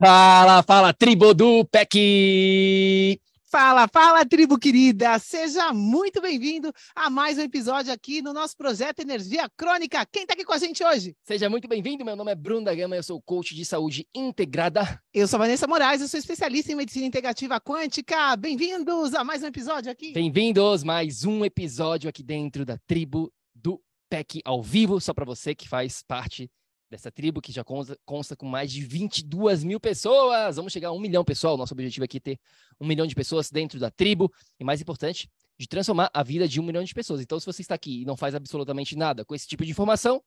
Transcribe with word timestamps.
Fala, 0.00 0.62
fala, 0.62 0.94
tribo 0.94 1.34
do 1.34 1.64
PEC! 1.64 3.20
Fala, 3.50 3.88
fala, 3.88 4.24
tribo 4.24 4.56
querida! 4.56 5.18
Seja 5.18 5.72
muito 5.72 6.20
bem-vindo 6.20 6.72
a 6.94 7.10
mais 7.10 7.36
um 7.36 7.40
episódio 7.40 7.92
aqui 7.92 8.22
no 8.22 8.32
nosso 8.32 8.56
projeto 8.56 9.00
Energia 9.00 9.50
Crônica. 9.56 10.06
Quem 10.06 10.22
está 10.22 10.34
aqui 10.34 10.44
com 10.44 10.52
a 10.52 10.58
gente 10.58 10.84
hoje? 10.84 11.16
Seja 11.24 11.50
muito 11.50 11.66
bem-vindo, 11.66 12.04
meu 12.04 12.14
nome 12.14 12.30
é 12.30 12.36
Bruno 12.36 12.66
da 12.66 12.76
Gama, 12.76 12.94
eu 12.94 13.02
sou 13.02 13.20
coach 13.20 13.56
de 13.56 13.64
saúde 13.64 14.06
integrada. 14.14 15.02
Eu 15.12 15.26
sou 15.26 15.36
Vanessa 15.36 15.66
Moraes, 15.66 16.00
eu 16.00 16.06
sou 16.06 16.20
especialista 16.20 16.70
em 16.70 16.76
medicina 16.76 17.04
integrativa 17.04 17.60
quântica. 17.60 18.36
Bem-vindos 18.36 19.16
a 19.16 19.24
mais 19.24 19.42
um 19.42 19.46
episódio 19.46 19.90
aqui. 19.90 20.12
Bem-vindos, 20.12 20.84
mais 20.84 21.24
um 21.24 21.44
episódio 21.44 22.08
aqui 22.08 22.22
dentro 22.22 22.64
da 22.64 22.78
tribo 22.86 23.32
do 23.52 23.82
PEC 24.08 24.42
ao 24.44 24.62
vivo, 24.62 25.00
só 25.00 25.12
para 25.12 25.24
você 25.24 25.56
que 25.56 25.68
faz 25.68 26.04
parte 26.06 26.48
dessa 26.90 27.10
tribo 27.10 27.40
que 27.40 27.52
já 27.52 27.62
consta, 27.62 27.98
consta, 28.04 28.36
com 28.36 28.46
mais 28.46 28.72
de 28.72 28.82
22 28.82 29.62
mil 29.64 29.78
pessoas. 29.78 30.56
Vamos 30.56 30.72
chegar 30.72 30.88
a 30.88 30.92
um 30.92 31.00
milhão, 31.00 31.24
pessoal. 31.24 31.56
Nosso 31.56 31.74
objetivo 31.74 32.04
aqui 32.04 32.16
é 32.16 32.20
ter 32.20 32.40
um 32.80 32.86
milhão 32.86 33.06
de 33.06 33.14
pessoas 33.14 33.50
dentro 33.50 33.78
da 33.78 33.90
tribo. 33.90 34.32
E 34.58 34.64
mais 34.64 34.80
importante, 34.80 35.28
de 35.58 35.66
transformar 35.66 36.10
a 36.12 36.22
vida 36.22 36.48
de 36.48 36.60
um 36.60 36.62
milhão 36.62 36.82
de 36.82 36.94
pessoas. 36.94 37.20
Então, 37.20 37.38
se 37.38 37.46
você 37.46 37.62
está 37.62 37.74
aqui 37.74 38.02
e 38.02 38.04
não 38.04 38.16
faz 38.16 38.34
absolutamente 38.34 38.96
nada 38.96 39.24
com 39.24 39.34
esse 39.34 39.46
tipo 39.46 39.64
de 39.64 39.70
informação, 39.70 40.22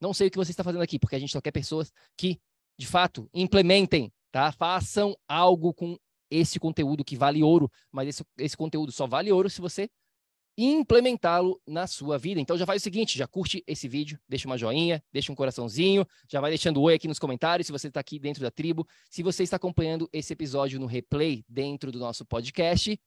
não 0.00 0.14
sei 0.14 0.28
o 0.28 0.30
que 0.30 0.36
você 0.36 0.50
está 0.50 0.62
fazendo 0.62 0.82
aqui, 0.82 0.98
porque 0.98 1.16
a 1.16 1.18
gente 1.18 1.32
só 1.32 1.40
quer 1.40 1.52
pessoas 1.52 1.92
que, 2.16 2.38
de 2.78 2.86
fato, 2.86 3.28
implementem, 3.34 4.12
tá? 4.30 4.52
Façam 4.52 5.16
algo 5.28 5.74
com 5.74 5.98
esse 6.30 6.58
conteúdo 6.58 7.04
que 7.04 7.16
vale 7.16 7.42
ouro, 7.42 7.70
mas 7.90 8.08
esse, 8.08 8.24
esse 8.38 8.56
conteúdo 8.56 8.92
só 8.92 9.06
vale 9.06 9.32
ouro 9.32 9.48
se 9.48 9.60
você 9.60 9.88
implementá-lo 10.56 11.60
na 11.66 11.86
sua 11.86 12.18
vida. 12.18 12.40
Então 12.40 12.56
já 12.56 12.64
faz 12.64 12.80
o 12.80 12.84
seguinte, 12.84 13.18
já 13.18 13.26
curte 13.26 13.62
esse 13.66 13.86
vídeo, 13.86 14.18
deixa 14.28 14.48
uma 14.48 14.56
joinha, 14.56 15.02
deixa 15.12 15.30
um 15.30 15.34
coraçãozinho, 15.34 16.06
já 16.28 16.40
vai 16.40 16.50
deixando 16.50 16.80
oi 16.80 16.94
aqui 16.94 17.06
nos 17.06 17.18
comentários 17.18 17.66
se 17.66 17.72
você 17.72 17.88
está 17.88 18.00
aqui 18.00 18.18
dentro 18.18 18.42
da 18.42 18.50
tribo. 18.50 18.86
Se 19.10 19.22
você 19.22 19.42
está 19.42 19.56
acompanhando 19.56 20.08
esse 20.12 20.32
episódio 20.32 20.80
no 20.80 20.86
replay 20.86 21.44
dentro 21.48 21.92
do 21.92 21.98
nosso 21.98 22.24
podcast, 22.24 22.98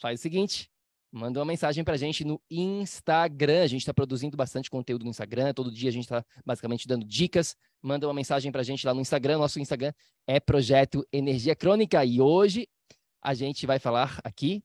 faz 0.00 0.18
o 0.18 0.22
seguinte, 0.22 0.68
manda 1.12 1.38
uma 1.38 1.46
mensagem 1.46 1.84
para 1.84 1.94
a 1.94 1.98
gente 1.98 2.24
no 2.24 2.40
Instagram. 2.50 3.62
A 3.62 3.66
gente 3.68 3.82
está 3.82 3.94
produzindo 3.94 4.36
bastante 4.36 4.68
conteúdo 4.68 5.04
no 5.04 5.10
Instagram, 5.10 5.54
todo 5.54 5.70
dia 5.70 5.90
a 5.90 5.92
gente 5.92 6.04
está 6.04 6.24
basicamente 6.44 6.88
dando 6.88 7.06
dicas. 7.06 7.56
Manda 7.80 8.06
uma 8.06 8.14
mensagem 8.14 8.50
para 8.50 8.62
a 8.62 8.64
gente 8.64 8.84
lá 8.84 8.92
no 8.92 9.00
Instagram. 9.00 9.38
Nosso 9.38 9.60
Instagram 9.60 9.92
é 10.26 10.40
Projeto 10.40 11.06
Energia 11.12 11.54
Crônica 11.54 12.04
e 12.04 12.20
hoje 12.20 12.68
a 13.22 13.34
gente 13.34 13.66
vai 13.66 13.78
falar 13.78 14.20
aqui 14.24 14.62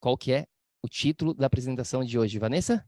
qual 0.00 0.16
que 0.16 0.32
é 0.32 0.46
o 0.84 0.88
título 0.88 1.32
da 1.32 1.46
apresentação 1.46 2.04
de 2.04 2.18
hoje. 2.18 2.38
Vanessa? 2.38 2.86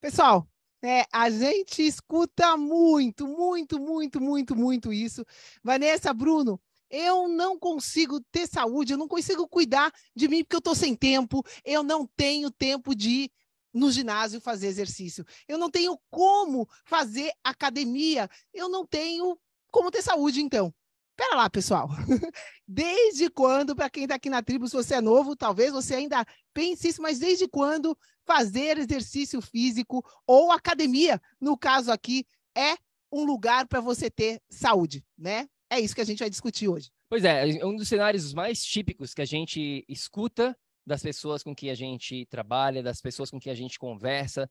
Pessoal, 0.00 0.48
é, 0.82 1.04
a 1.12 1.28
gente 1.28 1.86
escuta 1.86 2.56
muito, 2.56 3.28
muito, 3.28 3.78
muito, 3.78 4.18
muito, 4.18 4.56
muito 4.56 4.90
isso. 4.90 5.26
Vanessa, 5.62 6.14
Bruno, 6.14 6.58
eu 6.88 7.28
não 7.28 7.58
consigo 7.58 8.18
ter 8.32 8.46
saúde, 8.46 8.94
eu 8.94 8.98
não 8.98 9.06
consigo 9.06 9.46
cuidar 9.46 9.92
de 10.16 10.26
mim 10.26 10.42
porque 10.42 10.56
eu 10.56 10.60
estou 10.60 10.74
sem 10.74 10.96
tempo, 10.96 11.44
eu 11.62 11.82
não 11.82 12.06
tenho 12.06 12.50
tempo 12.50 12.94
de 12.94 13.10
ir 13.10 13.32
no 13.74 13.92
ginásio 13.92 14.40
fazer 14.40 14.68
exercício, 14.68 15.26
eu 15.46 15.58
não 15.58 15.70
tenho 15.70 16.00
como 16.10 16.66
fazer 16.86 17.30
academia, 17.44 18.26
eu 18.54 18.70
não 18.70 18.86
tenho 18.86 19.38
como 19.70 19.90
ter 19.90 20.00
saúde, 20.00 20.40
então. 20.40 20.72
Pera 21.18 21.34
lá, 21.34 21.50
pessoal. 21.50 21.88
Desde 22.64 23.28
quando, 23.28 23.74
para 23.74 23.90
quem 23.90 24.04
está 24.04 24.14
aqui 24.14 24.30
na 24.30 24.40
tribo, 24.40 24.68
se 24.68 24.76
você 24.76 24.94
é 24.94 25.00
novo, 25.00 25.34
talvez 25.34 25.72
você 25.72 25.96
ainda 25.96 26.24
pense 26.54 26.86
isso, 26.86 27.02
mas 27.02 27.18
desde 27.18 27.48
quando 27.48 27.98
fazer 28.24 28.78
exercício 28.78 29.40
físico 29.42 30.04
ou 30.24 30.52
academia, 30.52 31.20
no 31.40 31.58
caso 31.58 31.90
aqui, 31.90 32.24
é 32.56 32.76
um 33.10 33.24
lugar 33.24 33.66
para 33.66 33.80
você 33.80 34.08
ter 34.08 34.40
saúde, 34.48 35.04
né? 35.18 35.48
É 35.68 35.80
isso 35.80 35.92
que 35.92 36.00
a 36.00 36.04
gente 36.04 36.20
vai 36.20 36.30
discutir 36.30 36.68
hoje. 36.68 36.88
Pois 37.08 37.24
é, 37.24 37.58
é 37.58 37.66
um 37.66 37.74
dos 37.74 37.88
cenários 37.88 38.32
mais 38.32 38.62
típicos 38.62 39.12
que 39.12 39.22
a 39.22 39.26
gente 39.26 39.84
escuta 39.88 40.56
das 40.86 41.02
pessoas 41.02 41.42
com 41.42 41.52
que 41.52 41.68
a 41.68 41.74
gente 41.74 42.26
trabalha, 42.26 42.80
das 42.80 43.00
pessoas 43.00 43.28
com 43.28 43.40
que 43.40 43.50
a 43.50 43.54
gente 43.54 43.76
conversa, 43.76 44.48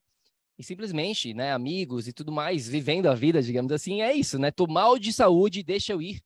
e 0.58 0.62
simplesmente, 0.62 1.32
né, 1.32 1.50
amigos 1.52 2.08
e 2.08 2.12
tudo 2.12 2.30
mais, 2.30 2.68
vivendo 2.68 3.06
a 3.06 3.14
vida, 3.14 3.40
digamos 3.40 3.72
assim, 3.72 4.02
é 4.02 4.12
isso, 4.12 4.38
né? 4.38 4.50
Tô 4.50 4.66
mal 4.66 4.98
de 4.98 5.14
saúde, 5.14 5.62
deixa 5.62 5.94
eu 5.94 6.02
ir 6.02 6.20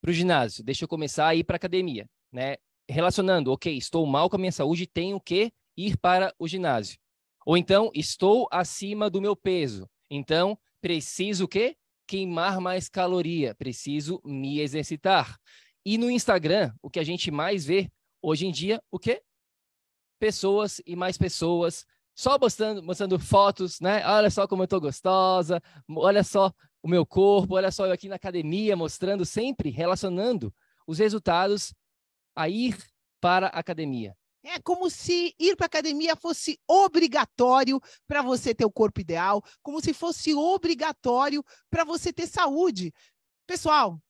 para 0.00 0.10
o 0.10 0.14
ginásio, 0.14 0.64
deixa 0.64 0.84
eu 0.84 0.88
começar 0.88 1.26
a 1.28 1.34
ir 1.34 1.44
para 1.44 1.56
a 1.56 1.58
academia, 1.58 2.08
né? 2.32 2.56
Relacionando, 2.88 3.52
ok, 3.52 3.76
estou 3.76 4.06
mal 4.06 4.30
com 4.30 4.36
a 4.36 4.38
minha 4.38 4.52
saúde, 4.52 4.86
tenho 4.86 5.20
que 5.20 5.52
ir 5.76 5.96
para 5.98 6.34
o 6.38 6.48
ginásio. 6.48 6.98
Ou 7.44 7.56
então, 7.56 7.90
estou 7.94 8.48
acima 8.50 9.10
do 9.10 9.20
meu 9.20 9.36
peso, 9.36 9.88
então 10.10 10.58
preciso 10.80 11.44
o 11.44 11.48
quê? 11.48 11.76
Queimar 12.06 12.60
mais 12.60 12.88
caloria, 12.88 13.54
preciso 13.54 14.20
me 14.24 14.60
exercitar. 14.60 15.36
E 15.84 15.98
no 15.98 16.10
Instagram, 16.10 16.72
o 16.82 16.90
que 16.90 16.98
a 16.98 17.04
gente 17.04 17.30
mais 17.30 17.64
vê 17.64 17.90
hoje 18.22 18.46
em 18.46 18.52
dia, 18.52 18.82
o 18.90 18.98
quê? 18.98 19.22
Pessoas 20.18 20.80
e 20.86 20.96
mais 20.96 21.16
pessoas 21.16 21.86
só 22.18 22.36
mostrando, 22.36 22.82
mostrando 22.82 23.16
fotos, 23.16 23.78
né? 23.80 24.04
Olha 24.04 24.28
só 24.28 24.46
como 24.48 24.64
eu 24.64 24.66
tô 24.66 24.80
gostosa, 24.80 25.62
olha 25.88 26.24
só 26.24 26.52
o 26.82 26.88
meu 26.88 27.04
corpo, 27.04 27.54
olha 27.54 27.70
só 27.70 27.86
eu 27.86 27.92
aqui 27.92 28.08
na 28.08 28.16
academia, 28.16 28.76
mostrando 28.76 29.24
sempre, 29.24 29.70
relacionando 29.70 30.54
os 30.86 30.98
resultados 30.98 31.74
a 32.34 32.48
ir 32.48 32.76
para 33.20 33.48
a 33.48 33.58
academia. 33.58 34.16
É 34.44 34.60
como 34.60 34.88
se 34.88 35.34
ir 35.38 35.56
para 35.56 35.64
a 35.64 35.66
academia 35.66 36.16
fosse 36.16 36.58
obrigatório 36.66 37.80
para 38.06 38.22
você 38.22 38.54
ter 38.54 38.64
o 38.64 38.70
corpo 38.70 39.00
ideal, 39.00 39.42
como 39.62 39.80
se 39.80 39.92
fosse 39.92 40.32
obrigatório 40.32 41.44
para 41.68 41.84
você 41.84 42.12
ter 42.12 42.26
saúde. 42.26 42.92
Pessoal, 43.46 44.00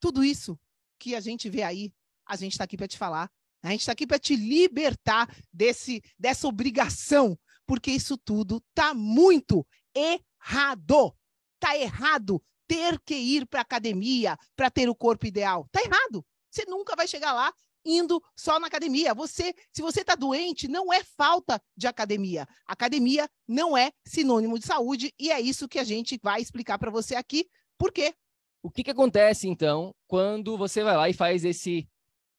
tudo 0.00 0.24
isso 0.24 0.58
que 0.98 1.14
a 1.14 1.20
gente 1.20 1.48
vê 1.48 1.62
aí, 1.62 1.92
a 2.26 2.36
gente 2.36 2.52
está 2.52 2.64
aqui 2.64 2.76
para 2.76 2.88
te 2.88 2.98
falar. 2.98 3.30
A 3.62 3.70
gente 3.70 3.80
está 3.80 3.92
aqui 3.92 4.06
para 4.06 4.18
te 4.18 4.36
libertar 4.36 5.34
desse, 5.50 6.02
dessa 6.18 6.46
obrigação, 6.46 7.38
porque 7.66 7.90
isso 7.90 8.18
tudo 8.18 8.62
está 8.68 8.92
muito 8.92 9.66
errado. 9.94 11.16
Está 11.64 11.78
errado 11.78 12.42
ter 12.68 13.00
que 13.00 13.14
ir 13.14 13.46
para 13.46 13.62
academia 13.62 14.36
para 14.54 14.70
ter 14.70 14.86
o 14.86 14.94
corpo 14.94 15.24
ideal. 15.24 15.64
Está 15.64 15.80
errado. 15.80 16.22
Você 16.50 16.66
nunca 16.66 16.94
vai 16.94 17.08
chegar 17.08 17.32
lá 17.32 17.50
indo 17.82 18.22
só 18.36 18.60
na 18.60 18.66
academia. 18.66 19.14
Você, 19.14 19.54
se 19.72 19.80
você 19.80 20.02
está 20.02 20.14
doente, 20.14 20.68
não 20.68 20.92
é 20.92 21.02
falta 21.02 21.58
de 21.74 21.86
academia. 21.86 22.46
Academia 22.66 23.26
não 23.48 23.74
é 23.74 23.92
sinônimo 24.06 24.58
de 24.58 24.66
saúde 24.66 25.10
e 25.18 25.30
é 25.30 25.40
isso 25.40 25.66
que 25.66 25.78
a 25.78 25.84
gente 25.84 26.20
vai 26.22 26.42
explicar 26.42 26.78
para 26.78 26.90
você 26.90 27.14
aqui. 27.14 27.48
Por 27.78 27.90
quê? 27.90 28.14
O 28.62 28.70
que, 28.70 28.84
que 28.84 28.90
acontece 28.90 29.48
então 29.48 29.94
quando 30.06 30.58
você 30.58 30.84
vai 30.84 30.98
lá 30.98 31.08
e 31.08 31.14
faz 31.14 31.46
esse 31.46 31.88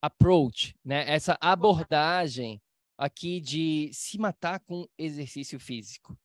approach, 0.04 0.76
né? 0.86 1.04
Essa 1.12 1.36
abordagem 1.42 2.62
aqui 2.96 3.42
de 3.42 3.90
se 3.92 4.20
matar 4.20 4.60
com 4.60 4.88
exercício 4.96 5.60
físico. 5.60 6.16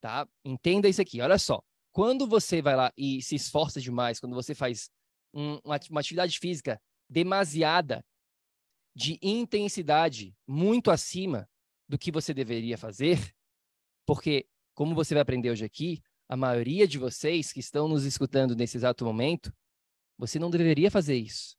tá? 0.00 0.26
Entenda 0.44 0.88
isso 0.88 1.00
aqui, 1.00 1.20
olha 1.20 1.38
só. 1.38 1.62
Quando 1.92 2.26
você 2.26 2.62
vai 2.62 2.74
lá 2.74 2.92
e 2.96 3.22
se 3.22 3.34
esforça 3.34 3.80
demais, 3.80 4.18
quando 4.18 4.34
você 4.34 4.54
faz 4.54 4.90
um, 5.32 5.58
uma, 5.64 6.00
atividade 6.00 6.38
física 6.38 6.80
demasiada, 7.08 8.04
de 8.94 9.18
intensidade 9.22 10.34
muito 10.46 10.90
acima 10.90 11.48
do 11.88 11.98
que 11.98 12.10
você 12.10 12.32
deveria 12.32 12.78
fazer, 12.78 13.34
porque, 14.06 14.46
como 14.74 14.94
você 14.94 15.14
vai 15.14 15.22
aprender 15.22 15.50
hoje 15.50 15.64
aqui, 15.64 16.02
a 16.28 16.36
maioria 16.36 16.88
de 16.88 16.98
vocês 16.98 17.52
que 17.52 17.60
estão 17.60 17.86
nos 17.86 18.04
escutando 18.04 18.56
nesse 18.56 18.76
exato 18.78 19.04
momento, 19.04 19.52
você 20.18 20.38
não 20.38 20.50
deveria 20.50 20.90
fazer 20.90 21.16
isso. 21.16 21.56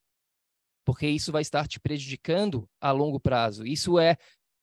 Porque 0.84 1.08
isso 1.08 1.32
vai 1.32 1.42
estar 1.44 1.68
te 1.68 1.80
prejudicando 1.80 2.68
a 2.82 2.92
longo 2.92 3.20
prazo. 3.20 3.66
Isso 3.66 4.00
é 4.00 4.18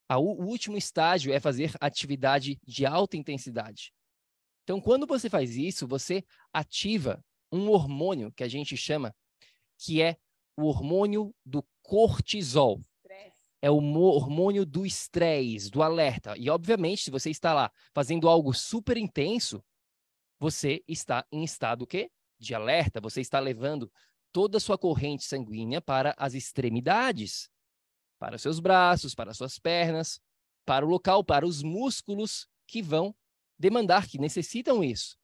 a, 0.08 0.18
o 0.18 0.44
último 0.44 0.76
estágio 0.76 1.32
é 1.32 1.38
fazer 1.38 1.72
atividade 1.80 2.58
de 2.66 2.84
alta 2.84 3.16
intensidade. 3.16 3.92
Então, 4.70 4.80
quando 4.80 5.04
você 5.04 5.28
faz 5.28 5.56
isso, 5.56 5.84
você 5.84 6.24
ativa 6.52 7.24
um 7.50 7.70
hormônio 7.70 8.30
que 8.30 8.44
a 8.44 8.48
gente 8.48 8.76
chama 8.76 9.12
que 9.76 10.00
é 10.00 10.16
o 10.56 10.66
hormônio 10.66 11.34
do 11.44 11.66
cortisol. 11.82 12.80
É 13.60 13.68
o 13.68 13.78
hormônio 13.78 14.64
do 14.64 14.86
estresse, 14.86 15.68
do 15.68 15.82
alerta. 15.82 16.36
E, 16.38 16.48
obviamente, 16.48 17.02
se 17.02 17.10
você 17.10 17.30
está 17.30 17.52
lá 17.52 17.72
fazendo 17.92 18.28
algo 18.28 18.52
super 18.52 18.96
intenso, 18.96 19.60
você 20.38 20.84
está 20.86 21.26
em 21.32 21.42
estado 21.42 21.84
quê? 21.84 22.08
de 22.38 22.54
alerta, 22.54 23.00
você 23.00 23.20
está 23.20 23.40
levando 23.40 23.90
toda 24.30 24.58
a 24.58 24.60
sua 24.60 24.78
corrente 24.78 25.24
sanguínea 25.24 25.80
para 25.80 26.14
as 26.16 26.32
extremidades, 26.32 27.50
para 28.20 28.38
seus 28.38 28.60
braços, 28.60 29.16
para 29.16 29.34
suas 29.34 29.58
pernas, 29.58 30.20
para 30.64 30.86
o 30.86 30.88
local, 30.88 31.24
para 31.24 31.44
os 31.44 31.60
músculos 31.60 32.46
que 32.68 32.80
vão 32.80 33.12
demandar, 33.60 34.08
que 34.08 34.18
necessitam 34.18 34.82
isso. 34.82 35.16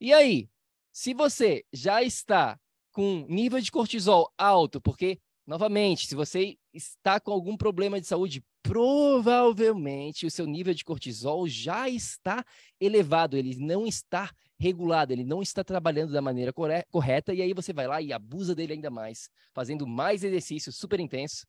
E 0.00 0.12
aí, 0.12 0.50
se 0.92 1.14
você 1.14 1.64
já 1.72 2.02
está 2.02 2.58
com 2.90 3.24
nível 3.28 3.60
de 3.60 3.70
cortisol 3.70 4.32
alto, 4.36 4.80
porque, 4.80 5.20
novamente, 5.46 6.06
se 6.06 6.14
você 6.14 6.58
está 6.72 7.20
com 7.20 7.30
algum 7.30 7.56
problema 7.56 8.00
de 8.00 8.06
saúde, 8.06 8.44
provavelmente 8.62 10.26
o 10.26 10.30
seu 10.30 10.46
nível 10.46 10.74
de 10.74 10.84
cortisol 10.84 11.46
já 11.46 11.88
está 11.88 12.44
elevado, 12.80 13.36
ele 13.36 13.56
não 13.56 13.86
está 13.86 14.30
regulado, 14.58 15.12
ele 15.12 15.24
não 15.24 15.40
está 15.40 15.62
trabalhando 15.62 16.12
da 16.12 16.20
maneira 16.20 16.52
correta, 16.90 17.32
e 17.32 17.40
aí 17.40 17.52
você 17.54 17.72
vai 17.72 17.86
lá 17.86 18.02
e 18.02 18.12
abusa 18.12 18.54
dele 18.54 18.72
ainda 18.72 18.90
mais, 18.90 19.30
fazendo 19.54 19.86
mais 19.86 20.24
exercício 20.24 20.72
super 20.72 20.98
intenso. 20.98 21.44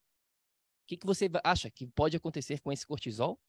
O 0.84 0.88
que, 0.88 0.98
que 0.98 1.06
você 1.06 1.30
acha 1.44 1.72
que 1.72 1.88
pode 1.88 2.16
acontecer 2.16 2.62
com 2.62 2.72
esse 2.72 2.86
cortisol? 2.86 3.40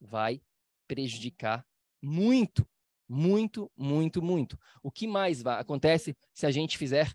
Vai 0.00 0.40
prejudicar 0.86 1.66
muito 2.02 2.66
muito, 3.08 3.70
muito, 3.76 4.20
muito. 4.20 4.58
O 4.82 4.90
que 4.90 5.06
mais 5.06 5.44
acontece 5.46 6.14
se 6.34 6.44
a 6.44 6.50
gente 6.50 6.76
fizer, 6.76 7.10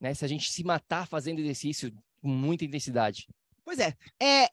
né, 0.00 0.14
se 0.14 0.24
a 0.24 0.28
gente 0.28 0.50
se 0.50 0.64
matar 0.64 1.06
fazendo 1.06 1.40
exercício 1.40 1.92
com 2.20 2.28
muita 2.28 2.64
intensidade? 2.64 3.28
Pois 3.62 3.78
é, 3.78 3.94
é 4.20 4.48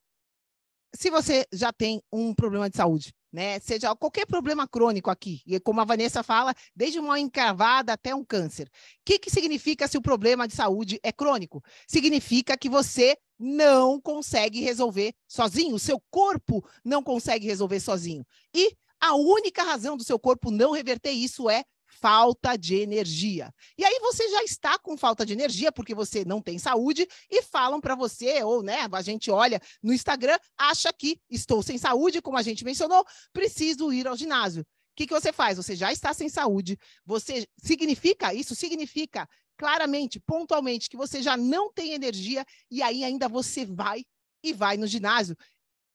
se 0.93 1.09
você 1.09 1.45
já 1.53 1.71
tem 1.71 2.01
um 2.11 2.33
problema 2.35 2.69
de 2.69 2.75
saúde, 2.75 3.13
né? 3.31 3.59
Seja 3.61 3.95
qualquer 3.95 4.25
problema 4.25 4.67
crônico 4.67 5.09
aqui, 5.09 5.41
e 5.45 5.57
como 5.57 5.79
a 5.79 5.85
Vanessa 5.85 6.21
fala, 6.21 6.53
desde 6.75 6.99
uma 6.99 7.17
encravada 7.17 7.93
até 7.93 8.13
um 8.13 8.25
câncer. 8.25 8.67
O 8.67 8.69
que, 9.05 9.17
que 9.17 9.29
significa 9.29 9.87
se 9.87 9.97
o 9.97 10.01
problema 10.01 10.45
de 10.45 10.53
saúde 10.53 10.99
é 11.01 11.13
crônico? 11.13 11.63
Significa 11.87 12.57
que 12.57 12.69
você 12.69 13.15
não 13.39 14.01
consegue 14.01 14.59
resolver 14.59 15.13
sozinho, 15.29 15.75
o 15.75 15.79
seu 15.79 16.01
corpo 16.11 16.61
não 16.83 17.01
consegue 17.01 17.47
resolver 17.47 17.79
sozinho. 17.79 18.25
E 18.53 18.75
a 19.01 19.15
única 19.15 19.63
razão 19.63 19.98
do 19.98 20.03
seu 20.03 20.19
corpo 20.19 20.51
não 20.51 20.71
reverter 20.71 21.12
isso 21.12 21.50
é 21.50 21.65
falta 22.00 22.56
de 22.56 22.75
energia. 22.75 23.53
E 23.77 23.83
aí 23.83 24.00
você 24.00 24.30
já 24.30 24.44
está 24.44 24.80
com 24.80 24.98
falta 24.98 25.25
de 25.25 25.33
energia 25.33 25.71
porque 25.71 25.94
você 25.94 26.24
não 26.24 26.42
tem 26.42 26.57
saúde 26.57 27.07
e 27.30 27.42
falam 27.42 27.81
para 27.81 27.95
você 27.95 28.42
ou 28.44 28.63
né, 28.63 28.88
a 28.92 29.01
gente 29.01 29.30
olha 29.30 29.59
no 29.83 29.92
Instagram, 29.92 30.38
acha 30.57 30.94
que 30.94 31.19
estou 31.30 31.62
sem 31.62 31.77
saúde, 31.77 32.21
como 32.21 32.38
a 32.38 32.42
gente 32.42 32.63
mencionou, 32.63 33.06
preciso 33.33 33.92
ir 33.92 34.07
ao 34.07 34.15
ginásio. 34.15 34.62
O 34.62 34.65
que, 34.95 35.07
que 35.07 35.13
você 35.13 35.33
faz? 35.33 35.57
Você 35.57 35.75
já 35.75 35.92
está 35.92 36.13
sem 36.13 36.30
saúde. 36.30 36.77
Você 37.06 37.48
significa 37.57 38.33
isso 38.33 38.56
significa 38.56 39.27
claramente, 39.57 40.19
pontualmente 40.19 40.89
que 40.89 40.98
você 40.98 41.21
já 41.21 41.38
não 41.38 41.71
tem 41.71 41.94
energia 41.94 42.45
e 42.69 42.81
aí 42.81 43.03
ainda 43.03 43.27
você 43.27 43.65
vai 43.65 44.03
e 44.44 44.53
vai 44.53 44.77
no 44.77 44.88
ginásio. 44.88 45.36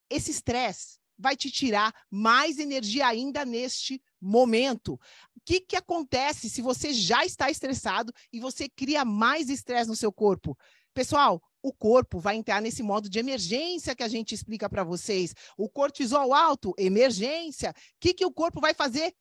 Esse 0.09 0.31
estresse 0.31 0.99
vai 1.19 1.37
te 1.37 1.51
tirar 1.51 1.95
mais 2.11 2.59
energia 2.59 3.07
ainda 3.07 3.45
neste 3.45 4.03
momento. 4.21 4.95
O 4.95 5.41
que, 5.45 5.61
que 5.61 5.77
acontece 5.77 6.51
se 6.51 6.61
você 6.61 6.93
já 6.93 7.25
está 7.25 7.51
estressado 7.51 8.13
e 8.33 8.41
você 8.41 8.69
cria 8.69 9.05
mais 9.05 9.49
estresse 9.49 9.89
no 9.89 9.97
seu 9.97 10.13
corpo? 10.13 10.57
Pessoal, 10.93 11.43
o 11.63 11.73
corpo 11.73 12.19
vai 12.19 12.37
entrar 12.37 12.63
nesse 12.63 12.83
modo 12.83 13.09
de 13.09 13.19
emergência 13.19 13.95
que 13.95 14.03
a 14.03 14.09
gente 14.09 14.35
explica 14.35 14.69
para 14.69 14.85
vocês. 14.85 15.35
O 15.59 15.69
cortisol 15.69 16.33
alto, 16.33 16.73
emergência. 16.79 17.71
O 17.71 17.75
que, 18.01 18.15
que 18.15 18.25
o 18.25 18.33
corpo 18.33 18.61
vai 18.61 18.73
fazer? 18.73 19.13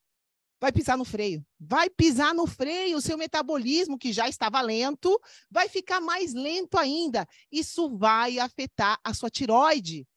Vai 0.59 0.71
pisar 0.71 0.97
no 0.97 1.03
freio. 1.03 1.45
Vai 1.59 1.89
pisar 1.89 2.33
no 2.33 2.47
freio. 2.47 2.97
O 2.97 3.01
seu 3.01 3.17
metabolismo, 3.17 3.97
que 3.97 4.13
já 4.13 4.29
estava 4.29 4.61
lento, 4.61 5.19
vai 5.49 5.67
ficar 5.67 5.99
mais 5.99 6.33
lento 6.33 6.77
ainda. 6.77 7.27
Isso 7.51 7.97
vai 7.97 8.39
afetar 8.39 8.99
a 9.03 9.13
sua 9.13 9.29
tiroide. 9.29 10.07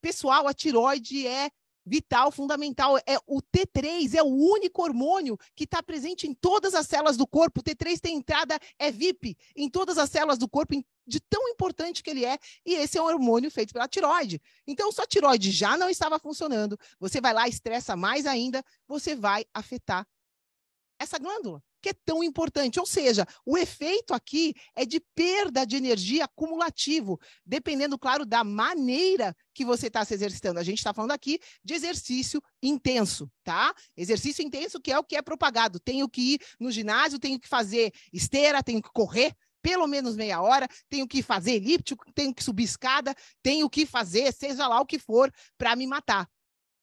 Pessoal, 0.00 0.46
a 0.46 0.54
tiroide 0.54 1.26
é 1.26 1.50
vital, 1.88 2.30
fundamental. 2.30 2.98
É 2.98 3.18
o 3.26 3.40
T3 3.40 4.14
é 4.14 4.22
o 4.22 4.26
único 4.26 4.82
hormônio 4.82 5.38
que 5.56 5.64
está 5.64 5.82
presente 5.82 6.26
em 6.26 6.34
todas 6.34 6.74
as 6.74 6.86
células 6.86 7.16
do 7.16 7.26
corpo. 7.26 7.60
O 7.60 7.62
T3 7.62 7.98
tem 7.98 8.16
entrada 8.16 8.58
é 8.78 8.90
VIP 8.90 9.36
em 9.56 9.68
todas 9.68 9.98
as 9.98 10.10
células 10.10 10.38
do 10.38 10.48
corpo, 10.48 10.74
de 11.06 11.20
tão 11.20 11.48
importante 11.48 12.02
que 12.02 12.10
ele 12.10 12.24
é. 12.24 12.38
E 12.64 12.74
esse 12.74 12.98
é 12.98 13.02
um 13.02 13.06
hormônio 13.06 13.50
feito 13.50 13.72
pela 13.72 13.88
tiroide. 13.88 14.40
Então, 14.66 14.92
sua 14.92 15.06
tiroide 15.06 15.50
já 15.50 15.76
não 15.76 15.88
estava 15.88 16.18
funcionando. 16.18 16.78
Você 17.00 17.20
vai 17.20 17.32
lá, 17.32 17.48
estressa 17.48 17.96
mais 17.96 18.26
ainda, 18.26 18.62
você 18.86 19.16
vai 19.16 19.44
afetar 19.54 20.06
essa 21.00 21.18
glândula 21.18 21.62
que 21.80 21.90
é 21.90 21.94
tão 22.04 22.22
importante. 22.22 22.78
Ou 22.78 22.86
seja, 22.86 23.26
o 23.44 23.56
efeito 23.56 24.14
aqui 24.14 24.54
é 24.74 24.84
de 24.84 25.00
perda 25.14 25.64
de 25.64 25.76
energia 25.76 26.24
acumulativo, 26.24 27.20
dependendo, 27.44 27.98
claro, 27.98 28.24
da 28.24 28.42
maneira 28.44 29.34
que 29.54 29.64
você 29.64 29.88
está 29.88 30.04
se 30.04 30.14
exercitando. 30.14 30.60
A 30.60 30.62
gente 30.62 30.78
está 30.78 30.94
falando 30.94 31.12
aqui 31.12 31.38
de 31.64 31.74
exercício 31.74 32.42
intenso, 32.62 33.30
tá? 33.42 33.74
Exercício 33.96 34.44
intenso 34.44 34.80
que 34.80 34.92
é 34.92 34.98
o 34.98 35.04
que 35.04 35.16
é 35.16 35.22
propagado. 35.22 35.80
Tenho 35.80 36.08
que 36.08 36.34
ir 36.34 36.40
no 36.60 36.70
ginásio, 36.70 37.18
tenho 37.18 37.38
que 37.40 37.48
fazer 37.48 37.92
esteira, 38.12 38.62
tenho 38.62 38.82
que 38.82 38.90
correr 38.92 39.34
pelo 39.60 39.86
menos 39.86 40.16
meia 40.16 40.40
hora, 40.40 40.68
tenho 40.88 41.06
que 41.06 41.22
fazer 41.22 41.52
elíptico, 41.52 42.04
tenho 42.14 42.32
que 42.32 42.44
subir 42.44 42.64
escada, 42.64 43.14
tenho 43.42 43.68
que 43.68 43.84
fazer, 43.84 44.32
seja 44.32 44.66
lá 44.68 44.80
o 44.80 44.86
que 44.86 44.98
for, 44.98 45.32
para 45.56 45.74
me 45.74 45.86
matar. 45.86 46.28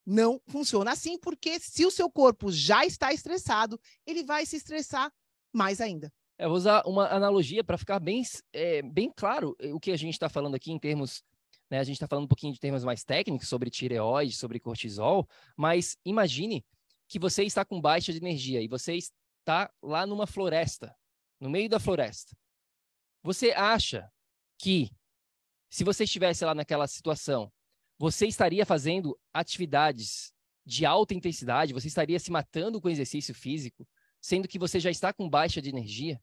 Não 0.05 0.39
funciona 0.47 0.91
assim, 0.91 1.17
porque 1.17 1.59
se 1.59 1.85
o 1.85 1.91
seu 1.91 2.09
corpo 2.11 2.51
já 2.51 2.85
está 2.85 3.11
estressado, 3.11 3.79
ele 4.05 4.23
vai 4.23 4.45
se 4.45 4.55
estressar 4.55 5.11
mais 5.51 5.81
ainda. 5.81 6.13
Eu 6.37 6.49
vou 6.49 6.57
usar 6.57 6.83
uma 6.85 7.07
analogia 7.07 7.63
para 7.63 7.77
ficar 7.77 7.99
bem, 7.99 8.21
é, 8.53 8.81
bem 8.81 9.11
claro 9.15 9.55
o 9.73 9.79
que 9.79 9.91
a 9.91 9.97
gente 9.97 10.13
está 10.13 10.27
falando 10.27 10.55
aqui 10.55 10.71
em 10.71 10.79
termos. 10.79 11.23
Né, 11.69 11.79
a 11.79 11.83
gente 11.83 11.95
está 11.95 12.07
falando 12.07 12.25
um 12.25 12.27
pouquinho 12.27 12.53
de 12.53 12.59
termos 12.59 12.83
mais 12.83 13.03
técnicos 13.03 13.47
sobre 13.47 13.71
tireoide, 13.71 14.35
sobre 14.35 14.59
cortisol, 14.59 15.27
mas 15.57 15.97
imagine 16.05 16.63
que 17.07 17.17
você 17.17 17.43
está 17.43 17.65
com 17.65 17.81
baixa 17.81 18.11
de 18.11 18.19
energia 18.19 18.61
e 18.61 18.67
você 18.67 18.95
está 18.95 19.71
lá 19.81 20.05
numa 20.05 20.27
floresta, 20.27 20.95
no 21.39 21.49
meio 21.49 21.67
da 21.67 21.79
floresta. 21.79 22.37
Você 23.23 23.51
acha 23.51 24.07
que 24.59 24.91
se 25.69 25.83
você 25.83 26.03
estivesse 26.03 26.45
lá 26.45 26.53
naquela 26.53 26.87
situação, 26.87 27.51
você 27.97 28.27
estaria 28.27 28.65
fazendo 28.65 29.17
atividades 29.33 30.33
de 30.65 30.85
alta 30.85 31.13
intensidade, 31.13 31.73
você 31.73 31.87
estaria 31.87 32.19
se 32.19 32.31
matando 32.31 32.81
com 32.81 32.89
exercício 32.89 33.33
físico, 33.33 33.87
sendo 34.19 34.47
que 34.47 34.57
você 34.57 34.79
já 34.79 34.89
está 34.89 35.13
com 35.13 35.29
baixa 35.29 35.61
de 35.61 35.69
energia? 35.69 36.19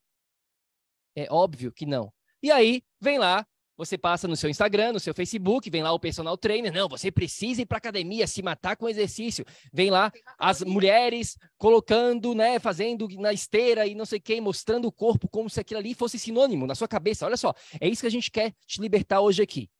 É 1.14 1.26
óbvio 1.30 1.72
que 1.72 1.86
não. 1.86 2.12
E 2.42 2.50
aí, 2.50 2.82
vem 3.00 3.18
lá, 3.18 3.46
você 3.76 3.96
passa 3.96 4.28
no 4.28 4.36
seu 4.36 4.50
Instagram, 4.50 4.92
no 4.92 5.00
seu 5.00 5.14
Facebook, 5.14 5.70
vem 5.70 5.82
lá 5.82 5.92
o 5.92 6.00
personal 6.00 6.36
trainer, 6.36 6.72
não, 6.72 6.88
você 6.88 7.10
precisa 7.10 7.62
ir 7.62 7.66
para 7.66 7.78
academia, 7.78 8.26
se 8.26 8.42
matar 8.42 8.76
com 8.76 8.88
exercício. 8.88 9.44
Vem 9.72 9.90
lá 9.90 10.12
as 10.38 10.62
mulheres 10.62 11.36
colocando, 11.56 12.34
né, 12.34 12.58
fazendo 12.58 13.08
na 13.18 13.32
esteira 13.32 13.86
e 13.86 13.94
não 13.94 14.04
sei 14.04 14.20
quem, 14.20 14.40
mostrando 14.40 14.86
o 14.86 14.92
corpo 14.92 15.28
como 15.28 15.48
se 15.48 15.60
aquilo 15.60 15.80
ali 15.80 15.94
fosse 15.94 16.18
sinônimo 16.18 16.66
na 16.66 16.74
sua 16.74 16.88
cabeça. 16.88 17.24
Olha 17.24 17.36
só, 17.36 17.54
é 17.80 17.88
isso 17.88 18.02
que 18.02 18.06
a 18.06 18.10
gente 18.10 18.30
quer 18.30 18.52
te 18.66 18.80
libertar 18.80 19.20
hoje 19.20 19.42
aqui. 19.42 19.70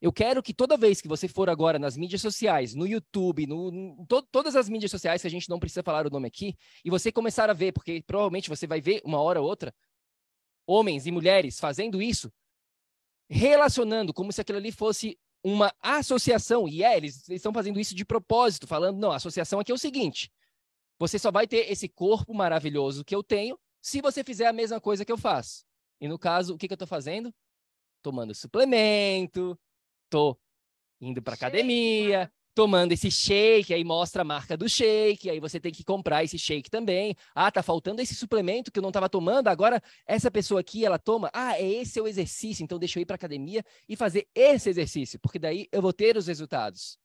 Eu 0.00 0.12
quero 0.12 0.42
que 0.42 0.54
toda 0.54 0.76
vez 0.76 1.00
que 1.00 1.08
você 1.08 1.26
for 1.26 1.50
agora 1.50 1.78
nas 1.78 1.96
mídias 1.96 2.20
sociais, 2.20 2.74
no 2.74 2.86
YouTube, 2.86 3.46
no, 3.46 3.70
no 3.70 4.06
to, 4.06 4.22
todas 4.30 4.54
as 4.54 4.68
mídias 4.68 4.92
sociais 4.92 5.22
que 5.22 5.26
a 5.26 5.30
gente 5.30 5.48
não 5.48 5.58
precisa 5.58 5.82
falar 5.82 6.06
o 6.06 6.10
nome 6.10 6.28
aqui, 6.28 6.56
e 6.84 6.90
você 6.90 7.10
começar 7.10 7.50
a 7.50 7.52
ver, 7.52 7.72
porque 7.72 8.02
provavelmente 8.06 8.48
você 8.48 8.66
vai 8.66 8.80
ver 8.80 9.02
uma 9.04 9.20
hora 9.20 9.40
ou 9.40 9.48
outra, 9.48 9.74
homens 10.66 11.06
e 11.06 11.10
mulheres 11.10 11.58
fazendo 11.58 12.00
isso, 12.00 12.32
relacionando 13.28 14.14
como 14.14 14.32
se 14.32 14.40
aquilo 14.40 14.58
ali 14.58 14.70
fosse 14.70 15.18
uma 15.42 15.72
associação, 15.80 16.68
e 16.68 16.84
é, 16.84 16.96
eles, 16.96 17.28
eles 17.28 17.40
estão 17.40 17.52
fazendo 17.52 17.80
isso 17.80 17.94
de 17.94 18.04
propósito, 18.04 18.66
falando, 18.66 18.98
não, 18.98 19.10
a 19.10 19.16
associação 19.16 19.58
aqui 19.58 19.72
é 19.72 19.74
o 19.74 19.78
seguinte, 19.78 20.30
Você 20.98 21.18
só 21.18 21.30
vai 21.30 21.46
ter 21.46 21.70
esse 21.70 21.88
corpo 21.88 22.34
maravilhoso 22.34 23.04
que 23.04 23.14
eu 23.14 23.22
tenho 23.22 23.58
se 23.80 24.00
você 24.00 24.24
fizer 24.24 24.46
a 24.46 24.52
mesma 24.52 24.80
coisa 24.80 25.04
que 25.04 25.12
eu 25.12 25.18
faço. 25.18 25.64
E 26.00 26.08
no 26.08 26.18
caso, 26.18 26.54
o 26.54 26.58
que, 26.58 26.66
que 26.66 26.72
eu 26.72 26.76
estou 26.76 26.88
fazendo? 26.88 27.32
Tomando 28.02 28.34
suplemento, 28.34 29.58
estou 30.08 30.38
indo 31.00 31.22
para 31.22 31.34
academia, 31.34 32.30
tomando 32.54 32.90
esse 32.90 33.08
shake, 33.08 33.72
aí 33.72 33.84
mostra 33.84 34.22
a 34.22 34.24
marca 34.24 34.56
do 34.56 34.68
shake, 34.68 35.30
aí 35.30 35.38
você 35.38 35.60
tem 35.60 35.70
que 35.70 35.84
comprar 35.84 36.24
esse 36.24 36.36
shake 36.36 36.68
também. 36.68 37.14
Ah, 37.32 37.52
tá 37.52 37.62
faltando 37.62 38.02
esse 38.02 38.16
suplemento 38.16 38.72
que 38.72 38.80
eu 38.80 38.82
não 38.82 38.90
estava 38.90 39.08
tomando, 39.08 39.46
agora 39.46 39.80
essa 40.04 40.28
pessoa 40.28 40.60
aqui, 40.60 40.84
ela 40.84 40.98
toma. 40.98 41.30
Ah, 41.32 41.56
é 41.56 41.64
esse 41.64 42.00
é 42.00 42.02
o 42.02 42.08
exercício, 42.08 42.64
então 42.64 42.78
deixa 42.78 42.98
eu 42.98 43.02
ir 43.02 43.06
para 43.06 43.14
academia 43.14 43.62
e 43.88 43.94
fazer 43.94 44.26
esse 44.34 44.68
exercício, 44.68 45.20
porque 45.20 45.38
daí 45.38 45.68
eu 45.70 45.80
vou 45.80 45.92
ter 45.92 46.16
os 46.16 46.26
resultados. 46.26 46.98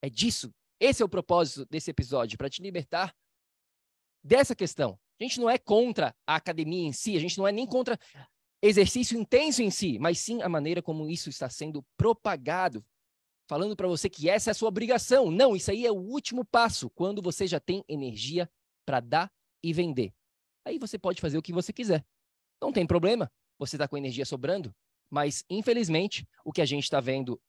É 0.00 0.08
disso. 0.08 0.54
Esse 0.78 1.02
é 1.02 1.04
o 1.04 1.08
propósito 1.08 1.66
desse 1.68 1.90
episódio, 1.90 2.38
para 2.38 2.50
te 2.50 2.62
libertar 2.62 3.12
dessa 4.22 4.54
questão. 4.54 4.96
A 5.18 5.24
gente 5.24 5.40
não 5.40 5.48
é 5.48 5.58
contra 5.58 6.14
a 6.26 6.36
academia 6.36 6.86
em 6.86 6.92
si, 6.92 7.16
a 7.16 7.20
gente 7.20 7.38
não 7.38 7.48
é 7.48 7.50
nem 7.50 7.66
contra 7.66 7.98
exercício 8.62 9.18
intenso 9.18 9.62
em 9.62 9.70
si, 9.70 9.98
mas 9.98 10.18
sim 10.18 10.42
a 10.42 10.48
maneira 10.48 10.82
como 10.82 11.08
isso 11.08 11.28
está 11.28 11.48
sendo 11.48 11.84
propagado 11.96 12.84
falando 13.48 13.76
para 13.76 13.86
você 13.86 14.10
que 14.10 14.28
essa 14.28 14.50
é 14.50 14.52
a 14.52 14.54
sua 14.54 14.68
obrigação. 14.68 15.30
Não, 15.30 15.56
isso 15.56 15.70
aí 15.70 15.86
é 15.86 15.90
o 15.90 15.96
último 15.96 16.44
passo, 16.44 16.90
quando 16.90 17.22
você 17.22 17.46
já 17.46 17.60
tem 17.60 17.84
energia 17.88 18.50
para 18.84 19.00
dar 19.00 19.32
e 19.62 19.72
vender. 19.72 20.12
Aí 20.64 20.78
você 20.78 20.98
pode 20.98 21.20
fazer 21.20 21.38
o 21.38 21.42
que 21.42 21.52
você 21.52 21.72
quiser. 21.72 22.04
Não 22.60 22.72
tem 22.72 22.86
problema, 22.86 23.30
você 23.58 23.76
está 23.76 23.86
com 23.86 23.96
energia 23.96 24.24
sobrando, 24.24 24.74
mas 25.10 25.44
infelizmente 25.48 26.28
o 26.44 26.52
que 26.52 26.60
a 26.60 26.66
gente 26.66 26.84
está 26.84 27.00
vendo, 27.00 27.40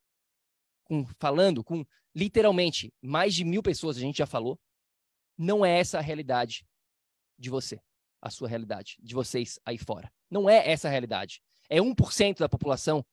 com, 0.83 1.05
falando 1.19 1.63
com 1.63 1.85
literalmente 2.15 2.93
mais 3.01 3.33
de 3.33 3.43
mil 3.43 3.63
pessoas, 3.63 3.97
a 3.97 4.01
gente 4.01 4.17
já 4.17 4.25
falou, 4.25 4.59
não 5.37 5.65
é 5.65 5.79
essa 5.79 5.97
a 5.97 6.01
realidade 6.01 6.65
de 7.37 7.49
você, 7.49 7.79
a 8.21 8.29
sua 8.29 8.47
realidade, 8.47 8.97
de 8.99 9.13
vocês 9.13 9.59
aí 9.65 9.77
fora. 9.77 10.11
Não 10.29 10.49
é 10.49 10.69
essa 10.69 10.87
a 10.87 10.91
realidade. 10.91 11.41
É 11.69 11.79
1% 11.79 12.39
da 12.39 12.49
população 12.49 13.05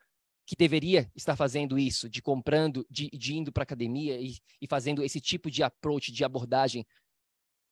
que 0.46 0.56
deveria 0.56 1.10
estar 1.14 1.36
fazendo 1.36 1.78
isso, 1.78 2.08
de 2.08 2.20
comprando, 2.20 2.86
de, 2.90 3.08
de 3.10 3.34
indo 3.34 3.52
para 3.52 3.62
academia 3.62 4.20
e, 4.20 4.36
e, 4.60 4.66
fazendo 4.66 5.02
esse 5.02 5.20
tipo 5.20 5.50
de 5.50 5.62
approach, 5.62 6.12
de 6.12 6.24
abordagem 6.24 6.86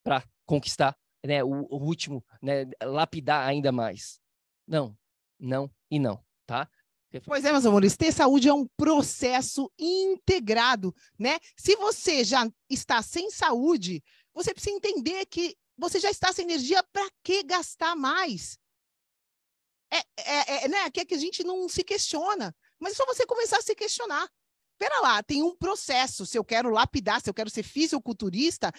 para 0.03 0.25
conquistar 0.47 0.97
né, 1.25 1.45
o, 1.45 1.67
o, 1.71 1.77
último, 1.77 2.25
né, 2.41 2.67
lapidar 2.83 3.47
ainda 3.47 3.71
mais. 3.71 4.21
Não, 4.67 4.97
não 5.39 5.71
e 5.91 5.99
não, 5.99 6.25
tá? 6.47 6.69
Pois 7.27 7.45
é, 7.45 7.53
meus 7.53 7.67
amores, 7.67 7.95
ter 7.95 8.11
saúde 8.11 8.49
é 8.49 8.55
um 8.55 8.67
processo 8.75 9.71
integrado, 9.79 10.95
né? 11.19 11.39
Se 11.55 11.77
você 11.77 12.25
já 12.25 12.51
está 12.71 13.03
sem 13.03 13.31
saúde, 13.31 14.03
você 14.33 14.55
precisa 14.55 14.75
entender 14.75 15.27
que 15.27 15.55
você 15.83 16.01
já 16.01 16.11
está 16.11 16.33
sem 16.33 16.45
energia, 16.45 16.83
para 16.93 17.09
que 17.23 17.43
gastar 17.43 17.95
mais? 17.95 18.59
É, 19.93 19.99
é, 20.17 20.65
é, 20.65 20.69
né? 20.69 20.91
Que, 20.91 21.01
é 21.01 21.05
que 21.05 21.15
a 21.15 21.19
gente 21.19 21.45
não 21.45 21.69
se 21.69 21.85
questiona. 21.85 22.55
Mas 22.79 22.95
é 22.95 22.97
só 22.97 23.07
você 23.07 23.27
começar 23.27 23.59
a 23.59 23.63
se 23.63 23.75
questionar. 23.75 24.29
Pera 24.79 25.01
lá, 25.01 25.23
tem 25.23 25.43
um 25.43 25.55
processo. 25.55 26.25
Se 26.25 26.39
eu 26.39 26.45
quero 26.45 26.71
lapidar, 26.71 27.21
se 27.21 27.29
eu 27.29 27.35
quero 27.35 27.51
ser 27.51 27.63
fisiculturista, 27.63 28.73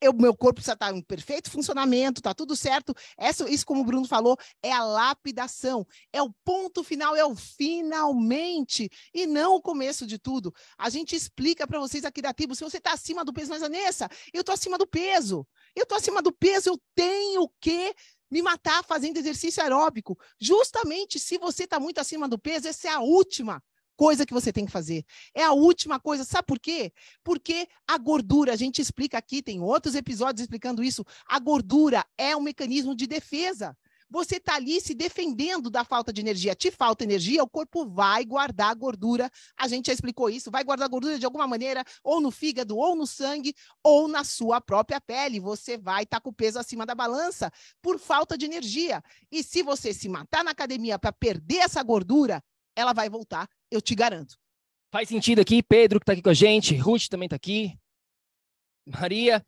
eu, 0.00 0.12
meu 0.12 0.36
corpo 0.36 0.56
precisa 0.56 0.74
estar 0.74 0.94
em 0.94 1.02
perfeito 1.02 1.50
funcionamento, 1.50 2.22
tá 2.22 2.32
tudo 2.32 2.54
certo. 2.54 2.94
Essa, 3.16 3.48
isso, 3.50 3.66
como 3.66 3.80
o 3.80 3.84
Bruno 3.84 4.06
falou, 4.06 4.36
é 4.62 4.72
a 4.72 4.84
lapidação. 4.84 5.86
É 6.12 6.22
o 6.22 6.32
ponto 6.44 6.84
final, 6.84 7.16
é 7.16 7.24
o 7.24 7.34
finalmente, 7.34 8.88
e 9.12 9.26
não 9.26 9.56
o 9.56 9.62
começo 9.62 10.06
de 10.06 10.18
tudo. 10.18 10.54
A 10.76 10.88
gente 10.88 11.16
explica 11.16 11.66
para 11.66 11.80
vocês 11.80 12.04
aqui 12.04 12.22
da 12.22 12.32
tribo, 12.32 12.54
se 12.54 12.62
você 12.62 12.78
está 12.78 12.92
acima 12.92 13.24
do 13.24 13.32
peso, 13.32 13.50
mas 13.50 13.60
Vanessa, 13.60 14.08
eu 14.32 14.40
estou 14.40 14.52
acima 14.52 14.78
do 14.78 14.86
peso. 14.86 15.46
Eu 15.78 15.84
estou 15.84 15.96
acima 15.96 16.20
do 16.20 16.32
peso, 16.32 16.70
eu 16.70 16.80
tenho 16.92 17.48
que 17.60 17.94
me 18.28 18.42
matar 18.42 18.84
fazendo 18.84 19.16
exercício 19.16 19.62
aeróbico. 19.62 20.18
Justamente 20.40 21.20
se 21.20 21.38
você 21.38 21.64
está 21.64 21.78
muito 21.78 22.00
acima 22.00 22.28
do 22.28 22.36
peso, 22.36 22.66
essa 22.66 22.88
é 22.88 22.90
a 22.90 23.00
última 23.00 23.62
coisa 23.96 24.26
que 24.26 24.34
você 24.34 24.52
tem 24.52 24.66
que 24.66 24.72
fazer. 24.72 25.04
É 25.32 25.44
a 25.44 25.52
última 25.52 26.00
coisa. 26.00 26.24
Sabe 26.24 26.46
por 26.46 26.58
quê? 26.58 26.92
Porque 27.22 27.68
a 27.86 27.96
gordura, 27.96 28.52
a 28.52 28.56
gente 28.56 28.82
explica 28.82 29.18
aqui, 29.18 29.40
tem 29.40 29.60
outros 29.60 29.94
episódios 29.94 30.40
explicando 30.40 30.82
isso. 30.82 31.04
A 31.26 31.38
gordura 31.38 32.04
é 32.18 32.36
um 32.36 32.40
mecanismo 32.40 32.92
de 32.92 33.06
defesa. 33.06 33.76
Você 34.10 34.36
está 34.36 34.54
ali 34.54 34.80
se 34.80 34.94
defendendo 34.94 35.68
da 35.68 35.84
falta 35.84 36.12
de 36.12 36.20
energia. 36.20 36.54
Te 36.54 36.70
falta 36.70 37.04
energia, 37.04 37.42
o 37.42 37.48
corpo 37.48 37.86
vai 37.86 38.24
guardar 38.24 38.74
gordura. 38.74 39.30
A 39.56 39.68
gente 39.68 39.86
já 39.86 39.92
explicou 39.92 40.30
isso. 40.30 40.50
Vai 40.50 40.64
guardar 40.64 40.88
gordura 40.88 41.18
de 41.18 41.24
alguma 41.24 41.46
maneira, 41.46 41.84
ou 42.02 42.20
no 42.20 42.30
fígado, 42.30 42.76
ou 42.76 42.96
no 42.96 43.06
sangue, 43.06 43.54
ou 43.82 44.08
na 44.08 44.24
sua 44.24 44.60
própria 44.60 45.00
pele. 45.00 45.40
Você 45.40 45.76
vai 45.76 46.04
estar 46.04 46.18
tá 46.18 46.20
com 46.20 46.30
o 46.30 46.34
peso 46.34 46.58
acima 46.58 46.86
da 46.86 46.94
balança 46.94 47.52
por 47.82 47.98
falta 47.98 48.38
de 48.38 48.46
energia. 48.46 49.02
E 49.30 49.42
se 49.42 49.62
você 49.62 49.92
se 49.92 50.08
matar 50.08 50.42
na 50.42 50.52
academia 50.52 50.98
para 50.98 51.12
perder 51.12 51.58
essa 51.58 51.82
gordura, 51.82 52.42
ela 52.74 52.92
vai 52.92 53.10
voltar, 53.10 53.48
eu 53.70 53.82
te 53.82 53.94
garanto. 53.94 54.38
Faz 54.90 55.08
sentido 55.08 55.40
aqui, 55.40 55.62
Pedro 55.62 56.00
que 56.00 56.04
está 56.04 56.12
aqui 56.12 56.22
com 56.22 56.30
a 56.30 56.34
gente, 56.34 56.74
Ruth 56.76 57.08
também 57.08 57.26
está 57.26 57.36
aqui, 57.36 57.78
Maria, 58.86 59.44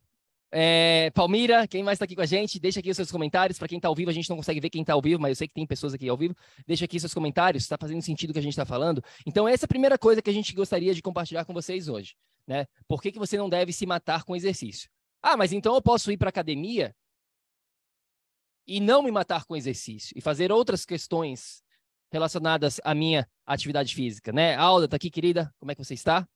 é, 0.52 1.10
Palmira, 1.14 1.66
quem 1.68 1.82
mais 1.82 1.96
está 1.96 2.04
aqui 2.04 2.16
com 2.16 2.22
a 2.22 2.26
gente? 2.26 2.58
Deixa 2.58 2.80
aqui 2.80 2.90
os 2.90 2.96
seus 2.96 3.10
comentários. 3.10 3.58
Para 3.58 3.68
quem 3.68 3.78
está 3.78 3.88
ao 3.88 3.94
vivo, 3.94 4.10
a 4.10 4.12
gente 4.12 4.28
não 4.28 4.36
consegue 4.36 4.60
ver 4.60 4.68
quem 4.68 4.80
está 4.82 4.94
ao 4.94 5.00
vivo, 5.00 5.20
mas 5.20 5.30
eu 5.30 5.36
sei 5.36 5.46
que 5.46 5.54
tem 5.54 5.66
pessoas 5.66 5.94
aqui 5.94 6.08
ao 6.08 6.16
vivo. 6.16 6.34
Deixa 6.66 6.84
aqui 6.84 6.98
seus 6.98 7.14
comentários. 7.14 7.62
Está 7.62 7.76
fazendo 7.78 8.02
sentido 8.02 8.30
o 8.30 8.32
que 8.32 8.38
a 8.38 8.42
gente 8.42 8.52
está 8.52 8.66
falando? 8.66 9.02
Então, 9.24 9.46
essa 9.46 9.64
é 9.64 9.66
a 9.66 9.68
primeira 9.68 9.96
coisa 9.96 10.20
que 10.20 10.28
a 10.28 10.32
gente 10.32 10.52
gostaria 10.52 10.92
de 10.92 11.00
compartilhar 11.00 11.44
com 11.44 11.54
vocês 11.54 11.88
hoje. 11.88 12.16
Né? 12.46 12.66
Por 12.88 13.00
que, 13.00 13.12
que 13.12 13.18
você 13.18 13.36
não 13.36 13.48
deve 13.48 13.72
se 13.72 13.86
matar 13.86 14.24
com 14.24 14.34
exercício? 14.34 14.90
Ah, 15.22 15.36
mas 15.36 15.52
então 15.52 15.74
eu 15.74 15.82
posso 15.82 16.10
ir 16.10 16.16
para 16.16 16.30
academia 16.30 16.94
e 18.66 18.80
não 18.80 19.02
me 19.02 19.10
matar 19.10 19.44
com 19.44 19.56
exercício 19.56 20.16
e 20.16 20.20
fazer 20.20 20.50
outras 20.50 20.84
questões 20.84 21.62
relacionadas 22.10 22.80
à 22.82 22.94
minha 22.94 23.28
atividade 23.46 23.94
física, 23.94 24.32
né? 24.32 24.56
Alda, 24.56 24.88
tá 24.88 24.96
aqui, 24.96 25.10
querida? 25.10 25.54
Como 25.58 25.70
é 25.70 25.74
que 25.74 25.84
você 25.84 25.94
está? 25.94 26.26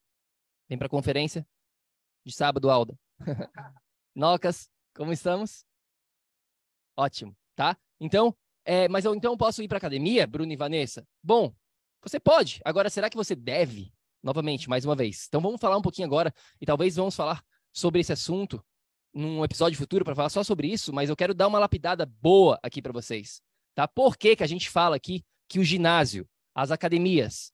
Vem 0.69 0.79
para 0.79 0.87
a 0.87 0.91
conferência 0.91 1.47
de 2.25 2.33
sábado, 2.33 2.71
Alda. 2.71 2.97
Nocas, 4.15 4.71
como 4.95 5.13
estamos? 5.13 5.65
Ótimo, 6.97 7.37
tá? 7.57 7.77
Então, 7.99 8.35
é, 8.65 8.89
mas 8.89 9.05
eu 9.05 9.15
então 9.15 9.37
posso 9.37 9.63
ir 9.63 9.69
para 9.69 9.79
academia, 9.79 10.27
Bruno 10.27 10.53
e 10.53 10.57
Vanessa? 10.57 11.07
Bom, 11.23 11.53
você 12.03 12.21
pode. 12.21 12.61
Agora, 12.65 12.89
será 12.89 13.11
que 13.11 13.17
você 13.17 13.35
deve? 13.35 13.93
Novamente, 14.23 14.69
mais 14.69 14.85
uma 14.85 14.95
vez. 14.95 15.27
Então, 15.29 15.41
vamos 15.41 15.61
falar 15.61 15.77
um 15.77 15.83
pouquinho 15.83 16.07
agora 16.07 16.33
e 16.61 16.65
talvez 16.65 16.97
vamos 16.97 17.17
falar 17.17 17.45
sobre 17.73 18.01
esse 18.01 18.13
assunto 18.13 18.65
num 19.13 19.45
episódio 19.45 19.79
futuro 19.79 20.05
para 20.05 20.15
falar 20.15 20.29
só 20.29 20.43
sobre 20.43 20.69
isso, 20.69 20.93
mas 20.93 21.09
eu 21.09 21.17
quero 21.17 21.35
dar 21.35 21.47
uma 21.47 21.59
lapidada 21.59 22.05
boa 22.05 22.59
aqui 22.63 22.83
para 22.83 22.93
vocês, 22.93 23.41
tá? 23.75 23.87
Por 23.87 24.17
que, 24.17 24.35
que 24.35 24.43
a 24.43 24.47
gente 24.47 24.69
fala 24.69 24.97
aqui 24.97 25.25
que 25.49 25.61
o 25.61 25.65
ginásio, 25.65 26.29
as 26.55 26.71
academias 26.73 27.53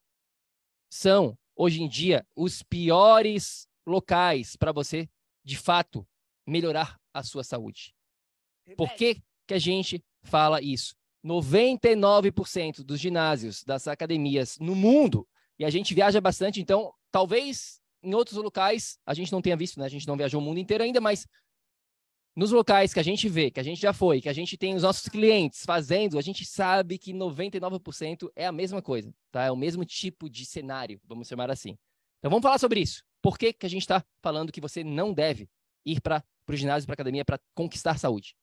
são 0.90 1.38
hoje 1.55 1.83
em 1.83 1.88
dia 1.88 2.26
os 2.35 2.62
piores 2.62 3.69
locais 3.87 4.57
para 4.57 4.73
você, 4.73 5.09
de 5.45 5.57
fato, 5.57 6.07
melhorar 6.50 6.97
a 7.14 7.23
sua 7.23 7.45
saúde. 7.45 7.95
Por 8.76 8.92
que, 8.95 9.23
que 9.47 9.54
a 9.54 9.59
gente 9.59 10.02
fala 10.23 10.61
isso? 10.61 10.95
99% 11.25 12.83
dos 12.83 12.99
ginásios, 12.99 13.62
das 13.62 13.87
academias 13.87 14.59
no 14.59 14.75
mundo, 14.75 15.26
e 15.59 15.64
a 15.64 15.71
gente 15.71 15.95
viaja 15.95 16.21
bastante, 16.21 16.61
então 16.61 16.92
talvez 17.11 17.80
em 18.02 18.14
outros 18.14 18.37
locais 18.38 18.99
a 19.04 19.12
gente 19.12 19.30
não 19.30 19.42
tenha 19.42 19.57
visto, 19.57 19.78
né? 19.78 19.85
A 19.85 19.90
gente 19.90 20.09
não 20.09 20.16
viajou 20.16 20.40
o 20.40 20.45
mundo 20.45 20.59
inteiro 20.59 20.83
ainda, 20.83 21.00
mas 21.00 21.26
nos 22.35 22.50
locais 22.50 22.95
que 22.95 23.00
a 23.00 23.02
gente 23.02 23.28
vê, 23.28 23.50
que 23.50 23.61
a 23.61 23.62
gente 23.62 23.80
já 23.80 23.92
foi, 23.92 24.21
que 24.21 24.28
a 24.28 24.33
gente 24.33 24.57
tem 24.57 24.75
os 24.75 24.83
nossos 24.83 25.09
clientes 25.09 25.64
fazendo, 25.64 26.19
a 26.19 26.23
gente 26.23 26.45
sabe 26.47 26.97
que 26.97 27.12
99% 27.12 28.30
é 28.35 28.47
a 28.47 28.52
mesma 28.52 28.80
coisa, 28.80 29.12
tá? 29.30 29.45
É 29.45 29.50
o 29.50 29.57
mesmo 29.57 29.85
tipo 29.85 30.30
de 30.30 30.47
cenário, 30.47 31.00
vamos 31.04 31.28
chamar 31.28 31.50
assim. 31.50 31.76
Então 32.19 32.30
vamos 32.30 32.42
falar 32.42 32.59
sobre 32.59 32.80
isso. 32.80 33.02
Por 33.21 33.37
que, 33.37 33.52
que 33.52 33.66
a 33.66 33.69
gente 33.69 33.83
está 33.83 34.02
falando 34.23 34.52
que 34.52 34.61
você 34.61 34.83
não 34.83 35.12
deve 35.12 35.49
ir 35.84 36.00
para 36.00 36.25
o 36.49 36.56
ginásio, 36.56 36.87
para 36.87 36.94
academia, 36.94 37.25
para 37.25 37.40
conquistar 37.54 37.99
saúde? 37.99 38.37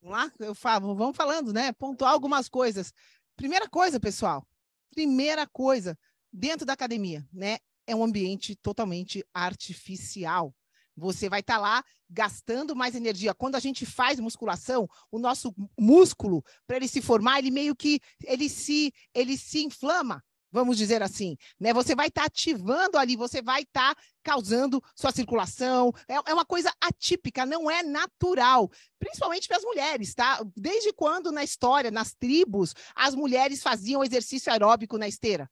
Vamos 0.00 0.18
lá, 0.18 0.32
eu 0.40 0.54
falo, 0.54 0.94
vamos 0.94 1.16
falando, 1.16 1.52
né? 1.52 1.72
Pontuar 1.72 2.12
algumas 2.12 2.48
coisas. 2.48 2.92
Primeira 3.36 3.68
coisa, 3.68 4.00
pessoal, 4.00 4.46
primeira 4.90 5.46
coisa, 5.46 5.98
dentro 6.32 6.66
da 6.66 6.72
academia, 6.72 7.26
né? 7.32 7.58
É 7.86 7.94
um 7.94 8.04
ambiente 8.04 8.54
totalmente 8.56 9.24
artificial. 9.32 10.54
Você 10.96 11.28
vai 11.28 11.40
estar 11.40 11.54
tá 11.54 11.60
lá 11.60 11.84
gastando 12.08 12.76
mais 12.76 12.94
energia. 12.94 13.34
Quando 13.34 13.54
a 13.56 13.60
gente 13.60 13.86
faz 13.86 14.20
musculação, 14.20 14.88
o 15.10 15.18
nosso 15.18 15.54
músculo, 15.78 16.44
para 16.66 16.76
ele 16.76 16.88
se 16.88 17.00
formar, 17.00 17.38
ele 17.38 17.50
meio 17.50 17.74
que 17.74 18.00
ele 18.24 18.48
se 18.48 18.92
ele 19.14 19.36
se 19.36 19.64
inflama 19.64 20.22
vamos 20.52 20.76
dizer 20.76 21.02
assim, 21.02 21.36
né? 21.58 21.72
Você 21.72 21.94
vai 21.94 22.08
estar 22.08 22.22
tá 22.22 22.26
ativando 22.26 22.98
ali, 22.98 23.16
você 23.16 23.40
vai 23.40 23.62
estar 23.62 23.94
tá 23.94 24.02
causando 24.22 24.82
sua 24.94 25.10
circulação. 25.10 25.92
É, 26.06 26.14
é, 26.14 26.34
uma 26.34 26.44
coisa 26.44 26.72
atípica, 26.80 27.46
não 27.46 27.70
é 27.70 27.82
natural, 27.82 28.70
principalmente 28.98 29.48
para 29.48 29.56
as 29.56 29.64
mulheres, 29.64 30.14
tá? 30.14 30.44
Desde 30.56 30.92
quando 30.92 31.32
na 31.32 31.42
história, 31.42 31.90
nas 31.90 32.12
tribos, 32.14 32.74
as 32.94 33.14
mulheres 33.14 33.62
faziam 33.62 34.04
exercício 34.04 34.52
aeróbico 34.52 34.98
na 34.98 35.08
esteira? 35.08 35.50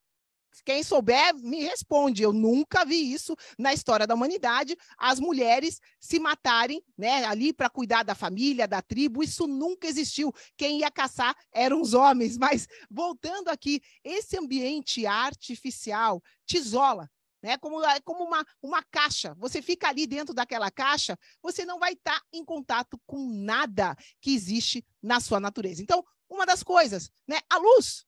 Quem 0.65 0.83
souber, 0.83 1.35
me 1.37 1.63
responde. 1.63 2.23
Eu 2.23 2.33
nunca 2.33 2.85
vi 2.85 3.13
isso 3.13 3.37
na 3.59 3.73
história 3.73 4.07
da 4.07 4.15
humanidade, 4.15 4.77
as 4.99 5.19
mulheres 5.21 5.81
se 5.99 6.19
matarem, 6.19 6.83
né, 6.97 7.25
ali 7.25 7.53
para 7.53 7.71
cuidar 7.71 8.03
da 8.03 8.15
família, 8.15 8.69
da 8.69 8.83
tribo. 8.83 9.23
Isso 9.23 9.47
nunca 9.47 9.87
existiu. 9.87 10.33
Quem 10.57 10.81
ia 10.81 10.91
caçar 10.91 11.37
eram 11.53 11.81
os 11.81 11.95
homens. 11.95 12.37
Mas 12.39 12.67
voltando 12.91 13.49
aqui, 13.49 13.81
esse 14.05 14.39
ambiente 14.39 15.07
artificial 15.07 16.23
te 16.47 16.57
isola, 16.57 17.09
né? 17.43 17.57
Como, 17.59 17.83
é 17.85 18.01
como 18.01 18.25
uma, 18.25 18.45
uma 18.63 18.83
caixa. 18.83 19.35
Você 19.39 19.63
fica 19.63 19.89
ali 19.89 20.07
dentro 20.07 20.35
daquela 20.35 20.71
caixa, 20.71 21.19
você 21.43 21.65
não 21.65 21.79
vai 21.79 21.93
estar 21.93 22.19
tá 22.19 22.27
em 22.33 22.45
contato 22.45 23.01
com 23.07 23.29
nada 23.29 23.97
que 24.21 24.35
existe 24.35 24.85
na 25.03 25.21
sua 25.21 25.41
natureza. 25.41 25.83
Então, 25.83 26.05
uma 26.29 26.47
das 26.47 26.63
coisas, 26.63 27.11
né? 27.27 27.41
A 27.49 27.59
luz. 27.59 28.07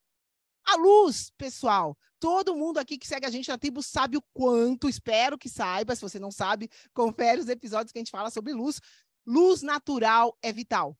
A 0.65 0.77
luz, 0.77 1.31
pessoal. 1.37 1.97
Todo 2.19 2.55
mundo 2.55 2.79
aqui 2.79 2.97
que 2.97 3.07
segue 3.07 3.27
a 3.27 3.31
gente 3.31 3.49
na 3.49 3.59
tribo 3.59 3.83
sabe 3.83 4.17
o 4.17 4.23
quanto, 4.33 4.89
espero 4.89 5.37
que 5.37 5.49
saiba. 5.49 5.95
Se 5.95 6.03
você 6.03 6.19
não 6.19 6.31
sabe, 6.31 6.71
confere 6.95 7.41
os 7.41 7.49
episódios 7.49 7.93
que 7.93 7.99
a 7.99 8.01
gente 8.01 8.11
fala 8.11 8.31
sobre 8.31 8.53
luz. 8.53 8.81
Luz 9.27 9.63
natural 9.63 10.37
é 10.41 10.53
vital. 10.53 10.97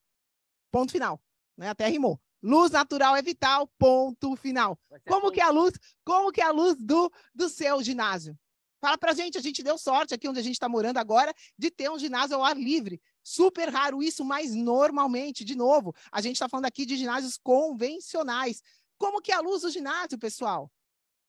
Ponto 0.71 0.91
final. 0.91 1.21
Né? 1.57 1.69
Até 1.69 1.87
rimou. 1.87 2.21
Luz 2.43 2.73
natural 2.73 3.15
é 3.15 3.23
vital, 3.23 3.71
ponto 3.79 4.35
final. 4.35 4.77
Como 5.07 5.31
que 5.31 5.41
é 5.41 5.45
a 5.45 5.51
luz, 5.51 5.75
como 6.05 6.33
que 6.33 6.41
é 6.41 6.45
a 6.45 6.51
luz 6.51 6.77
do, 6.77 7.11
do 7.33 7.49
seu 7.49 7.81
ginásio? 7.85 8.37
Fala 8.81 8.99
pra 8.99 9.13
gente, 9.13 9.39
a 9.39 9.41
gente 9.41 9.63
deu 9.63 9.79
sorte 9.79 10.13
aqui 10.13 10.29
onde 10.29 10.41
a 10.41 10.43
gente 10.43 10.55
está 10.55 10.69
morando 10.69 10.99
agora 10.99 11.33
de 11.57 11.71
ter 11.71 11.89
um 11.89 12.01
ginásio 12.01 12.35
ao 12.35 12.45
ar 12.45 12.57
livre. 12.57 13.01
Super 13.23 13.69
raro 13.69 14.03
isso, 14.03 14.25
mas 14.25 14.53
normalmente, 14.57 15.45
de 15.45 15.55
novo, 15.55 15.95
a 16.11 16.21
gente 16.21 16.35
está 16.35 16.49
falando 16.49 16.65
aqui 16.65 16.85
de 16.85 16.97
ginásios 16.97 17.39
convencionais. 17.39 18.61
Como 19.03 19.21
que 19.21 19.33
é 19.33 19.35
a 19.35 19.41
luz 19.41 19.63
do 19.63 19.71
ginásio, 19.71 20.17
pessoal? 20.17 20.71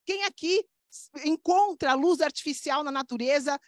Quem 0.06 0.26
aqui 0.26 0.64
encontra 1.26 1.94
a 1.94 1.96
luz 1.96 2.22
artificial 2.22 2.84
na 2.84 2.92
natureza 2.92 3.60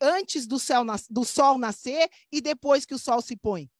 antes 0.00 0.46
do, 0.46 0.58
céu, 0.58 0.82
do 1.10 1.22
sol 1.22 1.58
nascer 1.58 2.08
e 2.32 2.40
depois 2.40 2.86
que 2.86 2.94
o 2.94 2.98
sol 2.98 3.20
se 3.20 3.36
põe? 3.36 3.70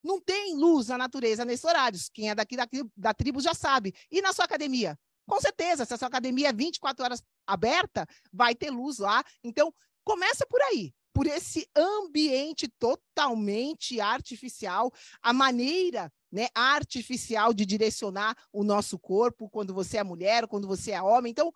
Não 0.00 0.20
tem 0.20 0.54
luz 0.54 0.86
na 0.86 0.96
natureza 0.96 1.44
nesses 1.44 1.64
horários. 1.64 2.08
Quem 2.08 2.30
é 2.30 2.36
daqui 2.36 2.56
da, 2.56 2.68
da 2.96 3.12
tribo 3.12 3.40
já 3.40 3.52
sabe. 3.52 3.92
E 4.12 4.22
na 4.22 4.32
sua 4.32 4.44
academia? 4.44 4.96
Com 5.26 5.40
certeza, 5.40 5.84
se 5.84 5.92
a 5.92 5.98
sua 5.98 6.06
academia 6.06 6.50
é 6.50 6.52
24 6.52 7.04
horas 7.04 7.20
aberta, 7.44 8.06
vai 8.32 8.54
ter 8.54 8.70
luz 8.70 8.98
lá. 8.98 9.24
Então, 9.42 9.74
começa 10.04 10.46
por 10.46 10.62
aí, 10.62 10.94
por 11.14 11.28
esse 11.28 11.70
ambiente 11.76 12.66
totalmente 12.68 14.00
artificial, 14.00 14.92
a 15.22 15.32
maneira 15.32 16.12
né, 16.30 16.48
artificial 16.52 17.54
de 17.54 17.64
direcionar 17.64 18.36
o 18.52 18.64
nosso 18.64 18.98
corpo 18.98 19.48
quando 19.48 19.72
você 19.72 19.98
é 19.98 20.02
mulher, 20.02 20.48
quando 20.48 20.66
você 20.66 20.90
é 20.90 21.00
homem. 21.00 21.30
Então, 21.30 21.52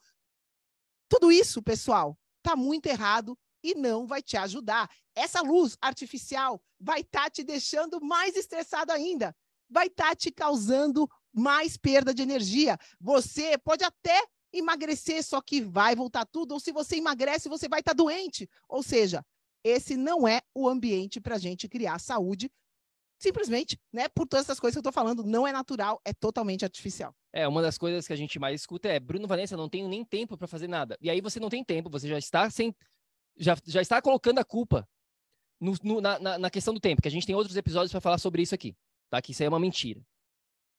tudo 1.08 1.32
isso, 1.32 1.60
pessoal, 1.60 2.16
está 2.38 2.54
muito 2.54 2.86
errado 2.86 3.36
e 3.60 3.74
não 3.74 4.06
vai 4.06 4.22
te 4.22 4.36
ajudar. 4.36 4.88
Essa 5.12 5.40
luz 5.40 5.76
artificial 5.80 6.62
vai 6.78 7.00
estar 7.00 7.24
tá 7.24 7.30
te 7.30 7.42
deixando 7.42 8.00
mais 8.00 8.36
estressado 8.36 8.92
ainda, 8.92 9.34
vai 9.68 9.88
estar 9.88 10.10
tá 10.10 10.14
te 10.14 10.30
causando 10.30 11.10
mais 11.32 11.76
perda 11.76 12.14
de 12.14 12.22
energia. 12.22 12.78
Você 13.00 13.58
pode 13.58 13.82
até 13.82 14.24
emagrecer, 14.52 15.24
só 15.24 15.40
que 15.40 15.60
vai 15.60 15.96
voltar 15.96 16.24
tudo, 16.26 16.52
ou 16.52 16.60
se 16.60 16.70
você 16.70 16.96
emagrece, 16.96 17.48
você 17.48 17.68
vai 17.68 17.80
estar 17.80 17.90
tá 17.90 17.96
doente. 17.96 18.48
Ou 18.68 18.84
seja, 18.84 19.24
esse 19.64 19.96
não 19.96 20.26
é 20.26 20.40
o 20.54 20.68
ambiente 20.68 21.20
para 21.20 21.36
a 21.36 21.38
gente 21.38 21.68
criar 21.68 21.98
saúde. 21.98 22.50
Simplesmente, 23.20 23.76
né? 23.92 24.08
Por 24.08 24.28
todas 24.28 24.46
essas 24.46 24.60
coisas 24.60 24.74
que 24.74 24.78
eu 24.78 24.88
estou 24.88 24.92
falando, 24.92 25.24
não 25.24 25.44
é 25.44 25.52
natural, 25.52 26.00
é 26.04 26.12
totalmente 26.12 26.64
artificial. 26.64 27.12
É, 27.32 27.48
uma 27.48 27.60
das 27.60 27.76
coisas 27.76 28.06
que 28.06 28.12
a 28.12 28.16
gente 28.16 28.38
mais 28.38 28.60
escuta 28.60 28.88
é: 28.88 29.00
Bruno 29.00 29.26
Vanessa, 29.26 29.56
não 29.56 29.68
tenho 29.68 29.88
nem 29.88 30.04
tempo 30.04 30.36
para 30.36 30.46
fazer 30.46 30.68
nada. 30.68 30.96
E 31.00 31.10
aí 31.10 31.20
você 31.20 31.40
não 31.40 31.48
tem 31.48 31.64
tempo, 31.64 31.90
você 31.90 32.06
já 32.06 32.16
está 32.16 32.48
sem 32.48 32.72
já, 33.38 33.56
já 33.64 33.80
está 33.80 34.02
colocando 34.02 34.38
a 34.38 34.44
culpa 34.44 34.88
no, 35.60 35.74
no, 35.82 36.00
na, 36.00 36.38
na 36.38 36.50
questão 36.50 36.74
do 36.74 36.80
tempo, 36.80 37.02
que 37.02 37.08
a 37.08 37.10
gente 37.10 37.26
tem 37.26 37.34
outros 37.34 37.56
episódios 37.56 37.90
para 37.90 38.00
falar 38.00 38.18
sobre 38.18 38.42
isso 38.42 38.54
aqui, 38.54 38.76
tá? 39.10 39.20
Que 39.22 39.32
isso 39.32 39.42
aí 39.42 39.46
é 39.46 39.48
uma 39.48 39.60
mentira. 39.60 40.00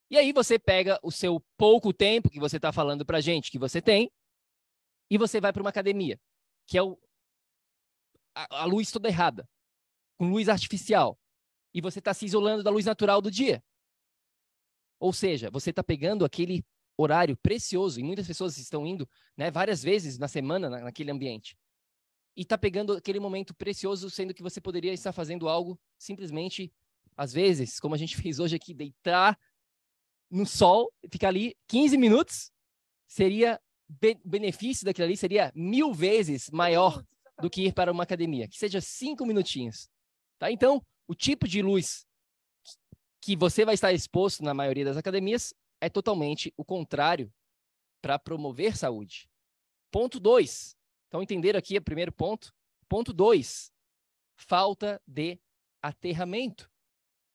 E 0.10 0.18
aí 0.18 0.32
você 0.34 0.58
pega 0.58 1.00
o 1.04 1.12
seu 1.12 1.44
pouco 1.58 1.94
tempo 1.94 2.30
que 2.30 2.40
você 2.40 2.58
está 2.58 2.72
falando 2.72 3.06
para 3.06 3.22
gente 3.22 3.52
que 3.52 3.60
você 3.60 3.82
tem 3.82 4.12
e 5.10 5.18
você 5.18 5.40
vai 5.40 5.54
para 5.54 5.62
uma 5.62 5.70
academia, 5.70 6.20
que 6.68 6.78
é 6.78 6.84
o, 6.84 6.98
a, 8.50 8.66
luz 8.66 8.92
toda 8.92 9.08
errada, 9.08 9.48
com 10.18 10.30
luz 10.30 10.50
artificial, 10.50 11.20
e 11.74 11.82
você 11.82 12.00
está 12.00 12.14
se 12.14 12.26
isolando 12.26 12.64
da 12.64 12.72
luz 12.72 12.86
natural 12.86 13.22
do 13.22 13.32
dia. 13.32 13.64
Ou 15.00 15.14
seja, 15.14 15.50
você 15.50 15.70
está 15.70 15.84
pegando 15.84 16.26
aquele 16.26 16.66
horário 16.98 17.38
precioso, 17.38 18.00
e 18.00 18.04
muitas 18.04 18.28
pessoas 18.28 18.58
estão 18.58 18.86
indo 18.86 19.10
né, 19.38 19.50
várias 19.50 19.82
vezes 19.82 20.18
na 20.18 20.28
semana 20.28 20.70
naquele 20.70 21.12
ambiente 21.12 21.58
e 22.40 22.46
tá 22.46 22.58
pegando 22.58 22.94
aquele 22.94 23.20
momento 23.20 23.54
precioso, 23.54 24.10
sendo 24.10 24.34
que 24.34 24.42
você 24.42 24.62
poderia 24.62 24.94
estar 24.94 25.12
fazendo 25.12 25.50
algo 25.50 25.78
simplesmente, 25.98 26.72
às 27.18 27.34
vezes, 27.34 27.82
como 27.82 27.94
a 27.94 27.98
gente 27.98 28.16
fez 28.22 28.40
hoje 28.40 28.56
aqui, 28.56 28.74
deitar 28.74 29.38
no 30.32 30.46
sol, 30.46 30.90
ficar 31.12 31.28
ali 31.28 31.54
15 31.68 31.98
minutos, 31.98 32.50
seria 33.06 33.60
o 33.90 34.30
benefício 34.30 34.86
daquilo 34.86 35.06
ali 35.06 35.18
seria 35.18 35.52
mil 35.54 35.92
vezes 35.92 36.50
maior 36.52 37.04
do 37.42 37.50
que 37.50 37.68
ir 37.68 37.74
para 37.74 37.92
uma 37.92 38.04
academia, 38.04 38.48
que 38.48 38.58
seja 38.58 38.82
cinco 38.82 39.26
minutinhos. 39.26 39.90
Tá? 40.38 40.52
Então, 40.52 40.86
o 41.08 41.16
tipo 41.16 41.48
de 41.48 41.62
luz 41.62 42.06
que 43.22 43.36
você 43.36 43.66
vai 43.66 43.74
estar 43.74 43.92
exposto 43.92 44.44
na 44.44 44.54
maioria 44.54 44.86
das 44.86 44.98
academias 44.98 45.54
é 45.82 45.90
totalmente 45.90 46.54
o 46.58 46.64
contrário 46.64 47.32
para 48.02 48.18
promover 48.18 48.78
saúde. 48.78 49.30
Ponto 49.92 50.20
2. 50.20 50.76
Então, 51.08 51.22
entender 51.22 51.58
aqui 51.58 51.78
o 51.78 51.82
primeiro 51.82 52.12
ponto. 52.12 52.54
Ponto 52.88 53.14
dois, 53.14 53.72
falta 54.36 55.00
de 55.06 55.40
aterramento. 55.80 56.70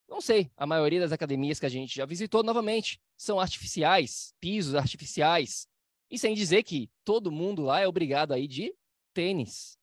Não 0.09 0.21
sei, 0.21 0.51
a 0.57 0.67
maioria 0.67 1.01
das 1.01 1.13
academias 1.13 1.61
que 1.61 1.67
a 1.67 1.69
gente 1.69 1.95
já 1.95 2.05
visitou, 2.05 2.43
novamente, 2.43 3.01
são 3.17 3.39
artificiais, 3.39 4.35
pisos 4.41 4.75
artificiais. 4.75 5.69
E 6.11 6.19
sem 6.19 6.35
dizer 6.35 6.65
que 6.65 6.91
todo 7.05 7.31
mundo 7.31 7.63
lá 7.63 7.81
é 7.81 7.87
obrigado 7.87 8.33
aí 8.33 8.49
de 8.49 8.75
tênis. 9.13 9.79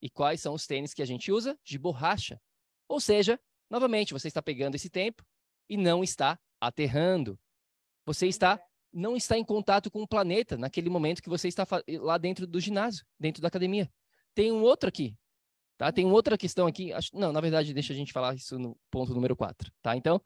E 0.00 0.10
quais 0.10 0.40
são 0.40 0.54
os 0.54 0.66
tênis 0.66 0.94
que 0.94 1.02
a 1.02 1.06
gente 1.06 1.32
usa? 1.32 1.58
De 1.64 1.78
borracha. 1.78 2.40
Ou 2.88 3.00
seja, 3.00 3.40
novamente, 3.70 4.12
você 4.12 4.28
está 4.28 4.42
pegando 4.42 4.74
esse 4.74 4.90
tempo 4.90 5.24
e 5.68 5.76
não 5.76 6.04
está 6.04 6.38
aterrando. 6.60 7.38
Você 8.04 8.26
está 8.26 8.60
não 8.92 9.14
está 9.14 9.36
em 9.36 9.44
contato 9.44 9.90
com 9.90 10.02
o 10.02 10.08
planeta 10.08 10.56
naquele 10.56 10.88
momento 10.88 11.22
que 11.22 11.28
você 11.28 11.48
está 11.48 11.66
lá 12.00 12.16
dentro 12.16 12.46
do 12.46 12.58
ginásio, 12.58 13.04
dentro 13.20 13.42
da 13.42 13.48
academia. 13.48 13.92
Tem 14.34 14.50
um 14.50 14.62
outro 14.62 14.88
aqui, 14.88 15.14
tá? 15.76 15.92
Tem 15.92 16.06
outra 16.06 16.38
questão 16.38 16.66
aqui. 16.66 16.94
Acho, 16.94 17.10
não, 17.14 17.30
na 17.30 17.40
verdade, 17.42 17.74
deixa 17.74 17.92
a 17.92 17.96
gente 17.96 18.12
falar 18.12 18.34
isso 18.34 18.58
no 18.58 18.74
ponto 18.90 19.12
número 19.12 19.36
4, 19.36 19.70
tá? 19.82 19.94
Então, 19.94 20.18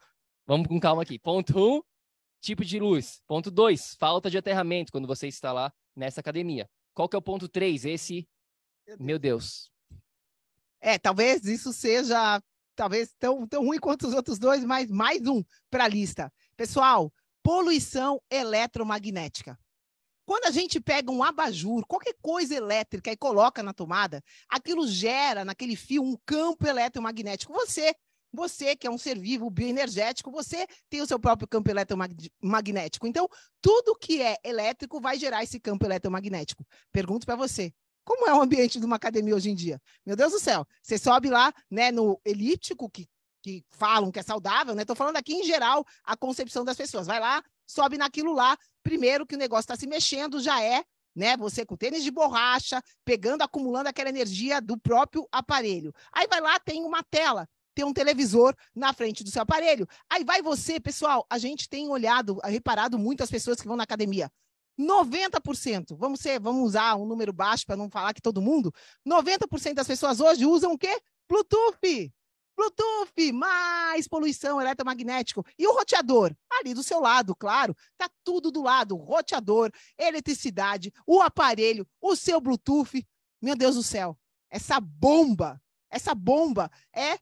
vamos 0.46 0.68
com 0.68 0.78
calma 0.78 1.02
aqui. 1.02 1.18
Ponto 1.18 1.58
1, 1.58 1.76
um, 1.76 1.82
tipo 2.40 2.64
de 2.64 2.78
luz. 2.78 3.20
Ponto 3.26 3.50
2, 3.50 3.96
falta 3.98 4.30
de 4.30 4.38
aterramento 4.38 4.92
quando 4.92 5.08
você 5.08 5.26
está 5.26 5.52
lá 5.52 5.72
nessa 5.96 6.20
academia. 6.20 6.68
Qual 6.94 7.08
que 7.08 7.16
é 7.16 7.18
o 7.18 7.22
ponto 7.22 7.48
3? 7.48 7.84
Esse, 7.86 8.28
meu 8.98 9.18
Deus. 9.18 9.70
É, 10.80 10.98
talvez 10.98 11.44
isso 11.44 11.72
seja 11.72 12.40
talvez 12.74 13.14
tão, 13.18 13.46
tão 13.46 13.64
ruim 13.64 13.78
quanto 13.78 14.08
os 14.08 14.14
outros 14.14 14.38
dois, 14.38 14.64
mas 14.64 14.90
mais 14.90 15.20
um 15.26 15.44
para 15.70 15.84
a 15.84 15.88
lista. 15.88 16.32
Pessoal, 16.56 17.12
poluição 17.42 18.22
eletromagnética. 18.30 19.58
Quando 20.24 20.46
a 20.46 20.50
gente 20.50 20.80
pega 20.80 21.10
um 21.10 21.22
abajur, 21.22 21.84
qualquer 21.86 22.14
coisa 22.22 22.54
elétrica 22.54 23.10
e 23.10 23.16
coloca 23.16 23.62
na 23.62 23.74
tomada, 23.74 24.22
aquilo 24.48 24.86
gera 24.86 25.44
naquele 25.44 25.74
fio 25.74 26.02
um 26.02 26.16
campo 26.24 26.66
eletromagnético. 26.66 27.52
Você, 27.52 27.92
você 28.32 28.76
que 28.76 28.86
é 28.86 28.90
um 28.90 28.96
ser 28.96 29.18
vivo 29.18 29.50
bioenergético, 29.50 30.30
você 30.30 30.66
tem 30.88 31.02
o 31.02 31.06
seu 31.06 31.18
próprio 31.18 31.48
campo 31.48 31.68
eletromagnético. 31.68 33.06
Então, 33.06 33.28
tudo 33.60 33.98
que 33.98 34.22
é 34.22 34.36
elétrico 34.44 35.00
vai 35.00 35.18
gerar 35.18 35.42
esse 35.42 35.58
campo 35.58 35.84
eletromagnético. 35.84 36.64
Pergunto 36.92 37.26
para 37.26 37.36
você, 37.36 37.74
como 38.04 38.28
é 38.28 38.34
o 38.34 38.40
ambiente 38.40 38.78
de 38.78 38.86
uma 38.86 38.96
academia 38.96 39.34
hoje 39.34 39.50
em 39.50 39.54
dia? 39.54 39.80
Meu 40.04 40.16
Deus 40.16 40.32
do 40.32 40.40
céu, 40.40 40.66
você 40.82 40.98
sobe 40.98 41.28
lá, 41.28 41.52
né, 41.70 41.90
no 41.90 42.20
elíptico, 42.24 42.90
que 42.90 43.08
que 43.42 43.64
falam 43.70 44.10
que 44.10 44.18
é 44.18 44.22
saudável, 44.22 44.74
né? 44.74 44.82
Estou 44.82 44.96
falando 44.96 45.16
aqui 45.16 45.34
em 45.34 45.44
geral 45.44 45.84
a 46.04 46.16
concepção 46.16 46.64
das 46.64 46.76
pessoas. 46.76 47.06
Vai 47.06 47.18
lá, 47.18 47.42
sobe 47.66 47.96
naquilo 47.96 48.32
lá. 48.32 48.56
Primeiro 48.82 49.26
que 49.26 49.34
o 49.34 49.38
negócio 49.38 49.62
está 49.62 49.76
se 49.76 49.86
mexendo, 49.86 50.40
já 50.40 50.62
é, 50.62 50.84
né? 51.14 51.36
Você 51.36 51.64
com 51.64 51.76
tênis 51.76 52.02
de 52.02 52.10
borracha, 52.10 52.82
pegando, 53.04 53.42
acumulando 53.42 53.88
aquela 53.88 54.10
energia 54.10 54.60
do 54.60 54.78
próprio 54.78 55.26
aparelho. 55.32 55.92
Aí 56.12 56.26
vai 56.26 56.40
lá, 56.40 56.58
tem 56.60 56.84
uma 56.84 57.02
tela, 57.02 57.48
tem 57.74 57.84
um 57.84 57.92
televisor 57.92 58.54
na 58.74 58.92
frente 58.92 59.24
do 59.24 59.30
seu 59.30 59.42
aparelho. 59.42 59.86
Aí 60.08 60.24
vai 60.24 60.42
você, 60.42 60.78
pessoal. 60.78 61.26
A 61.30 61.38
gente 61.38 61.68
tem 61.68 61.88
olhado, 61.88 62.38
reparado 62.44 62.98
muito 62.98 63.22
as 63.22 63.30
pessoas 63.30 63.60
que 63.60 63.68
vão 63.68 63.76
na 63.76 63.84
academia. 63.84 64.30
90%, 64.80 65.96
vamos 65.96 66.20
ser, 66.20 66.40
vamos 66.40 66.64
usar 66.64 66.96
um 66.96 67.06
número 67.06 67.32
baixo 67.32 67.66
para 67.66 67.76
não 67.76 67.90
falar 67.90 68.14
que 68.14 68.22
todo 68.22 68.40
mundo, 68.40 68.72
90% 69.06 69.74
das 69.74 69.86
pessoas 69.86 70.20
hoje 70.20 70.46
usam 70.46 70.72
o 70.72 70.78
quê? 70.78 71.00
Bluetooth. 71.28 72.12
Bluetooth, 72.56 73.32
mais 73.32 74.08
poluição 74.08 74.60
eletromagnética. 74.60 75.42
E 75.58 75.66
o 75.66 75.72
roteador? 75.72 76.34
Ali 76.50 76.74
do 76.74 76.82
seu 76.82 77.00
lado, 77.00 77.34
claro. 77.34 77.74
Tá 77.96 78.10
tudo 78.24 78.50
do 78.50 78.62
lado. 78.62 78.96
Roteador, 78.96 79.70
eletricidade, 79.98 80.92
o 81.06 81.22
aparelho, 81.22 81.86
o 82.00 82.16
seu 82.16 82.40
Bluetooth. 82.40 83.06
Meu 83.40 83.56
Deus 83.56 83.76
do 83.76 83.82
céu. 83.82 84.18
Essa 84.50 84.80
bomba, 84.80 85.62
essa 85.88 86.14
bomba 86.14 86.70
é 86.94 87.18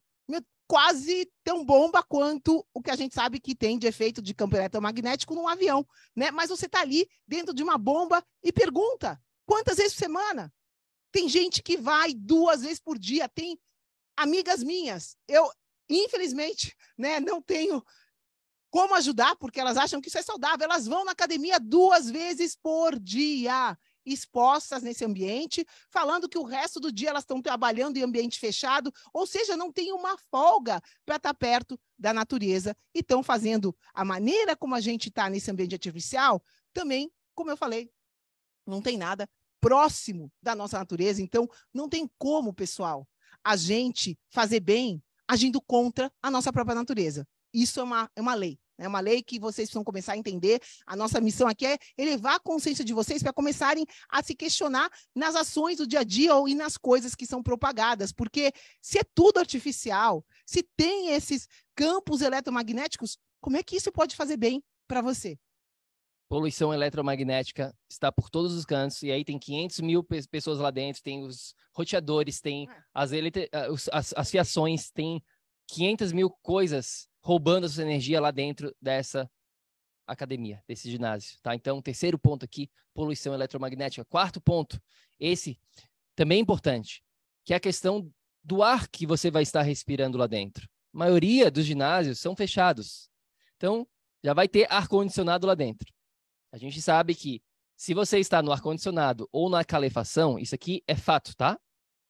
quase 0.69 1.27
tão 1.43 1.65
bomba 1.65 2.03
quanto 2.03 2.63
o 2.71 2.79
que 2.79 2.91
a 2.91 2.95
gente 2.95 3.15
sabe 3.15 3.39
que 3.39 3.55
tem 3.55 3.79
de 3.79 3.87
efeito 3.87 4.21
de 4.21 4.35
campo 4.35 4.55
eletromagnético 4.55 5.33
num 5.33 5.47
avião, 5.47 5.83
né? 6.15 6.29
Mas 6.29 6.51
você 6.51 6.67
está 6.67 6.81
ali 6.81 7.09
dentro 7.27 7.55
de 7.55 7.63
uma 7.63 7.75
bomba 7.75 8.23
e 8.43 8.53
pergunta: 8.53 9.19
quantas 9.47 9.77
vezes 9.77 9.93
por 9.93 9.99
semana? 9.99 10.53
Tem 11.11 11.27
gente 11.27 11.63
que 11.63 11.75
vai 11.75 12.13
duas 12.13 12.61
vezes 12.61 12.79
por 12.79 12.99
dia, 12.99 13.27
tem 13.27 13.59
amigas 14.15 14.63
minhas. 14.63 15.17
Eu, 15.27 15.49
infelizmente, 15.89 16.75
né, 16.95 17.19
não 17.19 17.41
tenho 17.41 17.83
como 18.69 18.93
ajudar, 18.93 19.35
porque 19.37 19.59
elas 19.59 19.75
acham 19.75 19.99
que 19.99 20.07
isso 20.07 20.19
é 20.19 20.21
saudável. 20.21 20.65
Elas 20.65 20.85
vão 20.85 21.03
na 21.03 21.13
academia 21.13 21.59
duas 21.59 22.11
vezes 22.11 22.55
por 22.55 22.99
dia, 22.99 23.75
expostas 24.05 24.83
nesse 24.83 25.03
ambiente, 25.05 25.65
falando 25.89 26.29
que 26.29 26.37
o 26.37 26.43
resto 26.43 26.79
do 26.79 26.91
dia 26.91 27.09
elas 27.09 27.23
estão 27.23 27.41
trabalhando 27.41 27.97
em 27.97 28.03
ambiente 28.03 28.39
fechado, 28.39 28.91
ou 29.13 29.25
seja, 29.25 29.57
não 29.57 29.71
tem 29.71 29.91
uma 29.91 30.17
folga 30.31 30.81
para 31.05 31.17
estar 31.17 31.33
tá 31.33 31.33
perto 31.33 31.79
da 31.97 32.13
natureza 32.13 32.75
e 32.93 32.99
estão 32.99 33.21
fazendo 33.21 33.75
a 33.93 34.05
maneira 34.05 34.55
como 34.55 34.75
a 34.75 34.79
gente 34.79 35.09
está 35.09 35.29
nesse 35.29 35.51
ambiente 35.51 35.75
artificial, 35.75 36.41
também, 36.73 37.11
como 37.35 37.51
eu 37.51 37.57
falei, 37.57 37.91
não 38.65 38.81
tem 38.81 38.97
nada 38.97 39.27
próximo 39.59 40.31
da 40.41 40.55
nossa 40.55 40.77
natureza. 40.77 41.21
Então, 41.21 41.47
não 41.73 41.89
tem 41.89 42.09
como, 42.17 42.53
pessoal, 42.53 43.07
a 43.43 43.55
gente 43.55 44.17
fazer 44.29 44.59
bem 44.59 45.03
agindo 45.27 45.61
contra 45.61 46.11
a 46.21 46.31
nossa 46.31 46.51
própria 46.51 46.75
natureza. 46.75 47.27
Isso 47.53 47.79
é 47.79 47.83
uma, 47.83 48.11
é 48.15 48.21
uma 48.21 48.33
lei. 48.33 48.59
É 48.79 48.87
uma 48.87 48.99
lei 48.99 49.21
que 49.21 49.39
vocês 49.39 49.67
precisam 49.67 49.83
começar 49.83 50.13
a 50.13 50.17
entender. 50.17 50.61
A 50.85 50.95
nossa 50.95 51.19
missão 51.19 51.47
aqui 51.47 51.65
é 51.65 51.77
elevar 51.97 52.35
a 52.35 52.39
consciência 52.39 52.83
de 52.83 52.93
vocês 52.93 53.21
para 53.21 53.33
começarem 53.33 53.85
a 54.09 54.23
se 54.23 54.33
questionar 54.33 54.89
nas 55.13 55.35
ações 55.35 55.77
do 55.77 55.87
dia 55.87 55.99
a 55.99 56.03
dia 56.03 56.35
ou 56.35 56.47
e 56.47 56.55
nas 56.55 56.77
coisas 56.77 57.15
que 57.15 57.25
são 57.25 57.43
propagadas. 57.43 58.11
Porque 58.11 58.51
se 58.81 58.99
é 58.99 59.03
tudo 59.13 59.39
artificial, 59.39 60.25
se 60.45 60.63
tem 60.75 61.09
esses 61.09 61.47
campos 61.75 62.21
eletromagnéticos, 62.21 63.17
como 63.41 63.57
é 63.57 63.63
que 63.63 63.75
isso 63.75 63.91
pode 63.91 64.15
fazer 64.15 64.37
bem 64.37 64.63
para 64.87 65.01
você? 65.01 65.37
poluição 66.29 66.71
eletromagnética 66.71 67.75
está 67.89 68.11
por 68.11 68.29
todos 68.29 68.53
os 68.53 68.63
cantos, 68.63 69.01
e 69.01 69.11
aí 69.11 69.25
tem 69.25 69.39
500 69.39 69.79
mil 69.79 70.05
pessoas 70.29 70.59
lá 70.59 70.69
dentro, 70.69 71.01
tem 71.01 71.23
os 71.23 71.55
roteadores, 71.73 72.39
tem 72.39 72.69
é. 72.69 72.73
as, 72.93 73.89
as, 73.91 74.13
as 74.15 74.31
fiações, 74.31 74.91
tem 74.91 75.21
500 75.67 76.13
mil 76.13 76.29
coisas 76.43 77.08
roubando 77.21 77.65
a 77.65 77.69
sua 77.69 77.83
energia 77.83 78.19
lá 78.19 78.31
dentro 78.31 78.75
dessa 78.81 79.29
academia, 80.07 80.63
desse 80.67 80.89
ginásio, 80.89 81.37
tá? 81.41 81.53
Então, 81.53 81.81
terceiro 81.81 82.17
ponto 82.17 82.43
aqui, 82.43 82.69
poluição 82.93 83.33
eletromagnética. 83.33 84.03
Quarto 84.05 84.41
ponto, 84.41 84.81
esse 85.19 85.59
também 86.15 86.39
é 86.39 86.41
importante, 86.41 87.03
que 87.45 87.53
é 87.53 87.57
a 87.57 87.59
questão 87.59 88.11
do 88.43 88.63
ar 88.63 88.87
que 88.87 89.05
você 89.05 89.29
vai 89.29 89.43
estar 89.43 89.61
respirando 89.61 90.17
lá 90.17 90.27
dentro. 90.27 90.67
A 90.93 90.97
maioria 90.97 91.51
dos 91.51 91.65
ginásios 91.65 92.19
são 92.19 92.35
fechados. 92.35 93.09
Então, 93.57 93.87
já 94.23 94.33
vai 94.33 94.47
ter 94.47 94.71
ar-condicionado 94.71 95.45
lá 95.45 95.55
dentro. 95.55 95.91
A 96.51 96.57
gente 96.57 96.81
sabe 96.81 97.13
que 97.13 97.41
se 97.75 97.93
você 97.93 98.19
está 98.19 98.41
no 98.41 98.51
ar-condicionado 98.51 99.29
ou 99.31 99.49
na 99.49 99.63
calefação, 99.63 100.37
isso 100.39 100.55
aqui 100.55 100.83
é 100.87 100.95
fato, 100.95 101.35
tá? 101.35 101.57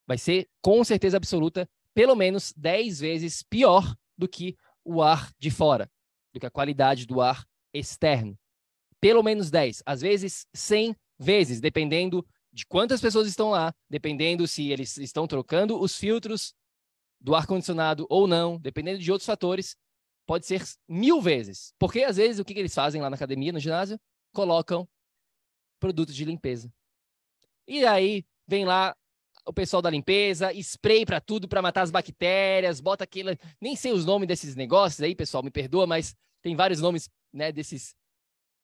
Vai 0.07 0.17
ser 0.17 0.47
com 0.61 0.83
certeza 0.83 1.17
absoluta 1.17 1.69
pelo 1.93 2.15
menos 2.15 2.53
10 2.55 2.99
vezes 2.99 3.43
pior 3.43 3.95
do 4.17 4.27
que 4.27 4.55
o 4.89 5.01
ar 5.01 5.31
de 5.37 5.51
fora, 5.51 5.89
do 6.33 6.39
que 6.39 6.45
a 6.45 6.51
qualidade 6.51 7.05
do 7.05 7.21
ar 7.21 7.45
externo. 7.73 8.37
Pelo 8.99 9.21
menos 9.23 9.51
10, 9.51 9.83
às 9.85 10.01
vezes 10.01 10.45
100 10.53 10.95
vezes, 11.17 11.61
dependendo 11.61 12.25
de 12.51 12.65
quantas 12.65 12.99
pessoas 12.99 13.27
estão 13.27 13.51
lá, 13.51 13.73
dependendo 13.89 14.47
se 14.47 14.69
eles 14.71 14.97
estão 14.97 15.27
trocando 15.27 15.79
os 15.79 15.95
filtros 15.95 16.53
do 17.21 17.35
ar-condicionado 17.35 18.07
ou 18.09 18.27
não, 18.27 18.57
dependendo 18.57 18.99
de 18.99 19.11
outros 19.11 19.27
fatores, 19.27 19.75
pode 20.25 20.45
ser 20.45 20.63
mil 20.87 21.21
vezes. 21.21 21.73
Porque 21.77 22.03
às 22.03 22.17
vezes 22.17 22.39
o 22.39 22.45
que, 22.45 22.53
que 22.53 22.59
eles 22.59 22.73
fazem 22.73 23.01
lá 23.01 23.09
na 23.09 23.15
academia, 23.15 23.51
no 23.51 23.59
ginásio? 23.59 23.99
colocam 24.33 24.87
produtos 25.79 26.15
de 26.15 26.25
limpeza. 26.25 26.71
E 27.67 27.85
aí 27.85 28.25
vem 28.47 28.65
lá 28.65 28.95
o 29.49 29.53
pessoal 29.53 29.81
da 29.81 29.89
limpeza, 29.89 30.53
spray 30.53 31.05
para 31.05 31.19
tudo 31.19 31.47
para 31.47 31.61
matar 31.61 31.81
as 31.81 31.89
bactérias, 31.89 32.79
bota 32.79 33.03
aquele, 33.03 33.35
nem 33.59 33.75
sei 33.75 33.91
os 33.91 34.05
nomes 34.05 34.27
desses 34.27 34.55
negócios 34.55 35.01
aí, 35.01 35.15
pessoal, 35.15 35.41
me 35.41 35.49
perdoa, 35.49 35.87
mas 35.87 36.15
tem 36.41 36.55
vários 36.55 36.79
nomes, 36.79 37.09
né, 37.33 37.51
desses 37.51 37.95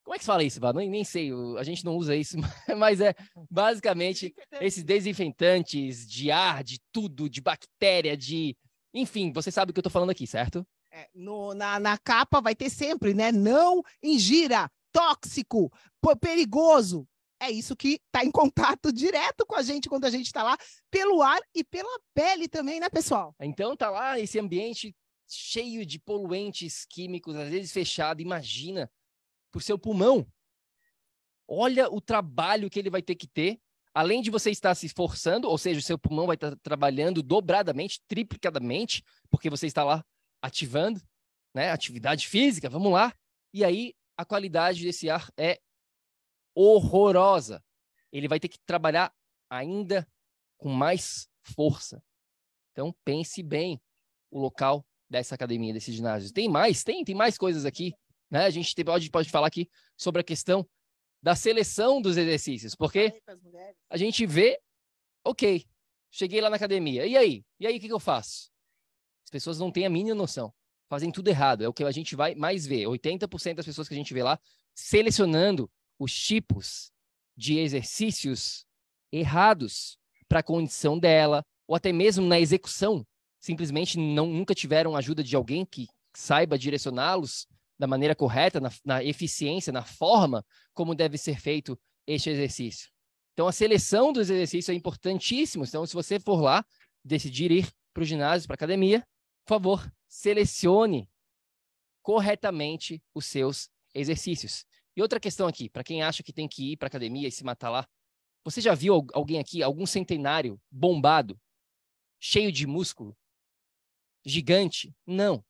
como 0.03 0.13
é 0.13 0.19
que 0.19 0.23
se 0.23 0.27
fala 0.27 0.43
isso, 0.43 0.59
Val? 0.59 0.71
Nem, 0.71 0.87
nem 0.87 1.03
sei, 1.03 1.31
a 1.57 1.63
gente 1.63 1.83
não 1.83 1.95
usa 1.97 2.15
isso, 2.15 2.37
mas 2.77 3.01
é 3.01 3.15
basicamente 3.49 4.35
esses 4.61 4.83
desinfetantes 4.83 6.07
de 6.07 6.29
ar, 6.29 6.63
de 6.63 6.79
tudo, 6.91 7.27
de 7.27 7.41
bactéria, 7.41 8.15
de. 8.15 8.55
Enfim, 8.93 9.33
você 9.33 9.49
sabe 9.49 9.71
o 9.71 9.73
que 9.73 9.79
eu 9.79 9.83
tô 9.83 9.89
falando 9.89 10.11
aqui, 10.11 10.27
certo? 10.27 10.63
É, 10.91 11.09
no, 11.11 11.55
na, 11.55 11.79
na 11.79 11.97
capa 11.97 12.39
vai 12.39 12.53
ter 12.53 12.69
sempre, 12.69 13.15
né? 13.15 13.31
Não 13.31 13.81
ingira 14.01 14.69
tóxico, 14.91 15.71
perigoso. 16.21 17.07
É 17.39 17.51
isso 17.51 17.75
que 17.75 17.99
está 18.05 18.23
em 18.23 18.31
contato 18.31 18.91
direto 18.91 19.45
com 19.45 19.55
a 19.55 19.61
gente 19.61 19.89
quando 19.89 20.05
a 20.05 20.09
gente 20.09 20.27
está 20.27 20.41
lá, 20.41 20.57
pelo 20.89 21.21
ar 21.21 21.39
e 21.53 21.63
pela 21.63 21.99
pele 22.13 22.47
também, 22.47 22.79
né, 22.79 22.89
pessoal? 22.89 23.35
Então 23.41 23.75
tá 23.75 23.89
lá 23.89 24.19
esse 24.19 24.39
ambiente 24.39 24.95
cheio 25.27 25.85
de 25.85 25.99
poluentes 25.99 26.85
químicos, 26.85 27.35
às 27.35 27.49
vezes 27.49 27.71
fechado, 27.71 28.21
imagina, 28.21 28.89
por 29.51 29.61
seu 29.61 29.77
pulmão. 29.77 30.25
Olha 31.47 31.89
o 31.91 31.99
trabalho 31.99 32.69
que 32.69 32.79
ele 32.79 32.89
vai 32.89 33.01
ter 33.01 33.15
que 33.15 33.27
ter, 33.27 33.59
além 33.93 34.21
de 34.21 34.29
você 34.29 34.49
estar 34.51 34.73
se 34.75 34.85
esforçando, 34.85 35.49
ou 35.49 35.57
seja, 35.57 35.79
o 35.79 35.83
seu 35.83 35.97
pulmão 35.97 36.27
vai 36.27 36.35
estar 36.35 36.55
trabalhando 36.57 37.21
dobradamente, 37.21 38.01
triplicadamente, 38.07 39.03
porque 39.29 39.49
você 39.49 39.67
está 39.67 39.83
lá 39.83 40.03
ativando, 40.41 41.01
né, 41.53 41.71
atividade 41.71 42.27
física, 42.27 42.69
vamos 42.69 42.91
lá. 42.91 43.13
E 43.53 43.63
aí 43.63 43.93
a 44.17 44.25
qualidade 44.25 44.83
desse 44.83 45.09
ar 45.09 45.31
é 45.37 45.59
horrorosa. 46.55 47.63
Ele 48.11 48.27
vai 48.27 48.39
ter 48.39 48.47
que 48.47 48.57
trabalhar 48.65 49.13
ainda 49.49 50.07
com 50.57 50.69
mais 50.69 51.27
força. 51.43 52.01
Então 52.71 52.95
pense 53.03 53.43
bem 53.43 53.79
o 54.31 54.39
local 54.39 54.85
dessa 55.09 55.35
academia, 55.35 55.73
desse 55.73 55.91
ginásio. 55.91 56.33
Tem 56.33 56.49
mais, 56.49 56.83
tem, 56.83 57.03
tem 57.03 57.13
mais 57.13 57.37
coisas 57.37 57.65
aqui. 57.65 57.93
Né? 58.31 58.45
A 58.45 58.49
gente 58.49 58.73
pode, 58.83 59.09
pode 59.11 59.29
falar 59.29 59.47
aqui 59.47 59.69
sobre 59.97 60.21
a 60.21 60.23
questão 60.23 60.67
da 61.21 61.35
seleção 61.35 62.01
dos 62.01 62.17
exercícios, 62.17 62.75
porque 62.75 63.21
a 63.89 63.97
gente 63.97 64.25
vê, 64.25 64.59
ok, 65.23 65.65
cheguei 66.11 66.39
lá 66.39 66.49
na 66.49 66.55
academia, 66.55 67.05
e 67.05 67.17
aí? 67.17 67.43
E 67.59 67.65
aí 67.65 67.77
o 67.77 67.79
que, 67.79 67.87
que 67.87 67.93
eu 67.93 67.99
faço? 67.99 68.51
As 69.23 69.31
pessoas 69.31 69.59
não 69.59 69.71
têm 69.71 69.85
a 69.85 69.89
mínima 69.89 70.15
noção 70.15 70.53
fazem 70.89 71.11
tudo 71.11 71.27
errado. 71.27 71.63
É 71.63 71.67
o 71.67 71.73
que 71.73 71.83
a 71.83 71.91
gente 71.91 72.15
vai 72.15 72.35
mais 72.35 72.65
ver. 72.65 72.85
80% 72.85 73.55
das 73.55 73.65
pessoas 73.65 73.87
que 73.87 73.93
a 73.93 73.97
gente 73.97 74.13
vê 74.13 74.23
lá 74.23 74.39
selecionando 74.73 75.69
os 75.99 76.13
tipos 76.13 76.91
de 77.35 77.57
exercícios 77.59 78.65
errados 79.11 79.97
para 80.27 80.39
a 80.39 80.43
condição 80.43 80.97
dela, 80.97 81.45
ou 81.67 81.75
até 81.75 81.91
mesmo 81.91 82.25
na 82.25 82.39
execução. 82.39 83.05
Simplesmente 83.39 83.97
não, 83.97 84.27
nunca 84.27 84.55
tiveram 84.55 84.95
ajuda 84.95 85.23
de 85.23 85.35
alguém 85.35 85.65
que 85.65 85.87
saiba 86.15 86.57
direcioná-los 86.57 87.47
da 87.77 87.87
maneira 87.87 88.15
correta, 88.15 88.59
na, 88.59 88.71
na 88.83 89.03
eficiência, 89.03 89.71
na 89.71 89.83
forma 89.83 90.45
como 90.73 90.95
deve 90.95 91.17
ser 91.17 91.39
feito 91.39 91.77
este 92.07 92.29
exercício. 92.29 92.89
Então, 93.33 93.47
a 93.47 93.51
seleção 93.51 94.13
dos 94.13 94.29
exercícios 94.29 94.69
é 94.69 94.73
importantíssima. 94.73 95.65
Então, 95.65 95.85
se 95.85 95.93
você 95.93 96.19
for 96.19 96.41
lá, 96.41 96.65
decidir 97.03 97.51
ir 97.51 97.69
para 97.93 98.01
o 98.01 98.05
ginásio, 98.05 98.47
para 98.47 98.53
a 98.53 98.59
academia, 98.59 99.05
por 99.45 99.55
favor, 99.55 99.93
selecione 100.07 101.09
corretamente 102.01 103.03
os 103.13 103.25
seus 103.25 103.69
exercícios. 103.93 104.65
E 104.95 105.01
outra 105.01 105.19
questão 105.19 105.47
aqui, 105.47 105.69
para 105.69 105.83
quem 105.83 106.01
acha 106.01 106.23
que 106.23 106.31
tem 106.31 106.47
que 106.47 106.71
ir 106.71 106.77
para 106.77 106.87
academia 106.87 107.27
e 107.27 107.31
se 107.31 107.43
matar 107.43 107.69
lá, 107.69 107.87
você 108.43 108.61
já 108.61 108.73
viu 108.73 109.05
alguém 109.13 109.39
aqui, 109.39 109.61
algum 109.61 109.85
centenário 109.85 110.61
bombado, 110.71 111.39
cheio 112.19 112.51
de 112.51 112.65
músculo, 112.65 113.17
gigante? 114.23 114.95
Não. 115.05 115.43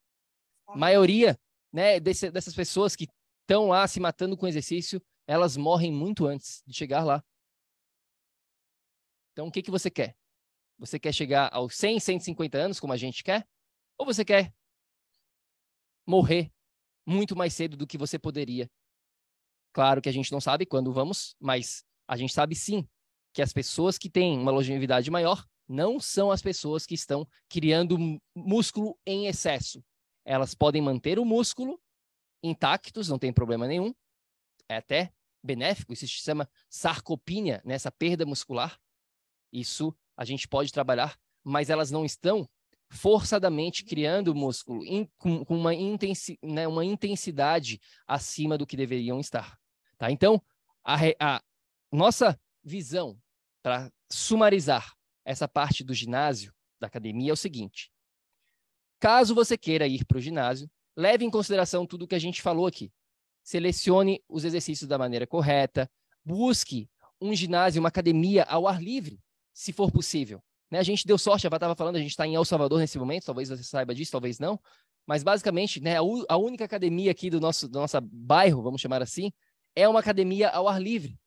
A 0.68 0.76
maioria, 0.76 1.40
né, 1.72 2.00
desse, 2.00 2.32
dessas 2.32 2.56
pessoas 2.56 2.96
que 2.96 3.08
estão 3.42 3.68
lá 3.68 3.88
se 3.88 4.00
matando 4.00 4.36
com 4.36 4.48
exercício, 4.48 5.02
elas 5.28 5.56
morrem 5.56 5.92
muito 5.92 6.26
antes 6.26 6.64
de 6.66 6.76
chegar 6.76 7.04
lá. 7.04 7.24
Então, 9.34 9.48
o 9.48 9.52
que, 9.52 9.62
que 9.62 9.72
você 9.72 9.92
quer? 9.92 10.18
Você 10.80 11.00
quer 11.00 11.14
chegar 11.14 11.50
aos 11.54 11.76
100, 11.76 12.00
150 12.00 12.58
anos, 12.58 12.80
como 12.80 12.94
a 12.94 12.98
gente 12.98 13.24
quer? 13.24 13.48
Ou 13.98 14.06
você 14.06 14.26
quer 14.26 14.54
morrer 16.06 16.52
muito 17.06 17.36
mais 17.36 17.54
cedo 17.54 17.78
do 17.78 17.86
que 17.86 17.98
você 17.98 18.18
poderia? 18.18 18.70
Claro 19.76 20.02
que 20.02 20.08
a 20.08 20.12
gente 20.14 20.32
não 20.32 20.40
sabe 20.40 20.66
quando 20.66 20.94
vamos, 20.94 21.36
mas 21.38 21.84
a 22.08 22.16
gente 22.16 22.32
sabe 22.32 22.56
sim 22.56 22.88
que 23.34 23.42
as 23.42 23.52
pessoas 23.52 23.98
que 23.98 24.10
têm 24.10 24.40
uma 24.40 24.50
longevidade 24.50 25.12
maior 25.12 25.46
não 25.68 26.00
são 26.00 26.32
as 26.32 26.42
pessoas 26.42 26.86
que 26.86 26.94
estão 26.94 27.28
criando 27.50 27.98
músculo 28.34 28.98
em 29.06 29.28
excesso. 29.28 29.84
Elas 30.24 30.56
podem 30.56 30.82
manter 30.82 31.20
o 31.20 31.26
músculo 31.26 31.78
intactos, 32.42 33.10
não 33.10 33.20
tem 33.20 33.34
problema 33.34 33.68
nenhum. 33.68 33.94
É 34.70 34.78
até 34.78 35.12
benéfico, 35.44 35.92
isso 35.92 36.08
se 36.08 36.14
chama 36.14 36.50
sarcopenia, 36.70 37.62
nessa 37.66 37.92
perda 37.92 38.26
muscular. 38.26 38.80
Isso 39.52 39.94
a 40.16 40.24
gente 40.24 40.48
pode 40.48 40.72
trabalhar, 40.72 41.20
mas 41.44 41.70
elas 41.70 41.92
não 41.92 42.06
estão 42.06 42.48
forçadamente 42.90 43.84
criando 43.84 44.34
músculo 44.34 44.86
com, 45.18 45.44
né, 46.42 46.66
uma 46.66 46.86
intensidade 46.86 47.82
acima 48.08 48.58
do 48.58 48.66
que 48.66 48.78
deveriam 48.78 49.20
estar. 49.20 49.60
Tá? 49.98 50.12
Então, 50.12 50.42
a, 50.84 50.96
a 51.20 51.42
nossa 51.92 52.40
visão 52.64 53.18
para 53.64 53.92
sumarizar 54.12 54.94
essa 55.24 55.48
parte 55.48 55.84
do 55.84 55.94
ginásio, 55.94 56.54
da 56.80 56.88
academia, 56.88 57.32
é 57.32 57.34
o 57.34 57.38
seguinte: 57.38 57.92
caso 59.00 59.34
você 59.34 59.58
queira 59.58 59.88
ir 59.88 60.06
para 60.06 60.18
o 60.18 60.22
ginásio, 60.22 60.70
leve 60.96 61.26
em 61.26 61.30
consideração 61.30 61.86
tudo 61.86 62.04
o 62.04 62.08
que 62.08 62.16
a 62.16 62.20
gente 62.20 62.42
falou 62.42 62.68
aqui. 62.68 62.92
Selecione 63.44 64.24
os 64.28 64.44
exercícios 64.44 64.88
da 64.88 64.98
maneira 64.98 65.28
correta, 65.28 65.90
busque 66.24 66.90
um 67.22 67.34
ginásio, 67.34 67.80
uma 67.80 67.90
academia 67.90 68.44
ao 68.44 68.68
ar 68.68 68.82
livre, 68.82 69.20
se 69.54 69.72
for 69.72 69.92
possível. 69.92 70.44
Né? 70.70 70.80
A 70.80 70.84
gente 70.84 71.06
deu 71.06 71.18
sorte, 71.18 71.48
a 71.48 71.50
estava 71.50 71.76
falando, 71.76 71.96
a 71.96 72.00
gente 72.00 72.12
está 72.12 72.26
em 72.26 72.36
El 72.36 72.44
Salvador 72.44 72.80
nesse 72.80 72.98
momento, 72.98 73.26
talvez 73.26 73.50
você 73.50 73.64
saiba 73.64 73.94
disso, 73.94 74.12
talvez 74.12 74.40
não. 74.40 74.60
Mas 75.06 75.24
basicamente, 75.24 75.80
né, 75.80 75.98
a, 75.98 76.38
única 76.38 76.66
academia 76.66 77.12
aqui 77.12 77.30
do 77.30 77.40
nosso, 77.40 77.68
do 77.68 77.80
nosso 77.80 78.00
bairro, 78.02 78.64
vamos 78.64 78.82
chamar 78.82 79.02
assim, 79.04 79.32
é 79.76 79.88
uma 79.88 80.00
academia 80.00 80.50
ao 80.50 80.68
ar 80.68 80.82
livre, 80.82 81.20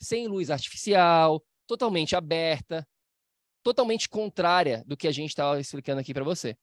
sem 0.00 0.28
luz 0.28 0.50
artificial, 0.50 1.42
totalmente 1.66 2.14
aberta, 2.14 2.86
totalmente 3.62 4.08
contrária 4.08 4.84
do 4.86 4.96
que 4.96 5.08
a 5.08 5.12
gente 5.12 5.30
estava 5.30 5.58
explicando 5.58 6.00
aqui 6.00 6.12
para 6.12 6.24
você. 6.24 6.56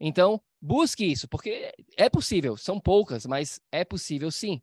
Então, 0.00 0.40
busque 0.60 1.04
isso, 1.04 1.28
porque 1.28 1.72
é 1.96 2.08
possível, 2.08 2.56
são 2.56 2.80
poucas, 2.80 3.26
mas 3.26 3.60
é 3.70 3.84
possível 3.84 4.30
sim. 4.30 4.62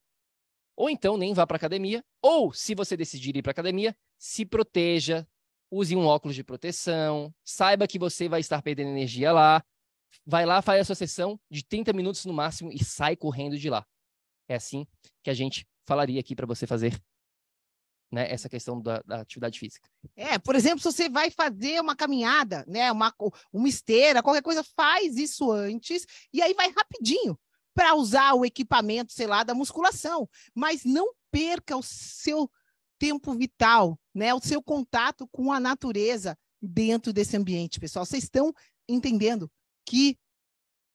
Ou 0.76 0.90
então 0.90 1.18
nem 1.18 1.34
vá 1.34 1.46
para 1.46 1.58
academia, 1.58 2.04
ou 2.22 2.52
se 2.52 2.74
você 2.74 2.98
decidir 2.98 3.36
ir 3.36 3.44
para 3.44 3.52
academia, 3.52 3.96
se 4.18 4.46
proteja, 4.46 5.28
use 5.70 5.96
um 5.96 6.06
óculos 6.06 6.36
de 6.36 6.44
proteção, 6.44 7.34
saiba 7.44 7.88
que 7.88 8.00
você 8.00 8.28
vai 8.28 8.40
estar 8.40 8.62
perdendo 8.62 8.90
energia 8.90 9.32
lá, 9.32 9.64
vai 10.26 10.46
lá, 10.46 10.62
faz 10.62 10.82
a 10.82 10.86
sua 10.86 10.96
sessão 10.96 11.40
de 11.50 11.64
30 11.64 11.94
minutos 11.94 12.26
no 12.26 12.34
máximo 12.34 12.72
e 12.72 12.84
sai 12.84 13.16
correndo 13.16 13.58
de 13.58 13.70
lá. 13.70 13.86
É 14.48 14.56
assim 14.56 14.86
que 15.24 15.30
a 15.30 15.34
gente 15.34 15.66
falaria 15.86 16.20
aqui 16.20 16.36
para 16.36 16.46
você 16.46 16.66
fazer 16.66 17.00
né, 18.12 18.32
essa 18.32 18.48
questão 18.48 18.80
da, 18.80 19.02
da, 19.02 19.22
atividade 19.22 19.58
física. 19.58 19.90
É, 20.16 20.38
por 20.38 20.56
exemplo, 20.56 20.80
se 20.80 20.92
você 20.92 21.10
vai 21.10 21.32
fazer 21.32 21.82
uma 21.82 21.96
caminhada, 21.96 22.64
né, 22.68 22.92
uma, 22.92 23.14
uma 23.52 23.68
esteira, 23.68 24.22
qualquer 24.22 24.44
coisa, 24.44 24.64
faz 24.76 25.18
isso 25.18 25.52
antes 25.52 26.06
e 26.32 26.42
aí 26.42 26.54
vai 26.54 26.72
rapidinho 26.72 27.38
para 27.74 27.96
usar 27.96 28.36
o 28.36 28.46
equipamento, 28.46 29.12
sei 29.12 29.26
lá, 29.26 29.44
da 29.44 29.56
musculação, 29.56 30.30
mas 30.54 30.86
não 30.86 31.12
perca 31.32 31.76
o 31.76 31.82
seu 31.82 32.50
tempo 33.00 33.34
vital, 33.34 34.00
né? 34.14 34.32
O 34.34 34.40
seu 34.40 34.62
contato 34.62 35.28
com 35.32 35.52
a 35.52 35.60
natureza 35.60 36.38
dentro 36.62 37.12
desse 37.12 37.36
ambiente, 37.36 37.80
pessoal. 37.80 38.06
Vocês 38.06 38.24
estão 38.24 38.54
entendendo 38.88 39.52
que 39.86 40.18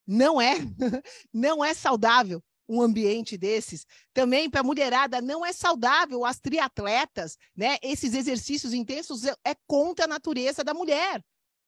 não 0.07 0.41
é 0.41 0.55
não 1.35 1.65
é 1.65 1.75
saudável 1.75 2.43
um 2.69 2.83
ambiente 2.83 3.37
desses. 3.37 3.87
Também 4.13 4.51
para 4.51 4.61
a 4.61 4.65
mulherada 4.65 5.21
não 5.21 5.45
é 5.45 5.53
saudável 5.53 6.25
as 6.25 6.39
triatletas, 6.39 7.37
né? 7.57 7.79
Esses 7.83 8.15
exercícios 8.15 8.75
intensos 8.75 9.25
é, 9.25 9.35
é 9.45 9.55
contra 9.67 10.05
a 10.05 10.09
natureza 10.09 10.63
da 10.63 10.75
mulher. 10.75 11.25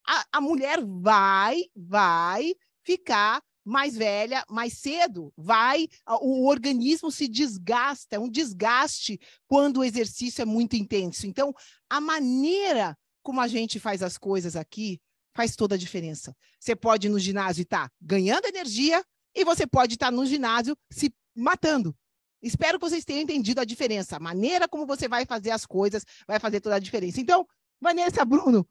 A, 0.06 0.24
a 0.32 0.40
mulher 0.40 0.78
vai 0.84 1.64
vai 1.74 2.54
ficar 2.84 3.42
mais 3.64 3.94
velha, 3.94 4.44
mais 4.48 4.78
cedo, 4.78 5.32
vai, 5.36 5.86
o 6.22 6.48
organismo 6.48 7.10
se 7.10 7.28
desgasta, 7.28 8.16
é 8.16 8.18
um 8.18 8.28
desgaste 8.28 9.20
quando 9.46 9.78
o 9.78 9.84
exercício 9.84 10.42
é 10.42 10.44
muito 10.46 10.76
intenso. 10.76 11.26
Então, 11.26 11.54
a 11.88 12.00
maneira 12.00 12.96
como 13.22 13.40
a 13.40 13.46
gente 13.46 13.78
faz 13.78 14.02
as 14.02 14.16
coisas 14.16 14.56
aqui 14.56 15.00
faz 15.34 15.54
toda 15.54 15.74
a 15.74 15.78
diferença. 15.78 16.34
Você 16.58 16.74
pode 16.74 17.06
ir 17.06 17.10
no 17.10 17.18
ginásio 17.18 17.60
e 17.60 17.62
estar 17.62 17.88
tá 17.88 17.94
ganhando 18.00 18.46
energia, 18.46 19.04
e 19.34 19.44
você 19.44 19.66
pode 19.66 19.94
estar 19.94 20.10
no 20.10 20.26
ginásio 20.26 20.76
se 20.90 21.14
matando. 21.34 21.96
Espero 22.42 22.78
que 22.78 22.88
vocês 22.88 23.04
tenham 23.04 23.22
entendido 23.22 23.60
a 23.60 23.64
diferença. 23.64 24.16
A 24.16 24.20
maneira 24.20 24.66
como 24.66 24.86
você 24.86 25.06
vai 25.08 25.26
fazer 25.26 25.50
as 25.50 25.66
coisas 25.66 26.04
vai 26.26 26.38
fazer 26.38 26.60
toda 26.60 26.76
a 26.76 26.78
diferença. 26.78 27.20
Então, 27.20 27.46
Vanessa, 27.80 28.24
Bruno, 28.24 28.66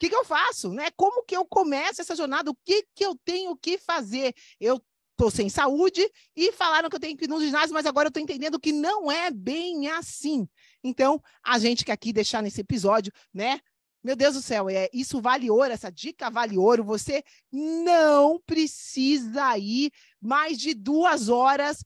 que, 0.00 0.08
que 0.08 0.16
eu 0.16 0.24
faço? 0.24 0.72
Né? 0.72 0.90
Como 0.96 1.22
que 1.24 1.36
eu 1.36 1.44
começo 1.44 2.00
essa 2.00 2.16
jornada? 2.16 2.50
O 2.50 2.56
que, 2.64 2.86
que 2.94 3.04
eu 3.04 3.14
tenho 3.22 3.54
que 3.54 3.76
fazer? 3.76 4.34
Eu 4.58 4.82
estou 5.12 5.30
sem 5.30 5.50
saúde 5.50 6.10
e 6.34 6.50
falaram 6.52 6.88
que 6.88 6.96
eu 6.96 7.00
tenho 7.00 7.16
que 7.16 7.26
ir 7.26 7.28
no 7.28 7.38
ginásio, 7.38 7.74
mas 7.74 7.84
agora 7.84 8.06
eu 8.06 8.08
estou 8.08 8.22
entendendo 8.22 8.58
que 8.58 8.72
não 8.72 9.12
é 9.12 9.30
bem 9.30 9.88
assim. 9.88 10.48
Então, 10.82 11.22
a 11.44 11.58
gente 11.58 11.84
quer 11.84 11.92
aqui 11.92 12.14
deixar 12.14 12.42
nesse 12.42 12.62
episódio, 12.62 13.12
né? 13.32 13.60
Meu 14.02 14.16
Deus 14.16 14.34
do 14.34 14.42
céu, 14.42 14.68
é, 14.68 14.88
isso 14.92 15.20
vale 15.20 15.50
ouro, 15.50 15.72
essa 15.72 15.90
dica 15.90 16.30
vale 16.30 16.56
ouro. 16.56 16.82
Você 16.84 17.22
não 17.52 18.40
precisa 18.40 19.56
ir 19.58 19.92
mais 20.20 20.58
de 20.58 20.74
duas 20.74 21.28
horas 21.28 21.84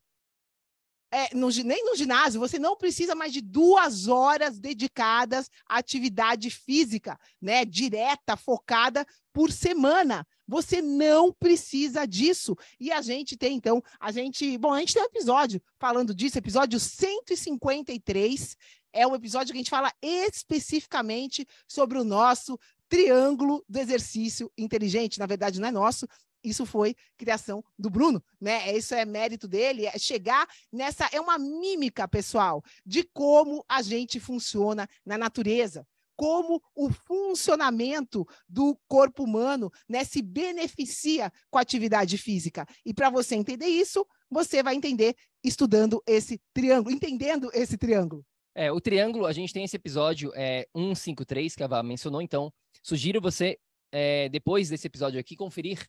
é, 1.15 1.33
no, 1.33 1.49
nem 1.49 1.85
no 1.85 1.95
ginásio, 1.95 2.41
você 2.41 2.59
não 2.59 2.77
precisa 2.77 3.15
mais 3.15 3.33
de 3.33 3.41
duas 3.41 4.09
horas 4.09 4.59
dedicadas 4.59 5.49
à 5.65 5.77
atividade 5.77 6.51
física, 6.51 7.17
né? 7.41 7.65
Direta, 7.65 8.37
focada 8.37 9.07
por 9.33 9.53
semana. 9.53 10.27
Você 10.45 10.83
não 10.83 11.33
precisa 11.33 12.05
disso. 12.05 12.57
E 12.81 12.91
a 12.91 13.01
gente 13.01 13.37
tem, 13.37 13.57
então, 13.57 13.81
a 14.01 14.11
gente. 14.11 14.59
Bom, 14.59 14.73
a 14.73 14.81
gente 14.81 14.93
tem 14.93 15.05
um 15.05 15.07
episódio 15.07 15.63
falando 15.79 16.13
disso, 16.13 16.37
episódio 16.37 16.81
153. 16.81 18.57
É 18.95 19.05
um 19.05 19.15
episódio 19.15 19.53
que 19.53 19.59
a 19.59 19.63
gente 19.63 19.71
fala 19.71 19.93
especificamente 20.01 21.45
sobre 21.67 21.99
o 21.99 22.05
nosso 22.05 22.57
triângulo 22.89 23.65
do 23.69 23.79
exercício 23.81 24.51
inteligente. 24.57 25.19
Na 25.19 25.27
verdade, 25.27 25.61
não 25.61 25.67
é 25.67 25.73
nosso, 25.73 26.07
isso 26.45 26.65
foi 26.65 26.95
criação 27.17 27.65
do 27.77 27.91
Bruno, 27.91 28.23
né? 28.41 28.77
Isso 28.77 28.95
é 28.95 29.05
mérito 29.05 29.49
dele, 29.49 29.87
é 29.87 29.99
chegar 29.99 30.47
nessa 30.73 31.09
é 31.11 31.21
uma 31.21 31.39
mímica, 31.39 32.07
pessoal, 32.07 32.63
de 32.87 33.03
como 33.13 33.65
a 33.69 33.83
gente 33.83 34.21
funciona 34.21 34.89
na 35.05 35.19
natureza, 35.19 35.85
como 36.15 36.63
o 36.75 36.89
funcionamento 36.91 38.25
do 38.49 38.79
corpo 38.87 39.25
humano, 39.25 39.73
né, 39.89 40.05
se 40.05 40.23
beneficia 40.23 41.33
com 41.51 41.59
a 41.59 41.63
atividade 41.63 42.17
física. 42.17 42.65
E 42.85 42.95
para 42.95 43.11
você 43.11 43.35
entender 43.35 43.67
isso, 43.67 44.07
você 44.31 44.63
vai 44.63 44.77
entender 44.77 45.17
estudando 45.43 46.01
esse 46.07 46.41
triângulo, 46.53 46.95
entendendo 46.95 47.51
esse 47.53 47.77
triângulo. 47.77 48.25
É, 48.55 48.71
o 48.71 48.81
triângulo, 48.81 49.27
a 49.27 49.33
gente 49.33 49.53
tem 49.53 49.65
esse 49.65 49.77
episódio 49.77 50.33
é, 50.35 50.67
153, 50.77 51.57
que 51.57 51.63
a 51.63 51.67
Vá 51.67 51.83
mencionou, 51.83 52.23
então 52.23 52.53
sugiro 52.83 53.21
você, 53.21 53.59
é, 53.91 54.29
depois 54.29 54.69
desse 54.69 54.87
episódio 54.87 55.19
aqui, 55.19 55.35
conferir 55.35 55.89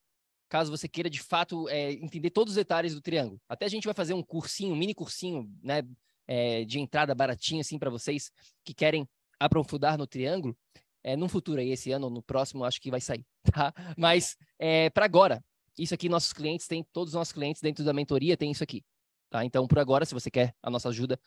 caso 0.49 0.71
você 0.71 0.88
queira 0.88 1.10
de 1.10 1.19
fato 1.19 1.67
é, 1.69 1.93
entender 1.93 2.30
todos 2.30 2.51
os 2.51 2.56
detalhes 2.56 2.93
do 2.93 3.01
triângulo. 3.01 3.39
Até 3.49 3.65
a 3.65 3.69
gente 3.69 3.86
vai 3.86 3.93
fazer 3.93 4.13
um 4.13 4.23
cursinho, 4.23 4.73
um 4.73 4.75
mini 4.75 4.93
cursinho, 4.93 5.51
né, 5.62 5.84
é, 6.28 6.63
de 6.65 6.80
entrada 6.80 7.13
baratinho 7.13 7.62
assim 7.62 7.78
para 7.78 7.89
vocês 7.89 8.32
que 8.63 8.73
querem 8.73 9.08
aprofundar 9.39 9.97
no 9.97 10.08
triângulo. 10.08 10.58
É, 11.04 11.15
num 11.15 11.30
futuro 11.30 11.62
aí, 11.62 11.69
esse 11.69 11.91
ano 11.91 12.06
ou 12.06 12.12
no 12.12 12.21
próximo, 12.23 12.63
acho 12.63 12.82
que 12.82 12.89
vai 12.89 12.99
sair, 12.99 13.23
tá? 13.54 13.71
Mas 13.95 14.36
é, 14.58 14.89
para 14.89 15.06
agora, 15.06 15.43
isso 15.78 15.93
aqui 15.93 16.10
nossos 16.10 16.34
clientes 16.34 16.67
têm, 16.67 16.84
todos 16.91 17.13
os 17.13 17.15
nossos 17.15 17.32
clientes 17.32 17.62
dentro 17.62 17.84
da 17.84 17.93
mentoria 17.93 18.36
tem 18.36 18.49
isso 18.49 18.63
aqui, 18.63 18.84
tá? 19.30 19.45
Então, 19.45 19.67
por 19.67 19.78
agora, 19.78 20.04
se 20.04 20.15
você 20.15 20.32
quer 20.32 20.56
a 20.63 20.69
nossa 20.69 20.89
ajuda 20.89 21.19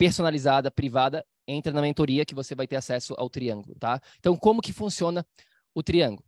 personalizada, 0.00 0.70
privada, 0.70 1.22
entra 1.46 1.74
na 1.74 1.82
mentoria 1.82 2.24
que 2.24 2.34
você 2.34 2.54
vai 2.54 2.66
ter 2.66 2.76
acesso 2.76 3.14
ao 3.18 3.28
triângulo, 3.28 3.76
tá? 3.78 4.00
Então, 4.18 4.34
como 4.34 4.62
que 4.62 4.72
funciona 4.72 5.26
o 5.74 5.82
triângulo? 5.82 6.24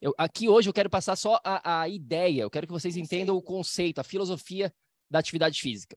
Eu, 0.00 0.14
aqui 0.16 0.48
hoje 0.48 0.68
eu 0.68 0.72
quero 0.72 0.88
passar 0.88 1.16
só 1.16 1.40
a, 1.42 1.80
a 1.80 1.88
ideia, 1.88 2.42
eu 2.42 2.50
quero 2.50 2.68
que 2.68 2.72
vocês 2.72 2.96
entendam 2.96 3.36
o 3.36 3.42
conceito, 3.42 3.98
a 3.98 4.04
filosofia 4.04 4.72
da 5.10 5.18
atividade 5.18 5.60
física. 5.60 5.96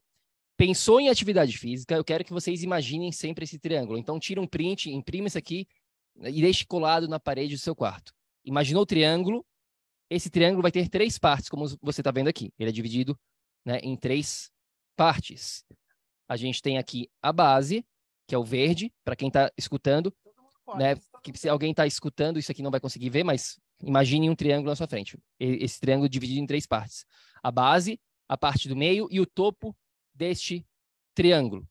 Pensou 0.58 1.00
em 1.00 1.08
atividade 1.08 1.56
física, 1.56 1.94
eu 1.94 2.04
quero 2.04 2.26
que 2.26 2.34
vocês 2.34 2.64
imaginem 2.64 3.12
sempre 3.12 3.44
esse 3.44 3.60
triângulo. 3.60 4.00
Então, 4.00 4.20
tira 4.20 4.42
um 4.42 4.48
print, 4.48 4.90
imprima 4.90 5.28
isso 5.28 5.38
aqui 5.38 5.68
né, 6.16 6.32
e 6.32 6.42
deixe 6.42 6.66
colado 6.66 7.08
na 7.08 7.20
parede 7.20 7.54
do 7.54 7.60
seu 7.60 7.76
quarto. 7.76 8.12
Imaginou 8.44 8.82
o 8.82 8.88
triângulo? 8.88 9.46
Esse 10.10 10.32
triângulo 10.32 10.64
vai 10.64 10.72
ter 10.72 10.90
três 10.90 11.20
partes, 11.20 11.48
como 11.48 11.68
você 11.80 12.02
está 12.02 12.10
vendo 12.10 12.28
aqui. 12.28 12.52
Ele 12.58 12.72
é 12.72 12.74
dividido 12.74 13.16
né, 13.64 13.78
em 13.84 13.96
três 13.96 14.50
partes. 14.96 15.64
A 16.30 16.38
gente 16.38 16.62
tem 16.62 16.78
aqui 16.78 17.10
a 17.22 17.34
base, 17.34 17.86
que 18.26 18.34
é 18.34 18.38
o 18.38 18.44
verde, 18.44 18.94
para 19.04 19.16
quem 19.16 19.28
está 19.28 19.52
escutando. 19.58 20.16
Né, 20.78 20.96
que 21.24 21.36
se 21.36 21.50
alguém 21.50 21.72
está 21.72 21.88
escutando, 21.88 22.38
isso 22.38 22.52
aqui 22.52 22.62
não 22.62 22.70
vai 22.70 22.80
conseguir 22.80 23.10
ver, 23.10 23.24
mas 23.24 23.60
Imagine 23.84 24.30
um 24.30 24.36
triângulo 24.36 24.70
na 24.70 24.76
sua 24.76 24.88
frente. 24.88 25.18
Esse 25.40 25.80
triângulo 25.80 26.10
dividido 26.10 26.40
em 26.40 26.48
três 26.48 26.66
partes: 26.66 27.06
a 27.42 27.52
base, 27.52 28.00
a 28.28 28.38
parte 28.38 28.68
do 28.68 28.76
meio 28.76 29.08
e 29.10 29.20
o 29.20 29.26
topo 29.26 29.76
deste 30.14 30.66
triângulo, 31.14 31.68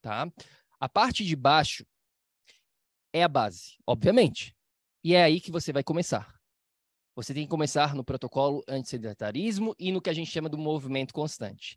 tá? 0.00 0.30
A 0.78 0.88
parte 0.88 1.24
de 1.24 1.34
baixo 1.34 1.84
é 3.12 3.22
a 3.22 3.28
base, 3.28 3.76
obviamente. 3.86 4.54
E 5.02 5.14
é 5.14 5.22
aí 5.22 5.40
que 5.40 5.50
você 5.50 5.72
vai 5.72 5.82
começar. 5.82 6.32
Você 7.16 7.34
tem 7.34 7.42
que 7.42 7.50
começar 7.50 7.94
no 7.94 8.04
protocolo 8.04 8.62
antissedentarismo 8.68 9.74
e 9.76 9.90
no 9.90 10.00
que 10.00 10.10
a 10.10 10.12
gente 10.12 10.30
chama 10.30 10.48
do 10.48 10.56
movimento 10.56 11.12
constante. 11.12 11.76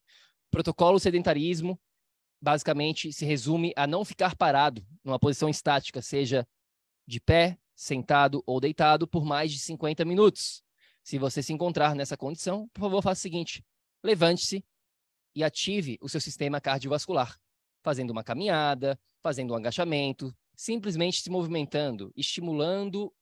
Protocolo 0.52 1.00
sedentarismo 1.00 1.80
basicamente 2.42 3.14
se 3.14 3.26
resume 3.26 3.72
a 3.76 3.86
não 3.86 4.04
ficar 4.04 4.36
parado 4.36 4.86
numa 5.04 5.20
posição 5.20 5.48
estática, 5.48 6.02
seja 6.02 6.48
de 7.08 7.20
pé, 7.20 7.58
sentado 7.76 8.44
ou 8.46 8.60
deitado, 8.60 9.08
por 9.08 9.24
mais 9.24 9.52
de 9.52 9.60
50 9.60 10.04
minutos. 10.06 10.64
Se 11.04 11.18
você 11.18 11.42
se 11.42 11.54
encontrar 11.54 11.96
nessa 11.96 12.18
condição, 12.18 12.68
por 12.74 12.82
favor, 12.82 13.02
faça 13.02 13.20
o 13.20 13.22
seguinte: 13.22 13.64
levante-se 14.04 14.64
e 15.36 15.44
ative 15.44 15.98
o 16.02 16.10
seu 16.10 16.22
sistema 16.22 16.60
cardiovascular, 16.60 17.40
fazendo 17.84 18.12
uma 18.12 18.24
caminhada, 18.24 19.00
fazendo 19.22 19.54
um 19.54 19.56
agachamento, 19.56 20.36
simplesmente 20.56 21.22
se 21.22 21.30
movimentando, 21.30 22.12
estimulando 22.16 23.14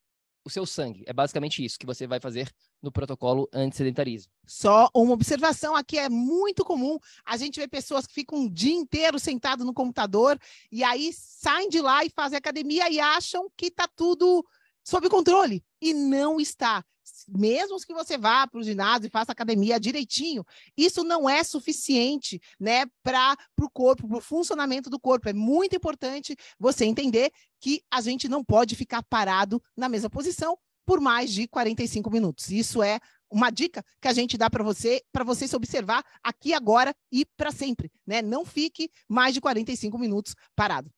o 0.43 0.49
seu 0.49 0.65
sangue. 0.65 1.04
É 1.06 1.13
basicamente 1.13 1.63
isso 1.63 1.78
que 1.78 1.86
você 1.86 2.08
vai 2.08 2.19
fazer 2.19 2.52
no 2.82 2.91
protocolo 2.91 3.47
antissedentarismo. 3.54 4.32
Só 4.45 4.89
uma 4.93 5.13
observação 5.13 5.75
aqui 5.75 5.97
é 5.97 6.10
muito 6.10 6.63
comum. 6.63 6.97
A 7.25 7.38
gente 7.38 7.60
vê 7.60 7.67
pessoas 7.67 8.06
que 8.08 8.13
ficam 8.13 8.39
um 8.39 8.49
dia 8.49 8.73
inteiro 8.73 9.19
sentado 9.19 9.63
no 9.65 9.73
computador 9.73 10.39
e 10.71 10.84
aí 10.84 11.12
saem 11.13 11.69
de 11.69 11.82
lá 11.82 12.04
e 12.04 12.10
fazem 12.10 12.38
academia 12.38 12.89
e 12.89 12.99
acham 12.99 13.49
que 13.56 13.67
está 13.67 13.88
tudo 13.88 14.45
sob 14.84 15.10
controle. 15.10 15.63
E 15.82 15.93
não 15.93 16.39
está 16.39 16.84
mesmo 17.28 17.78
que 17.80 17.93
você 17.93 18.17
vá 18.17 18.48
para 18.48 18.60
o 18.60 18.63
ginásio 18.63 19.08
e 19.08 19.10
faça 19.10 19.32
academia 19.32 19.80
direitinho, 19.80 20.45
isso 20.76 21.04
não 21.04 21.30
é 21.30 21.43
suficiente, 21.43 22.41
né, 22.60 22.86
para 23.04 23.38
o 23.60 23.69
corpo, 23.69 24.08
para 24.08 24.17
o 24.17 24.22
funcionamento 24.22 24.89
do 24.89 25.00
corpo. 25.00 25.30
É 25.30 25.34
muito 25.34 25.76
importante 25.76 26.36
você 26.60 26.86
entender 26.86 27.32
que 27.60 27.84
a 27.91 28.02
gente 28.02 28.28
não 28.28 28.43
pode 28.43 28.76
ficar 28.76 29.04
parado 29.04 29.62
na 29.76 29.89
mesma 29.89 30.10
posição 30.10 30.58
por 30.86 31.00
mais 31.00 31.32
de 31.32 31.48
45 31.48 32.10
minutos. 32.10 32.50
Isso 32.50 32.82
é 32.82 33.00
uma 33.30 33.52
dica 33.52 33.86
que 34.02 34.08
a 34.08 34.13
gente 34.13 34.38
dá 34.38 34.50
para 34.50 34.63
você, 34.63 35.04
para 35.12 35.24
você 35.24 35.48
se 35.48 35.56
observar 35.56 36.04
aqui 36.24 36.52
agora 36.52 36.95
e 37.12 37.26
para 37.38 37.52
sempre, 37.52 37.91
né? 38.08 38.24
Não 38.24 38.43
fique 38.43 38.89
mais 39.08 39.36
de 39.36 39.41
45 39.41 40.00
minutos 40.00 40.34
parado. 40.56 40.91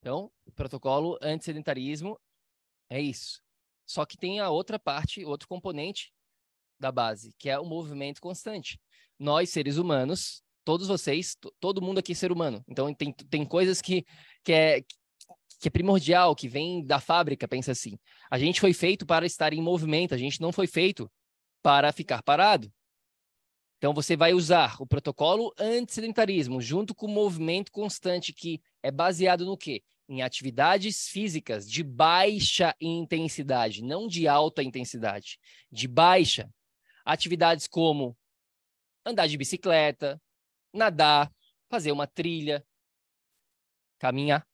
Então, 0.00 0.30
protocolo 0.54 1.18
anti-sedentarismo 1.20 2.18
é 2.88 3.00
isso. 3.00 3.43
Só 3.86 4.04
que 4.04 4.16
tem 4.16 4.40
a 4.40 4.50
outra 4.50 4.78
parte, 4.78 5.24
outro 5.24 5.48
componente 5.48 6.12
da 6.78 6.90
base, 6.90 7.34
que 7.38 7.48
é 7.48 7.58
o 7.58 7.64
movimento 7.64 8.20
constante. 8.20 8.80
Nós, 9.18 9.50
seres 9.50 9.76
humanos, 9.76 10.42
todos 10.64 10.88
vocês, 10.88 11.36
todo 11.60 11.82
mundo 11.82 11.98
aqui 11.98 12.12
é 12.12 12.14
ser 12.14 12.32
humano. 12.32 12.64
Então, 12.68 12.92
tem, 12.94 13.12
tem 13.12 13.44
coisas 13.44 13.80
que, 13.80 14.04
que, 14.42 14.52
é, 14.52 14.80
que 15.60 15.68
é 15.68 15.70
primordial, 15.70 16.34
que 16.34 16.48
vem 16.48 16.84
da 16.84 16.98
fábrica, 16.98 17.46
pensa 17.46 17.72
assim. 17.72 17.98
A 18.30 18.38
gente 18.38 18.60
foi 18.60 18.72
feito 18.72 19.06
para 19.06 19.26
estar 19.26 19.52
em 19.52 19.62
movimento, 19.62 20.14
a 20.14 20.18
gente 20.18 20.40
não 20.40 20.52
foi 20.52 20.66
feito 20.66 21.10
para 21.62 21.92
ficar 21.92 22.22
parado. 22.22 22.72
Então, 23.78 23.92
você 23.92 24.16
vai 24.16 24.32
usar 24.32 24.76
o 24.80 24.86
protocolo 24.86 25.52
anti-sedentarismo 25.58 26.60
junto 26.60 26.94
com 26.94 27.06
o 27.06 27.10
movimento 27.10 27.70
constante, 27.70 28.32
que 28.32 28.60
é 28.82 28.90
baseado 28.90 29.44
no 29.44 29.58
quê? 29.58 29.82
Em 30.08 30.22
atividades 30.22 31.08
físicas 31.08 31.70
de 31.70 31.82
baixa 31.82 32.74
intensidade, 32.80 33.82
não 33.82 34.06
de 34.06 34.28
alta 34.28 34.62
intensidade, 34.62 35.38
de 35.70 35.88
baixa. 35.88 36.48
Atividades 37.04 37.66
como 37.66 38.16
andar 39.04 39.26
de 39.26 39.36
bicicleta, 39.36 40.20
nadar, 40.72 41.32
fazer 41.68 41.92
uma 41.92 42.06
trilha, 42.06 42.64
caminhar. 43.98 44.46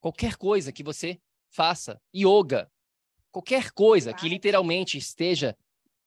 Qualquer 0.00 0.36
coisa 0.36 0.72
que 0.72 0.82
você 0.82 1.20
faça, 1.50 2.00
yoga, 2.14 2.70
qualquer 3.30 3.70
coisa 3.72 4.12
que 4.14 4.28
literalmente 4.28 4.96
esteja 4.96 5.56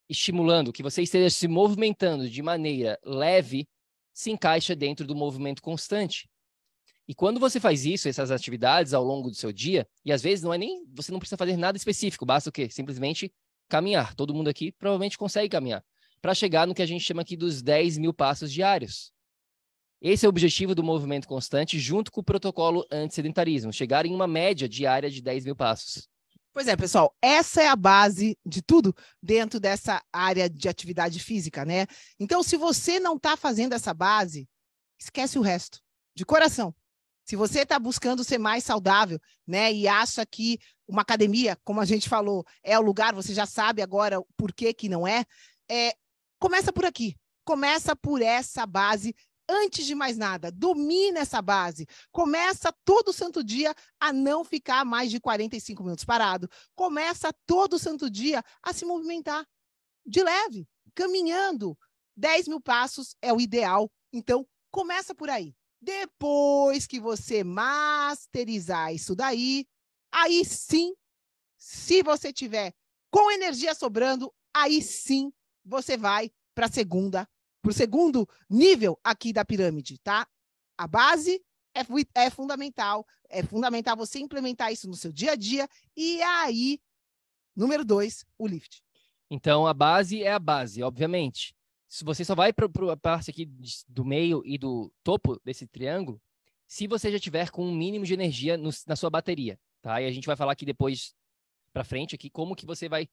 estimulando, 0.08 0.74
que 0.74 0.84
você 0.84 1.02
esteja 1.02 1.30
se 1.30 1.48
movimentando 1.48 2.30
de 2.30 2.42
maneira 2.42 3.00
leve, 3.04 3.68
se 4.14 4.30
encaixa 4.30 4.76
dentro 4.76 5.08
do 5.08 5.16
movimento 5.16 5.62
constante. 5.62 6.30
E 7.12 7.14
quando 7.14 7.42
você 7.42 7.60
faz 7.60 7.86
isso, 7.86 8.08
essas 8.08 8.32
atividades 8.32 8.94
ao 8.94 9.04
longo 9.04 9.30
do 9.30 9.36
seu 9.36 9.52
dia, 9.52 9.86
e 10.06 10.14
às 10.14 10.22
vezes 10.22 10.42
não 10.42 10.54
é 10.54 10.58
nem, 10.58 10.86
você 10.94 11.12
não 11.12 11.20
precisa 11.20 11.36
fazer 11.36 11.58
nada 11.58 11.78
específico, 11.78 12.26
basta 12.26 12.50
o 12.50 12.54
quê? 12.54 12.70
Simplesmente 12.70 13.34
caminhar. 13.68 14.16
Todo 14.16 14.34
mundo 14.34 14.48
aqui 14.48 14.72
provavelmente 14.72 15.18
consegue 15.18 15.50
caminhar, 15.50 15.84
para 16.22 16.34
chegar 16.34 16.66
no 16.66 16.74
que 16.74 16.82
a 16.82 16.86
gente 16.86 17.04
chama 17.04 17.22
aqui 17.22 17.36
dos 17.36 17.62
10 17.62 17.98
mil 17.98 18.14
passos 18.14 18.50
diários. 18.50 19.12
Esse 20.02 20.26
é 20.26 20.30
o 20.30 20.30
objetivo 20.30 20.74
do 20.74 20.86
movimento 20.86 21.28
constante, 21.28 21.78
junto 21.78 22.14
com 22.14 22.22
o 22.22 22.24
protocolo 22.24 22.88
anti-sedentarismo, 22.90 23.74
chegar 23.74 24.06
em 24.06 24.16
uma 24.16 24.26
média 24.26 24.70
diária 24.70 25.10
de 25.10 25.22
10 25.22 25.44
mil 25.44 25.56
passos. 25.56 26.08
Pois 26.54 26.70
é, 26.70 26.78
pessoal, 26.78 27.14
essa 27.22 27.62
é 27.62 27.68
a 27.68 27.76
base 27.76 28.38
de 28.46 28.62
tudo 28.62 28.96
dentro 29.22 29.60
dessa 29.60 30.02
área 30.14 30.50
de 30.50 30.70
atividade 30.70 31.20
física, 31.20 31.66
né? 31.66 31.88
Então, 32.18 32.42
se 32.42 32.56
você 32.56 33.02
não 33.02 33.18
está 33.18 33.36
fazendo 33.36 33.74
essa 33.74 33.94
base, 33.94 34.48
esquece 34.98 35.38
o 35.38 35.42
resto, 35.42 35.82
de 36.16 36.24
coração. 36.24 36.74
Se 37.26 37.36
você 37.36 37.62
está 37.62 37.78
buscando 37.80 38.24
ser 38.24 38.38
mais 38.38 38.64
saudável, 38.64 39.20
né, 39.48 39.72
e 39.72 39.88
acha 39.88 40.26
que 40.26 40.60
uma 40.88 41.02
academia, 41.02 41.58
como 41.64 41.80
a 41.80 41.86
gente 41.86 42.10
falou, 42.10 42.46
é 42.64 42.78
o 42.78 42.82
lugar, 42.82 43.14
você 43.14 43.34
já 43.34 43.46
sabe 43.46 43.82
agora 43.82 44.20
o 44.20 44.28
porquê 44.36 44.74
que 44.74 44.90
não 44.90 45.08
é, 45.08 45.24
é 45.70 45.94
começa 46.40 46.74
por 46.74 46.86
aqui. 46.86 47.16
Começa 47.44 47.96
por 47.96 48.22
essa 48.22 48.66
base 48.66 49.16
antes 49.52 49.86
de 49.86 49.94
mais 49.94 50.18
nada, 50.18 50.52
domina 50.52 51.20
essa 51.20 51.42
base. 51.42 51.86
Começa 52.12 52.74
todo 52.86 53.12
santo 53.12 53.44
dia 53.44 53.76
a 54.00 54.14
não 54.14 54.44
ficar 54.44 54.86
mais 54.86 55.12
de 55.12 55.20
45 55.20 55.84
minutos 55.84 56.06
parado. 56.06 56.50
Começa 56.76 57.34
todo 57.46 57.78
santo 57.78 58.10
dia 58.10 58.44
a 58.64 58.74
se 58.74 58.86
movimentar 58.86 59.46
de 60.06 60.24
leve, 60.24 60.68
caminhando. 60.96 61.78
10 62.16 62.48
mil 62.48 62.62
passos 62.62 63.16
é 63.22 63.34
o 63.34 63.42
ideal. 63.42 63.92
Então, 64.14 64.48
começa 64.70 65.14
por 65.14 65.30
aí. 65.30 65.56
Depois 65.82 66.86
que 66.86 67.00
você 67.00 67.44
masterizar 67.44 68.94
isso 68.94 69.16
daí, 69.16 69.66
aí 70.12 70.46
sim, 70.46 70.94
se 71.58 72.04
você 72.04 72.32
tiver 72.32 72.74
com 73.10 73.32
energia 73.32 73.74
sobrando, 73.74 74.32
aí 74.54 74.80
sim 74.82 75.34
você 75.66 75.98
vai 75.98 76.32
para 76.54 76.68
a 76.68 76.72
segunda, 76.72 77.28
para 77.64 77.72
o 77.72 77.74
segundo 77.74 78.30
nível 78.48 79.00
aqui 79.04 79.34
da 79.34 79.44
pirâmide, 79.44 79.98
tá? 79.98 80.28
A 80.78 80.88
base 80.88 81.44
é, 81.76 81.82
é 82.26 82.30
fundamental, 82.30 83.06
é 83.28 83.42
fundamental 83.42 83.98
você 83.98 84.20
implementar 84.20 84.72
isso 84.72 84.88
no 84.88 84.96
seu 84.96 85.12
dia 85.12 85.32
a 85.32 85.36
dia. 85.36 85.68
E 85.98 86.22
aí, 86.22 86.80
número 87.56 87.84
dois, 87.84 88.24
o 88.38 88.46
lift. 88.46 88.84
Então, 89.32 89.66
a 89.66 89.74
base 89.74 90.22
é 90.22 90.32
a 90.32 90.40
base, 90.40 90.84
obviamente 90.84 91.56
se 91.92 92.06
você 92.06 92.24
só 92.24 92.34
vai 92.34 92.54
para 92.54 92.70
a 92.94 92.96
parte 92.98 93.30
aqui 93.30 93.46
do 93.90 94.06
meio 94.06 94.42
e 94.46 94.58
do 94.58 94.90
topo 95.04 95.38
desse 95.44 95.68
triângulo, 95.68 96.22
se 96.66 96.88
você 96.88 97.12
já 97.12 97.20
tiver 97.20 97.52
com 97.52 97.66
um 97.66 97.76
mínimo 97.76 98.06
de 98.06 98.14
energia 98.14 98.56
no, 98.56 98.70
na 98.88 98.96
sua 98.96 99.10
bateria, 99.10 99.60
tá? 99.82 100.02
E 100.02 100.06
a 100.06 100.12
gente 100.12 100.26
vai 100.26 100.38
falar 100.38 100.54
aqui 100.54 100.64
depois 100.64 101.14
para 101.74 101.84
frente 101.84 102.16
aqui 102.16 102.30
como 102.30 102.56
que 102.56 102.66
você 102.66 102.88
vai 102.88 103.10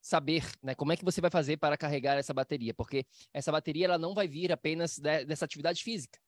saber, 0.00 0.42
né? 0.60 0.74
Como 0.74 0.90
é 0.90 0.96
que 0.96 1.04
você 1.04 1.20
vai 1.20 1.30
fazer 1.30 1.56
para 1.56 1.76
carregar 1.76 2.18
essa 2.18 2.34
bateria? 2.34 2.74
Porque 2.74 3.06
essa 3.32 3.52
bateria 3.52 3.84
ela 3.84 3.98
não 3.98 4.12
vai 4.12 4.26
vir 4.26 4.50
apenas 4.50 4.98
de, 4.98 5.24
dessa 5.24 5.44
atividade 5.44 5.80
física, 5.80 6.18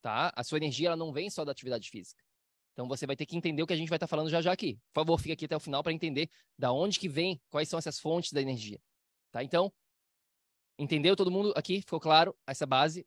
tá? 0.00 0.32
A 0.34 0.42
sua 0.42 0.56
energia 0.56 0.88
ela 0.88 0.96
não 0.96 1.12
vem 1.12 1.28
só 1.28 1.44
da 1.44 1.52
atividade 1.52 1.90
física. 1.90 2.24
Então 2.72 2.88
você 2.88 3.06
vai 3.06 3.14
ter 3.14 3.26
que 3.26 3.36
entender 3.36 3.62
o 3.62 3.66
que 3.66 3.74
a 3.74 3.76
gente 3.76 3.90
vai 3.90 3.98
estar 3.98 4.06
tá 4.06 4.10
falando 4.10 4.30
já 4.30 4.40
já 4.40 4.52
aqui. 4.52 4.76
Por 4.90 5.00
favor, 5.02 5.20
fica 5.20 5.34
aqui 5.34 5.44
até 5.44 5.56
o 5.56 5.60
final 5.60 5.82
para 5.82 5.92
entender 5.92 6.30
da 6.58 6.72
onde 6.72 6.98
que 6.98 7.10
vem, 7.10 7.38
quais 7.50 7.68
são 7.68 7.78
essas 7.78 8.00
fontes 8.00 8.32
da 8.32 8.40
energia, 8.40 8.80
tá? 9.30 9.44
Então, 9.44 9.70
Entendeu 10.78 11.16
todo 11.16 11.30
mundo 11.30 11.52
aqui? 11.56 11.80
Ficou 11.80 11.98
claro 11.98 12.36
essa 12.46 12.66
base? 12.66 13.06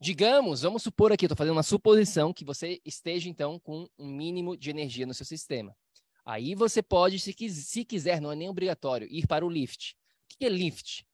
Digamos, 0.00 0.62
vamos 0.62 0.82
supor 0.82 1.12
aqui, 1.12 1.24
estou 1.24 1.36
fazendo 1.36 1.54
uma 1.54 1.62
suposição 1.62 2.32
que 2.32 2.44
você 2.44 2.80
esteja 2.84 3.28
então 3.28 3.58
com 3.58 3.88
um 3.98 4.06
mínimo 4.06 4.56
de 4.56 4.70
energia 4.70 5.06
no 5.06 5.14
seu 5.14 5.24
sistema. 5.24 5.76
Aí 6.24 6.54
você 6.54 6.82
pode, 6.82 7.18
se, 7.18 7.34
se 7.50 7.84
quiser, 7.84 8.20
não 8.20 8.32
é 8.32 8.34
nem 8.34 8.48
obrigatório, 8.48 9.08
ir 9.10 9.26
para 9.26 9.44
o 9.44 9.50
lift. 9.50 9.94
O 9.94 10.38
que 10.38 10.44
é 10.44 10.48
lift? 10.48 11.06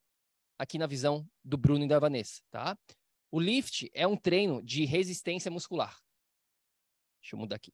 Aqui 0.59 0.79
na 0.79 0.87
visão 0.87 1.29
do 1.45 1.57
Bruno 1.57 1.85
e 1.85 1.89
da 1.89 1.99
Vanessa, 1.99 2.43
tá? 2.51 2.77
O 3.31 3.41
lift 3.41 3.91
é 3.95 4.07
um 4.07 4.17
treino 4.17 4.63
de 4.63 4.85
resistência 4.85 5.51
muscular. 5.51 5.97
Deixa 7.21 7.35
eu 7.35 7.39
mudar 7.39 7.57
aqui, 7.57 7.73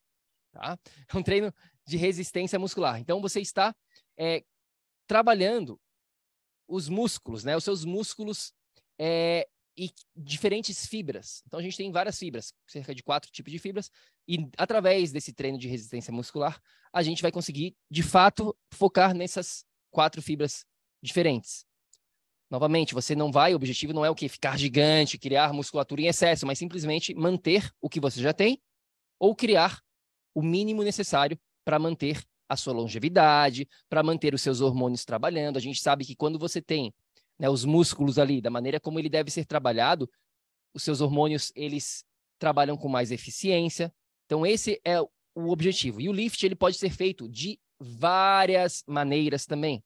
tá? 0.53 0.79
É 1.09 1.17
um 1.17 1.23
treino 1.23 1.53
de 1.87 1.97
resistência 1.97 2.59
muscular. 2.59 3.01
Então 3.01 3.21
você 3.21 3.41
está 3.41 3.75
é, 4.19 4.45
trabalhando 5.07 5.81
os 6.69 6.89
músculos, 6.89 7.45
né? 7.45 7.57
Os 7.57 7.65
seus 7.65 7.85
músculos 7.85 8.53
é, 8.99 9.47
e 9.77 9.91
diferentes 10.17 10.87
fibras. 10.87 11.43
Então 11.47 11.61
a 11.61 11.63
gente 11.63 11.77
tem 11.77 11.93
várias 11.93 12.19
fibras, 12.19 12.53
cerca 12.67 12.95
de 12.95 13.03
quatro 13.03 13.31
tipos 13.31 13.53
de 13.53 13.59
fibras, 13.59 13.91
e 14.27 14.49
através 14.57 15.13
desse 15.13 15.33
treino 15.33 15.59
de 15.59 15.69
resistência 15.69 16.13
muscular, 16.13 16.61
a 16.93 17.03
gente 17.03 17.23
vai 17.23 17.31
conseguir, 17.31 17.77
de 17.91 18.03
fato, 18.03 18.57
focar 18.73 19.15
nessas 19.15 19.65
quatro 19.91 20.23
fibras 20.23 20.65
diferentes. 21.03 21.65
Novamente, 22.51 22.95
você 22.95 23.15
não 23.15 23.33
vai, 23.33 23.53
o 23.53 23.57
objetivo 23.57 23.93
não 23.93 24.05
é 24.05 24.11
o 24.11 24.15
que 24.15 24.29
ficar 24.29 24.57
gigante, 24.59 25.19
criar 25.19 25.53
musculatura 25.53 26.01
em 26.01 26.07
excesso, 26.07 26.47
mas 26.47 26.59
simplesmente 26.59 27.15
manter 27.15 27.71
o 27.81 27.89
que 27.89 28.01
você 28.01 28.21
já 28.21 28.33
tem 28.33 28.61
ou 29.19 29.35
criar 29.35 29.83
o 30.35 30.43
mínimo 30.43 30.83
necessário 30.83 31.39
para 31.65 31.79
manter 31.79 32.23
a 32.49 32.57
sua 32.57 32.73
longevidade, 32.73 33.69
para 33.89 34.03
manter 34.03 34.35
os 34.35 34.43
seus 34.43 34.61
hormônios 34.61 35.05
trabalhando. 35.05 35.57
A 35.57 35.61
gente 35.61 35.81
sabe 35.81 36.05
que 36.05 36.15
quando 36.15 36.39
você 36.39 36.61
tem 36.63 36.95
né, 37.39 37.49
os 37.49 37.65
músculos 37.65 38.19
ali, 38.19 38.41
da 38.41 38.51
maneira 38.51 38.81
como 38.81 38.99
ele 38.99 39.09
deve 39.09 39.31
ser 39.31 39.45
trabalhado, 39.45 40.11
os 40.75 40.83
seus 40.83 41.01
hormônios 41.01 41.53
eles 41.55 42.05
trabalham 42.39 42.77
com 42.77 42.89
mais 42.89 43.11
eficiência. 43.11 43.93
Então 44.27 44.47
esse 44.47 44.81
é 44.85 45.01
o 45.01 45.49
objetivo. 45.49 46.01
E 46.01 46.09
o 46.09 46.13
lift 46.13 46.45
ele 46.45 46.57
pode 46.57 46.79
ser 46.79 46.91
feito 46.91 47.29
de 47.29 47.59
várias 47.79 48.83
maneiras 48.87 49.45
também, 49.45 49.85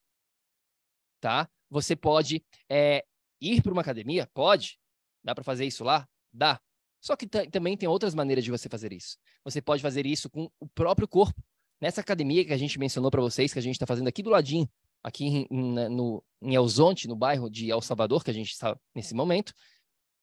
tá? 1.20 1.48
Você 1.68 1.94
pode 1.96 2.44
é, 2.68 3.04
ir 3.40 3.62
para 3.62 3.72
uma 3.72 3.82
academia, 3.82 4.28
pode. 4.32 4.78
Dá 5.22 5.34
para 5.34 5.44
fazer 5.44 5.66
isso 5.66 5.84
lá, 5.84 6.08
dá. 6.32 6.60
Só 7.00 7.16
que 7.16 7.26
também 7.26 7.76
tem 7.76 7.88
outras 7.88 8.14
maneiras 8.14 8.44
de 8.44 8.50
você 8.50 8.68
fazer 8.68 8.92
isso. 8.92 9.16
Você 9.44 9.62
pode 9.62 9.82
fazer 9.82 10.04
isso 10.04 10.28
com 10.28 10.50
o 10.60 10.68
próprio 10.68 11.08
corpo. 11.08 11.42
Nessa 11.80 12.00
academia 12.00 12.44
que 12.44 12.52
a 12.52 12.56
gente 12.56 12.78
mencionou 12.78 13.10
para 13.10 13.20
vocês, 13.20 13.52
que 13.52 13.58
a 13.58 13.62
gente 13.62 13.74
está 13.76 13.86
fazendo 13.86 14.08
aqui 14.08 14.22
do 14.22 14.30
ladinho, 14.30 14.68
aqui 15.02 15.24
em, 15.24 15.46
em, 15.50 15.88
no, 15.88 16.22
em 16.42 16.54
Elzonte, 16.54 17.08
no 17.08 17.16
bairro 17.16 17.48
de 17.48 17.70
El 17.70 17.80
Salvador, 17.80 18.22
que 18.22 18.30
a 18.30 18.34
gente 18.34 18.50
está 18.50 18.78
nesse 18.94 19.14
momento, 19.14 19.54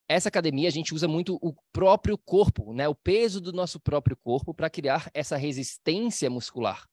essa 0.08 0.28
academia 0.28 0.68
a 0.68 0.72
gente 0.72 0.94
usa 0.94 1.06
muito 1.06 1.38
o 1.42 1.54
próprio 1.70 2.16
corpo, 2.16 2.72
né? 2.72 2.88
o 2.88 2.94
peso 2.94 3.40
do 3.40 3.52
nosso 3.52 3.78
próprio 3.78 4.16
corpo 4.16 4.54
para 4.54 4.70
criar 4.70 5.10
essa 5.12 5.36
resistência 5.36 6.30
muscular, 6.30 6.88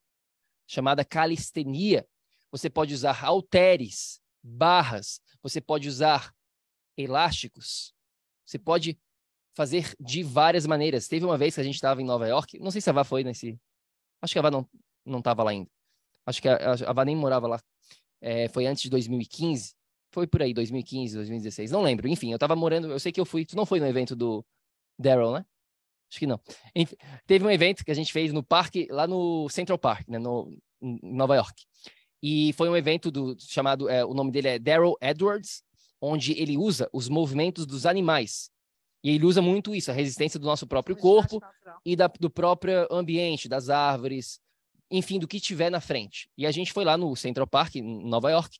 chamada 0.68 1.05
calistenia. 1.05 2.05
Você 2.51 2.70
pode 2.70 2.93
usar 2.93 3.24
halteres, 3.24 4.20
barras, 4.43 5.22
você 5.41 5.61
pode 5.61 5.88
usar 5.88 6.34
elásticos, 6.97 7.93
você 8.45 8.59
pode 8.59 8.99
fazer 9.55 9.95
de 9.99 10.22
várias 10.22 10.66
maneiras. 10.66 11.07
Teve 11.07 11.26
uma 11.26 11.38
vez 11.38 11.55
que 11.55 11.61
a 11.61 11.63
gente 11.63 11.76
estava 11.76 12.01
em 12.01 12.05
Nova 12.05 12.28
York, 12.28 12.59
não 12.59 12.72
sei 12.72 12.82
se 12.82 12.89
a 12.89 12.93
Vá 12.93 13.05
foi 13.05 13.24
nesse. 13.24 13.57
Acho 14.26 14.34
que 14.34 14.39
a 14.39 14.41
Vá 14.41 14.49
não, 14.49 14.67
não 15.05 15.19
estava 15.19 15.43
lá 15.43 15.51
ainda. 15.51 15.69
Acho 16.26 16.41
que 16.41 16.49
a, 16.49 16.57
a 16.88 16.93
Vá 16.93 17.05
nem 17.05 17.15
morava 17.15 17.47
lá. 17.47 17.61
É, 18.19 18.47
foi 18.49 18.65
antes 18.65 18.82
de 18.82 18.89
2015. 18.89 19.76
Foi 20.11 20.26
por 20.26 20.41
aí, 20.41 20.51
2015, 20.51 21.15
2016. 21.15 21.69
Não 21.69 21.84
lembro. 21.84 22.07
Enfim, 22.07 22.32
eu 22.32 22.38
estava 22.38 22.55
morando. 22.55 22.91
Eu 22.91 22.99
sei 22.99 23.11
que 23.11 23.19
eu 23.19 23.26
fui. 23.26 23.45
Tu 23.45 23.55
não 23.55 23.67
foi 23.67 23.80
no 23.80 23.86
evento 23.86 24.15
do 24.15 24.43
Daryl, 24.97 25.32
né? 25.32 25.45
Acho 26.09 26.19
que 26.19 26.26
não. 26.26 26.39
Enfim, 26.76 26.95
teve 27.28 27.45
um 27.45 27.51
evento 27.51 27.86
que 27.86 27.91
a 27.91 27.93
gente 27.93 28.11
fez 28.11 28.34
no 28.34 28.41
parque, 28.41 28.88
lá 28.89 29.05
no 29.05 29.47
Central 29.49 29.78
Park, 29.78 30.07
né, 30.07 30.17
no, 30.17 30.49
em 30.82 30.99
Nova 31.03 31.36
York. 31.36 31.63
E 32.21 32.53
foi 32.53 32.69
um 32.69 32.76
evento 32.76 33.11
do 33.11 33.36
chamado, 33.39 33.89
é, 33.89 34.03
o 34.03 34.13
nome 34.13 34.32
dele 34.32 34.47
é 34.47 34.59
Daryl 34.59 34.95
Edwards, 35.01 35.61
onde 36.01 36.32
ele 36.34 36.57
usa 36.57 36.89
os 36.91 37.09
movimentos 37.09 37.65
dos 37.65 37.86
animais 37.86 38.49
e 39.06 39.12
ele 39.12 39.24
usa 39.24 39.39
muito 39.39 39.76
isso, 39.76 39.91
a 39.91 39.93
resistência 39.93 40.39
do 40.39 40.47
nosso 40.47 40.66
próprio 40.66 40.95
corpo 40.95 41.39
e 41.86 41.95
da, 41.95 42.08
do 42.08 42.28
próprio 42.28 42.88
ambiente, 42.89 43.47
das 43.47 43.70
árvores, 43.70 44.39
enfim, 44.89 45.20
do 45.20 45.28
que 45.28 45.39
tiver 45.39 45.70
na 45.70 45.80
frente. 45.80 46.28
E 46.36 46.43
a 46.43 46.49
gente 46.49 46.74
foi 46.74 46.84
lá 46.84 46.97
no 46.97 47.16
Central 47.16 47.45
Park, 47.45 47.76
em 47.76 47.84
Nova 47.84 48.32
York, 48.32 48.58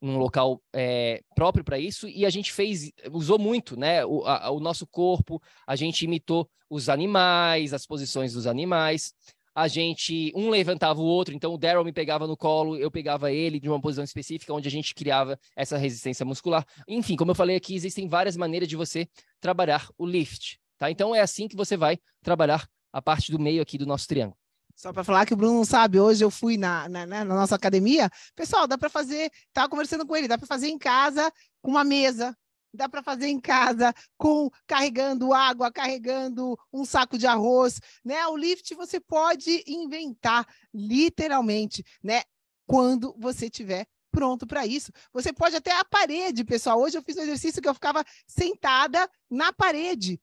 num 0.00 0.16
local 0.16 0.62
é, 0.72 1.20
próprio 1.34 1.64
para 1.64 1.80
isso, 1.80 2.08
e 2.08 2.24
a 2.24 2.30
gente 2.30 2.52
fez, 2.52 2.92
usou 3.10 3.40
muito, 3.40 3.76
né, 3.76 4.06
o, 4.06 4.24
a, 4.24 4.48
o 4.52 4.60
nosso 4.60 4.86
corpo, 4.86 5.42
a 5.66 5.74
gente 5.74 6.04
imitou 6.04 6.48
os 6.70 6.88
animais, 6.88 7.74
as 7.74 7.84
posições 7.84 8.34
dos 8.34 8.46
animais, 8.46 9.12
a 9.58 9.66
gente, 9.66 10.32
um 10.36 10.50
levantava 10.50 11.00
o 11.00 11.04
outro, 11.04 11.34
então 11.34 11.52
o 11.52 11.58
Daryl 11.58 11.84
me 11.84 11.92
pegava 11.92 12.28
no 12.28 12.36
colo, 12.36 12.76
eu 12.76 12.92
pegava 12.92 13.32
ele 13.32 13.58
de 13.58 13.68
uma 13.68 13.80
posição 13.80 14.04
específica, 14.04 14.54
onde 14.54 14.68
a 14.68 14.70
gente 14.70 14.94
criava 14.94 15.36
essa 15.56 15.76
resistência 15.76 16.24
muscular. 16.24 16.64
Enfim, 16.86 17.16
como 17.16 17.32
eu 17.32 17.34
falei 17.34 17.56
aqui, 17.56 17.74
existem 17.74 18.08
várias 18.08 18.36
maneiras 18.36 18.68
de 18.68 18.76
você 18.76 19.08
trabalhar 19.40 19.88
o 19.98 20.06
lift, 20.06 20.60
tá? 20.78 20.92
Então 20.92 21.12
é 21.12 21.20
assim 21.20 21.48
que 21.48 21.56
você 21.56 21.76
vai 21.76 21.98
trabalhar 22.22 22.68
a 22.92 23.02
parte 23.02 23.32
do 23.32 23.38
meio 23.38 23.60
aqui 23.60 23.76
do 23.76 23.84
nosso 23.84 24.06
triângulo. 24.06 24.38
Só 24.76 24.92
para 24.92 25.02
falar 25.02 25.26
que 25.26 25.34
o 25.34 25.36
Bruno 25.36 25.54
não 25.54 25.64
sabe, 25.64 25.98
hoje 25.98 26.24
eu 26.24 26.30
fui 26.30 26.56
na, 26.56 26.88
na, 26.88 27.04
na 27.04 27.24
nossa 27.24 27.56
academia. 27.56 28.08
Pessoal, 28.36 28.68
dá 28.68 28.78
para 28.78 28.88
fazer, 28.88 29.28
estava 29.48 29.68
conversando 29.68 30.06
com 30.06 30.14
ele, 30.14 30.28
dá 30.28 30.38
para 30.38 30.46
fazer 30.46 30.68
em 30.68 30.78
casa 30.78 31.32
com 31.60 31.72
uma 31.72 31.82
mesa, 31.82 32.32
dá 32.72 32.88
para 32.88 33.02
fazer 33.02 33.28
em 33.28 33.40
casa 33.40 33.94
com 34.16 34.50
carregando 34.66 35.32
água, 35.32 35.72
carregando 35.72 36.58
um 36.72 36.84
saco 36.84 37.18
de 37.18 37.26
arroz, 37.26 37.80
né? 38.04 38.26
O 38.26 38.36
lift 38.36 38.74
você 38.74 39.00
pode 39.00 39.62
inventar 39.66 40.46
literalmente, 40.72 41.84
né? 42.02 42.22
Quando 42.66 43.14
você 43.18 43.48
tiver 43.48 43.86
pronto 44.10 44.46
para 44.46 44.66
isso. 44.66 44.90
Você 45.12 45.32
pode 45.32 45.56
até 45.56 45.70
a 45.70 45.84
parede, 45.84 46.44
pessoal. 46.44 46.80
Hoje 46.80 46.98
eu 46.98 47.02
fiz 47.02 47.16
um 47.16 47.22
exercício 47.22 47.62
que 47.62 47.68
eu 47.68 47.74
ficava 47.74 48.04
sentada 48.26 49.08
na 49.30 49.52
parede. 49.52 50.20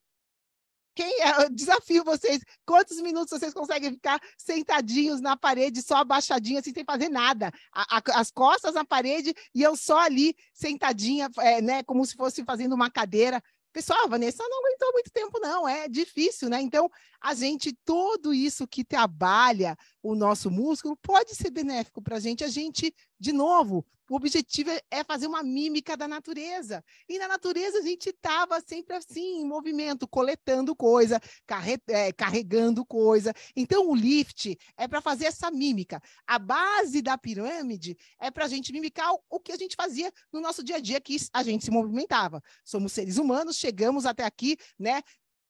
Quem 0.96 1.22
é? 1.22 1.44
Eu 1.44 1.50
desafio 1.50 2.04
vocês. 2.06 2.42
Quantos 2.66 3.02
minutos 3.02 3.38
vocês 3.38 3.54
conseguem 3.54 3.92
ficar 3.92 4.20
sentadinhos 4.38 5.20
na 5.20 5.36
parede, 5.36 5.82
só 5.82 5.98
abaixadinho, 5.98 6.60
assim, 6.60 6.72
sem 6.74 6.86
fazer 6.86 7.10
nada? 7.10 7.52
A, 7.74 7.98
a, 7.98 8.20
as 8.20 8.32
costas 8.32 8.74
na 8.74 8.86
parede 8.86 9.34
e 9.54 9.62
eu 9.62 9.76
só 9.76 10.00
ali, 10.00 10.36
sentadinha, 10.54 11.30
é, 11.40 11.62
né? 11.62 11.84
Como 11.84 12.06
se 12.06 12.16
fosse 12.16 12.46
fazendo 12.46 12.74
uma 12.74 12.90
cadeira. 12.90 13.44
Pessoal, 13.74 14.06
a 14.06 14.08
Vanessa 14.08 14.42
não 14.48 14.60
aguentou 14.60 14.94
muito 14.94 15.12
tempo, 15.12 15.38
não. 15.38 15.68
É 15.68 15.90
difícil, 15.90 16.50
né? 16.50 16.62
Então, 16.62 16.90
a 17.26 17.34
gente, 17.34 17.76
tudo 17.84 18.36
isso 18.36 18.68
que 18.68 18.86
trabalha 18.86 19.76
o 20.04 20.14
nosso 20.14 20.52
músculo 20.52 20.96
pode 20.96 21.34
ser 21.34 21.50
benéfico 21.50 22.00
para 22.00 22.18
a 22.18 22.20
gente. 22.20 22.44
A 22.44 22.48
gente, 22.48 22.94
de 23.20 23.34
novo, 23.34 23.84
o 24.08 24.16
objetivo 24.16 24.70
é, 24.70 24.80
é 24.92 25.04
fazer 25.04 25.26
uma 25.26 25.42
mímica 25.42 25.98
da 25.98 26.08
natureza. 26.08 26.86
E 27.10 27.18
na 27.18 27.28
natureza 27.28 27.80
a 27.80 27.82
gente 27.82 28.10
estava 28.10 28.62
sempre 28.62 28.96
assim, 28.96 29.42
em 29.42 29.44
movimento, 29.44 30.08
coletando 30.08 30.76
coisa, 30.76 31.20
carre 31.48 31.80
é, 31.88 32.14
carregando 32.14 32.86
coisa. 32.86 33.34
Então 33.56 33.90
o 33.90 33.96
lift 33.96 34.56
é 34.78 34.88
para 34.88 35.02
fazer 35.02 35.26
essa 35.26 35.50
mímica. 35.50 36.00
A 36.28 36.38
base 36.38 37.02
da 37.02 37.18
pirâmide 37.18 37.98
é 38.20 38.30
para 38.30 38.46
a 38.46 38.48
gente 38.48 38.72
mimicar 38.72 39.12
o, 39.16 39.20
o 39.32 39.40
que 39.40 39.52
a 39.52 39.58
gente 39.58 39.76
fazia 39.76 40.14
no 40.32 40.40
nosso 40.40 40.64
dia 40.64 40.76
a 40.76 40.80
dia, 40.80 41.02
que 41.02 41.18
a 41.34 41.42
gente 41.42 41.66
se 41.66 41.72
movimentava. 41.72 42.40
Somos 42.64 42.92
seres 42.92 43.18
humanos, 43.18 43.58
chegamos 43.58 44.06
até 44.06 44.24
aqui, 44.24 44.58
né? 44.78 45.02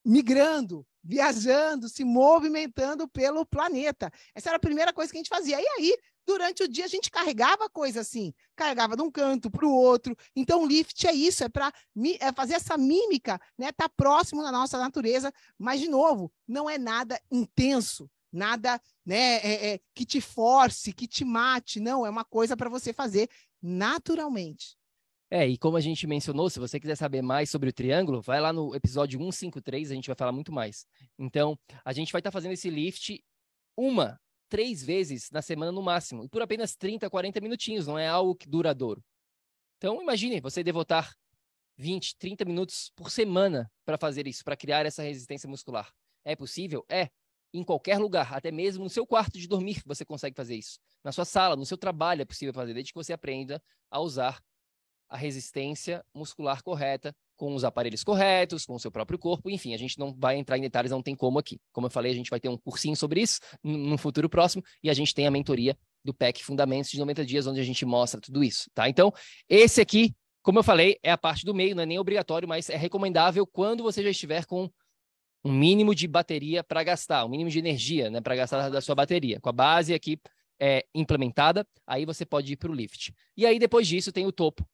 Migrando, 0.05 0.85
viajando, 1.03 1.89
se 1.89 2.03
movimentando 2.03 3.07
pelo 3.07 3.45
planeta. 3.45 4.11
Essa 4.33 4.49
era 4.49 4.57
a 4.57 4.59
primeira 4.59 4.93
coisa 4.93 5.11
que 5.11 5.17
a 5.17 5.19
gente 5.19 5.29
fazia. 5.29 5.59
E 5.59 5.67
aí, 5.67 5.97
durante 6.25 6.63
o 6.63 6.67
dia, 6.67 6.85
a 6.85 6.87
gente 6.87 7.11
carregava 7.11 7.69
coisa 7.69 8.01
assim, 8.01 8.33
carregava 8.55 8.95
de 8.95 9.03
um 9.03 9.11
canto 9.11 9.49
para 9.49 9.65
o 9.65 9.71
outro. 9.71 10.15
Então, 10.35 10.63
o 10.63 10.67
lift 10.67 11.05
é 11.07 11.13
isso, 11.13 11.43
é 11.43 11.49
para 11.49 11.71
é 12.19 12.31
fazer 12.33 12.55
essa 12.55 12.77
mímica, 12.77 13.39
né? 13.57 13.71
Tá 13.71 13.87
próximo 13.87 14.41
da 14.41 14.51
nossa 14.51 14.77
natureza, 14.77 15.31
mas 15.57 15.79
de 15.79 15.87
novo, 15.87 16.31
não 16.47 16.69
é 16.69 16.77
nada 16.77 17.19
intenso, 17.31 18.09
nada, 18.31 18.81
né? 19.05 19.37
É, 19.37 19.73
é, 19.73 19.79
que 19.93 20.05
te 20.05 20.19
force, 20.19 20.91
que 20.91 21.07
te 21.07 21.23
mate. 21.23 21.79
Não, 21.79 22.05
é 22.05 22.09
uma 22.09 22.25
coisa 22.25 22.57
para 22.57 22.69
você 22.69 22.91
fazer 22.91 23.29
naturalmente. 23.61 24.75
É, 25.29 25.47
e 25.47 25.57
como 25.57 25.75
a 25.75 25.81
gente 25.81 26.05
mencionou, 26.05 26.49
se 26.49 26.59
você 26.59 26.79
quiser 26.79 26.95
saber 26.95 27.21
mais 27.21 27.49
sobre 27.49 27.69
o 27.69 27.73
triângulo, 27.73 28.21
vai 28.21 28.39
lá 28.39 28.53
no 28.53 28.75
episódio 28.75 29.19
153, 29.19 29.91
a 29.91 29.95
gente 29.95 30.07
vai 30.07 30.15
falar 30.15 30.31
muito 30.31 30.51
mais. 30.51 30.85
Então, 31.17 31.57
a 31.83 31.91
gente 31.91 32.11
vai 32.11 32.19
estar 32.19 32.29
tá 32.29 32.33
fazendo 32.33 32.51
esse 32.51 32.69
lift 32.69 33.23
uma, 33.75 34.19
três 34.47 34.83
vezes 34.83 35.31
na 35.31 35.41
semana 35.41 35.71
no 35.71 35.81
máximo, 35.81 36.29
por 36.29 36.41
apenas 36.41 36.75
30, 36.75 37.09
40 37.09 37.41
minutinhos, 37.41 37.87
não 37.87 37.97
é 37.97 38.07
algo 38.07 38.35
que 38.35 38.47
duradouro. 38.47 39.03
Então, 39.77 40.01
imagine 40.01 40.39
você 40.39 40.63
devotar 40.63 41.13
20, 41.77 42.15
30 42.17 42.45
minutos 42.45 42.91
por 42.95 43.09
semana 43.09 43.69
para 43.83 43.97
fazer 43.97 44.27
isso, 44.27 44.43
para 44.43 44.55
criar 44.55 44.85
essa 44.85 45.03
resistência 45.03 45.49
muscular. 45.49 45.91
É 46.23 46.35
possível? 46.35 46.85
É. 46.89 47.09
Em 47.53 47.63
qualquer 47.63 47.97
lugar, 47.97 48.33
até 48.33 48.51
mesmo 48.51 48.83
no 48.83 48.89
seu 48.89 49.05
quarto 49.07 49.39
de 49.39 49.47
dormir, 49.47 49.81
você 49.85 50.03
consegue 50.03 50.35
fazer 50.35 50.55
isso. 50.55 50.77
Na 51.03 51.11
sua 51.11 51.25
sala, 51.25 51.55
no 51.55 51.65
seu 51.65 51.77
trabalho 51.77 52.21
é 52.21 52.25
possível 52.25 52.53
fazer, 52.53 52.73
desde 52.73 52.91
que 52.91 52.97
você 52.97 53.13
aprenda 53.13 53.61
a 53.89 53.99
usar 53.99 54.41
a 55.09 55.17
resistência 55.17 56.03
muscular 56.13 56.63
correta 56.63 57.15
com 57.35 57.53
os 57.53 57.63
aparelhos 57.63 58.03
corretos, 58.03 58.65
com 58.65 58.75
o 58.75 58.79
seu 58.79 58.89
próprio 58.89 59.19
corpo, 59.19 59.49
enfim, 59.49 59.73
a 59.73 59.77
gente 59.77 59.99
não 59.99 60.13
vai 60.13 60.37
entrar 60.37 60.57
em 60.57 60.61
detalhes, 60.61 60.91
não 60.91 61.01
tem 61.01 61.15
como 61.15 61.37
aqui. 61.37 61.59
Como 61.71 61.87
eu 61.87 61.91
falei, 61.91 62.11
a 62.11 62.15
gente 62.15 62.29
vai 62.29 62.39
ter 62.39 62.49
um 62.49 62.57
cursinho 62.57 62.95
sobre 62.95 63.21
isso 63.21 63.39
no 63.63 63.97
futuro 63.97 64.29
próximo 64.29 64.63
e 64.81 64.89
a 64.89 64.93
gente 64.93 65.13
tem 65.13 65.27
a 65.27 65.31
mentoria 65.31 65.77
do 66.03 66.13
PEC 66.13 66.43
Fundamentos 66.43 66.89
de 66.89 66.99
90 66.99 67.25
dias, 67.25 67.47
onde 67.47 67.59
a 67.59 67.63
gente 67.63 67.85
mostra 67.85 68.21
tudo 68.21 68.43
isso, 68.43 68.69
tá? 68.73 68.87
Então, 68.87 69.11
esse 69.49 69.81
aqui, 69.81 70.15
como 70.41 70.59
eu 70.59 70.63
falei, 70.63 70.97
é 71.03 71.11
a 71.11 71.17
parte 71.17 71.45
do 71.45 71.53
meio, 71.53 71.75
não 71.75 71.83
é 71.83 71.85
nem 71.85 71.99
obrigatório, 71.99 72.47
mas 72.47 72.69
é 72.69 72.77
recomendável 72.77 73.45
quando 73.45 73.83
você 73.83 74.03
já 74.03 74.11
estiver 74.11 74.45
com 74.45 74.69
um 75.43 75.51
mínimo 75.51 75.93
de 75.93 76.07
bateria 76.07 76.63
para 76.63 76.83
gastar, 76.83 77.25
um 77.25 77.29
mínimo 77.29 77.49
de 77.49 77.59
energia, 77.59 78.09
né, 78.09 78.21
para 78.21 78.35
gastar 78.35 78.69
da 78.69 78.81
sua 78.81 78.95
bateria. 78.95 79.39
Com 79.39 79.49
a 79.49 79.51
base 79.51 79.93
aqui 79.93 80.19
é, 80.59 80.85
implementada, 80.93 81.67
aí 81.85 82.05
você 82.05 82.25
pode 82.25 82.53
ir 82.53 82.55
para 82.55 82.71
o 82.71 82.73
lift. 82.73 83.13
E 83.35 83.45
aí, 83.45 83.59
depois 83.59 83.87
disso, 83.87 84.11
tem 84.11 84.25
o 84.25 84.31
topo, 84.31 84.65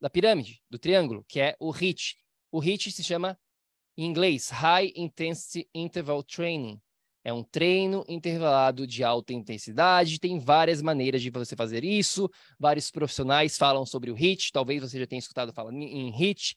da 0.00 0.10
pirâmide, 0.10 0.62
do 0.68 0.78
triângulo, 0.78 1.24
que 1.28 1.40
é 1.40 1.56
o 1.58 1.70
HIIT. 1.70 2.16
O 2.50 2.58
HIIT 2.58 2.92
se 2.92 3.02
chama, 3.02 3.38
em 3.96 4.04
inglês, 4.04 4.50
High 4.50 4.92
Intensity 4.94 5.68
Interval 5.74 6.22
Training. 6.22 6.80
É 7.24 7.32
um 7.32 7.42
treino 7.42 8.04
intervalado 8.08 8.86
de 8.86 9.02
alta 9.02 9.32
intensidade. 9.32 10.20
Tem 10.20 10.38
várias 10.38 10.80
maneiras 10.80 11.20
de 11.20 11.30
você 11.30 11.56
fazer 11.56 11.82
isso. 11.82 12.30
Vários 12.58 12.90
profissionais 12.90 13.56
falam 13.56 13.84
sobre 13.84 14.12
o 14.12 14.14
HIIT. 14.14 14.52
Talvez 14.52 14.80
você 14.80 14.98
já 14.98 15.06
tenha 15.06 15.18
escutado 15.18 15.52
falar 15.52 15.72
em 15.72 16.10
HIIT. 16.10 16.56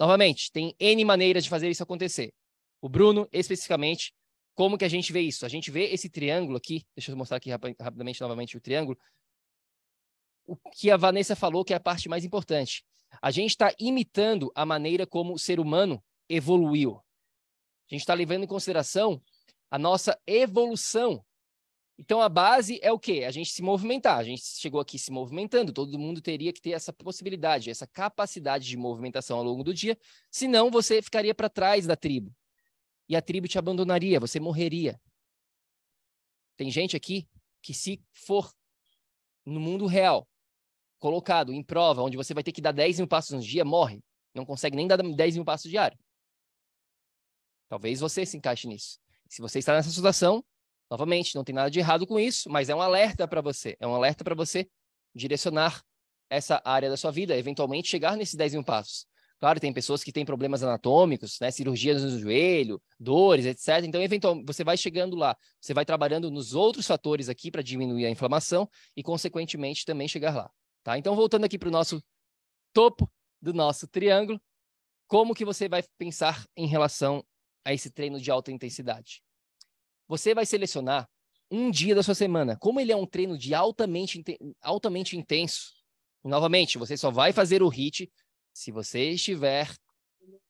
Novamente, 0.00 0.50
tem 0.50 0.74
N 0.80 1.04
maneiras 1.04 1.44
de 1.44 1.50
fazer 1.50 1.70
isso 1.70 1.82
acontecer. 1.82 2.32
O 2.80 2.88
Bruno, 2.88 3.28
especificamente, 3.30 4.12
Como 4.54 4.76
que 4.76 4.84
a 4.84 4.88
gente 4.88 5.12
vê 5.12 5.20
isso? 5.20 5.46
A 5.46 5.48
gente 5.48 5.70
vê 5.70 5.84
esse 5.92 6.10
triângulo 6.10 6.56
aqui, 6.56 6.84
deixa 6.94 7.10
eu 7.10 7.16
mostrar 7.16 7.38
aqui 7.38 7.50
rapidamente 7.50 8.20
novamente 8.20 8.56
o 8.56 8.60
triângulo, 8.60 8.98
o 10.46 10.56
que 10.56 10.90
a 10.90 10.96
Vanessa 10.96 11.36
falou 11.36 11.64
que 11.64 11.72
é 11.72 11.76
a 11.76 11.80
parte 11.80 12.08
mais 12.08 12.24
importante. 12.24 12.84
A 13.20 13.30
gente 13.30 13.50
está 13.50 13.72
imitando 13.78 14.50
a 14.54 14.64
maneira 14.64 15.06
como 15.06 15.34
o 15.34 15.38
ser 15.38 15.60
humano 15.60 16.02
evoluiu. 16.28 16.96
A 16.96 17.94
gente 17.94 18.00
está 18.00 18.14
levando 18.14 18.44
em 18.44 18.46
consideração 18.46 19.22
a 19.70 19.78
nossa 19.78 20.18
evolução. 20.26 21.24
Então 21.98 22.20
a 22.20 22.28
base 22.28 22.80
é 22.82 22.90
o 22.90 22.98
quê? 22.98 23.24
A 23.26 23.30
gente 23.30 23.50
se 23.50 23.62
movimentar. 23.62 24.18
A 24.18 24.24
gente 24.24 24.42
chegou 24.42 24.80
aqui 24.80 24.98
se 24.98 25.10
movimentando. 25.10 25.72
Todo 25.72 25.98
mundo 25.98 26.20
teria 26.20 26.52
que 26.52 26.60
ter 26.60 26.70
essa 26.70 26.92
possibilidade, 26.92 27.70
essa 27.70 27.86
capacidade 27.86 28.66
de 28.66 28.76
movimentação 28.76 29.38
ao 29.38 29.44
longo 29.44 29.62
do 29.62 29.74
dia. 29.74 29.96
Senão 30.30 30.70
você 30.70 31.02
ficaria 31.02 31.34
para 31.34 31.48
trás 31.48 31.86
da 31.86 31.94
tribo. 31.94 32.34
E 33.08 33.14
a 33.14 33.20
tribo 33.20 33.46
te 33.46 33.58
abandonaria, 33.58 34.18
você 34.18 34.40
morreria. 34.40 35.00
Tem 36.56 36.70
gente 36.70 36.96
aqui 36.96 37.28
que, 37.60 37.74
se 37.74 38.02
for 38.12 38.52
no 39.44 39.60
mundo 39.60 39.86
real, 39.86 40.26
colocado 41.02 41.52
em 41.52 41.64
prova, 41.64 42.00
onde 42.00 42.16
você 42.16 42.32
vai 42.32 42.44
ter 42.44 42.52
que 42.52 42.60
dar 42.60 42.70
10 42.70 42.98
mil 43.00 43.08
passos 43.08 43.32
no 43.32 43.40
dia, 43.40 43.64
morre. 43.64 44.00
Não 44.32 44.46
consegue 44.46 44.76
nem 44.76 44.86
dar 44.86 44.96
10 44.96 45.34
mil 45.34 45.44
passos 45.44 45.68
diário. 45.68 45.98
Talvez 47.68 47.98
você 47.98 48.24
se 48.24 48.36
encaixe 48.36 48.68
nisso. 48.68 49.00
Se 49.28 49.42
você 49.42 49.58
está 49.58 49.74
nessa 49.74 49.90
situação, 49.90 50.44
novamente, 50.88 51.34
não 51.34 51.42
tem 51.42 51.56
nada 51.56 51.68
de 51.68 51.80
errado 51.80 52.06
com 52.06 52.20
isso, 52.20 52.48
mas 52.48 52.68
é 52.68 52.74
um 52.74 52.80
alerta 52.80 53.26
para 53.26 53.40
você. 53.40 53.76
É 53.80 53.86
um 53.86 53.96
alerta 53.96 54.22
para 54.22 54.36
você 54.36 54.70
direcionar 55.12 55.82
essa 56.30 56.62
área 56.64 56.88
da 56.88 56.96
sua 56.96 57.10
vida, 57.10 57.36
eventualmente 57.36 57.88
chegar 57.88 58.16
nesses 58.16 58.36
10 58.36 58.54
mil 58.54 58.64
passos. 58.64 59.04
Claro, 59.40 59.58
tem 59.58 59.72
pessoas 59.72 60.04
que 60.04 60.12
têm 60.12 60.24
problemas 60.24 60.62
anatômicos, 60.62 61.36
né, 61.40 61.50
cirurgias 61.50 62.04
no 62.04 62.16
joelho, 62.16 62.80
dores, 62.96 63.44
etc. 63.44 63.84
Então, 63.84 64.00
eventualmente, 64.00 64.46
você 64.46 64.62
vai 64.62 64.76
chegando 64.76 65.16
lá, 65.16 65.36
você 65.60 65.74
vai 65.74 65.84
trabalhando 65.84 66.30
nos 66.30 66.54
outros 66.54 66.86
fatores 66.86 67.28
aqui 67.28 67.50
para 67.50 67.60
diminuir 67.60 68.06
a 68.06 68.10
inflamação 68.10 68.70
e, 68.96 69.02
consequentemente, 69.02 69.84
também 69.84 70.06
chegar 70.06 70.36
lá. 70.36 70.48
Tá? 70.82 70.98
Então, 70.98 71.14
voltando 71.14 71.44
aqui 71.44 71.58
para 71.58 71.68
o 71.68 71.72
nosso 71.72 72.02
topo 72.72 73.10
do 73.40 73.52
nosso 73.52 73.86
triângulo, 73.86 74.40
como 75.06 75.34
que 75.34 75.44
você 75.44 75.68
vai 75.68 75.82
pensar 75.98 76.46
em 76.56 76.66
relação 76.66 77.24
a 77.64 77.72
esse 77.72 77.90
treino 77.90 78.20
de 78.20 78.30
alta 78.30 78.50
intensidade? 78.50 79.22
Você 80.08 80.34
vai 80.34 80.44
selecionar 80.46 81.08
um 81.50 81.70
dia 81.70 81.94
da 81.94 82.02
sua 82.02 82.14
semana. 82.14 82.56
Como 82.56 82.80
ele 82.80 82.92
é 82.92 82.96
um 82.96 83.06
treino 83.06 83.36
de 83.36 83.54
altamente, 83.54 84.24
altamente 84.60 85.16
intenso, 85.16 85.72
novamente, 86.24 86.78
você 86.78 86.96
só 86.96 87.10
vai 87.10 87.32
fazer 87.32 87.62
o 87.62 87.68
HIT 87.68 88.10
se 88.54 88.72
você 88.72 89.10
estiver 89.10 89.70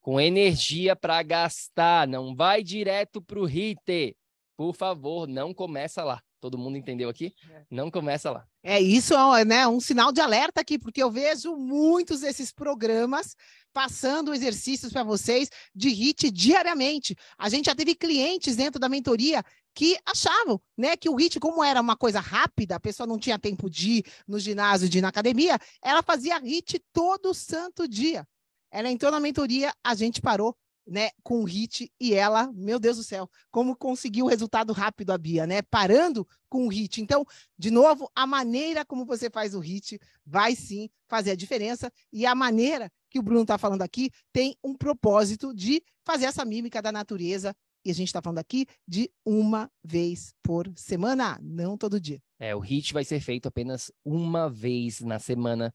com 0.00 0.20
energia 0.20 0.94
para 0.94 1.22
gastar. 1.22 2.06
Não 2.06 2.34
vai 2.34 2.62
direto 2.62 3.20
para 3.20 3.40
o 3.40 3.46
HIT. 3.46 4.16
Por 4.56 4.74
favor, 4.74 5.26
não 5.26 5.52
começa 5.52 6.04
lá. 6.04 6.22
Todo 6.42 6.58
mundo 6.58 6.76
entendeu 6.76 7.08
aqui? 7.08 7.32
É. 7.48 7.62
Não 7.70 7.88
começa 7.88 8.28
lá. 8.28 8.44
É 8.64 8.80
isso, 8.80 9.14
é 9.14 9.44
né, 9.44 9.68
um 9.68 9.78
sinal 9.78 10.10
de 10.10 10.20
alerta 10.20 10.60
aqui, 10.60 10.76
porque 10.76 11.00
eu 11.00 11.08
vejo 11.08 11.54
muitos 11.54 12.22
desses 12.22 12.50
programas 12.50 13.36
passando 13.72 14.34
exercícios 14.34 14.92
para 14.92 15.04
vocês 15.04 15.48
de 15.72 15.88
HIT 15.90 16.32
diariamente. 16.32 17.16
A 17.38 17.48
gente 17.48 17.66
já 17.66 17.76
teve 17.76 17.94
clientes 17.94 18.56
dentro 18.56 18.80
da 18.80 18.88
mentoria 18.88 19.44
que 19.72 19.96
achavam, 20.04 20.60
né, 20.76 20.96
que 20.96 21.08
o 21.08 21.14
HIT, 21.14 21.38
como 21.38 21.62
era 21.62 21.80
uma 21.80 21.96
coisa 21.96 22.18
rápida, 22.18 22.74
a 22.74 22.80
pessoa 22.80 23.06
não 23.06 23.20
tinha 23.20 23.38
tempo 23.38 23.70
de 23.70 23.90
ir 23.98 24.04
no 24.26 24.40
ginásio, 24.40 24.88
de 24.88 24.98
ir 24.98 25.00
na 25.00 25.10
academia, 25.10 25.56
ela 25.80 26.02
fazia 26.02 26.40
HIT 26.40 26.82
todo 26.92 27.32
santo 27.32 27.86
dia. 27.86 28.26
Ela 28.68 28.90
entrou 28.90 29.12
na 29.12 29.20
mentoria, 29.20 29.72
a 29.84 29.94
gente 29.94 30.20
parou 30.20 30.56
né, 30.86 31.10
com 31.22 31.42
o 31.42 31.44
hit 31.44 31.90
e 32.00 32.14
ela, 32.14 32.52
meu 32.52 32.78
Deus 32.78 32.96
do 32.96 33.02
céu, 33.02 33.28
como 33.50 33.76
conseguiu 33.76 34.26
o 34.26 34.28
resultado 34.28 34.72
rápido 34.72 35.10
a 35.10 35.18
Bia, 35.18 35.46
né? 35.46 35.62
Parando 35.62 36.26
com 36.48 36.66
o 36.66 36.68
hit. 36.68 37.00
Então, 37.00 37.24
de 37.58 37.70
novo, 37.70 38.10
a 38.14 38.26
maneira 38.26 38.84
como 38.84 39.04
você 39.04 39.30
faz 39.30 39.54
o 39.54 39.60
hit 39.60 39.98
vai 40.24 40.54
sim 40.54 40.90
fazer 41.08 41.32
a 41.32 41.36
diferença 41.36 41.90
e 42.12 42.26
a 42.26 42.34
maneira 42.34 42.90
que 43.08 43.18
o 43.18 43.22
Bruno 43.22 43.42
está 43.42 43.58
falando 43.58 43.82
aqui 43.82 44.10
tem 44.32 44.56
um 44.62 44.74
propósito 44.74 45.54
de 45.54 45.82
fazer 46.04 46.26
essa 46.26 46.44
mímica 46.44 46.82
da 46.82 46.90
natureza 46.90 47.54
e 47.84 47.90
a 47.90 47.94
gente 47.94 48.08
está 48.08 48.22
falando 48.22 48.38
aqui 48.38 48.66
de 48.86 49.10
uma 49.24 49.70
vez 49.82 50.34
por 50.42 50.70
semana, 50.76 51.38
não 51.42 51.76
todo 51.76 52.00
dia. 52.00 52.20
É, 52.38 52.54
o 52.54 52.60
hit 52.60 52.92
vai 52.92 53.04
ser 53.04 53.20
feito 53.20 53.48
apenas 53.48 53.90
uma 54.04 54.48
vez 54.48 55.00
na 55.00 55.18
semana 55.18 55.74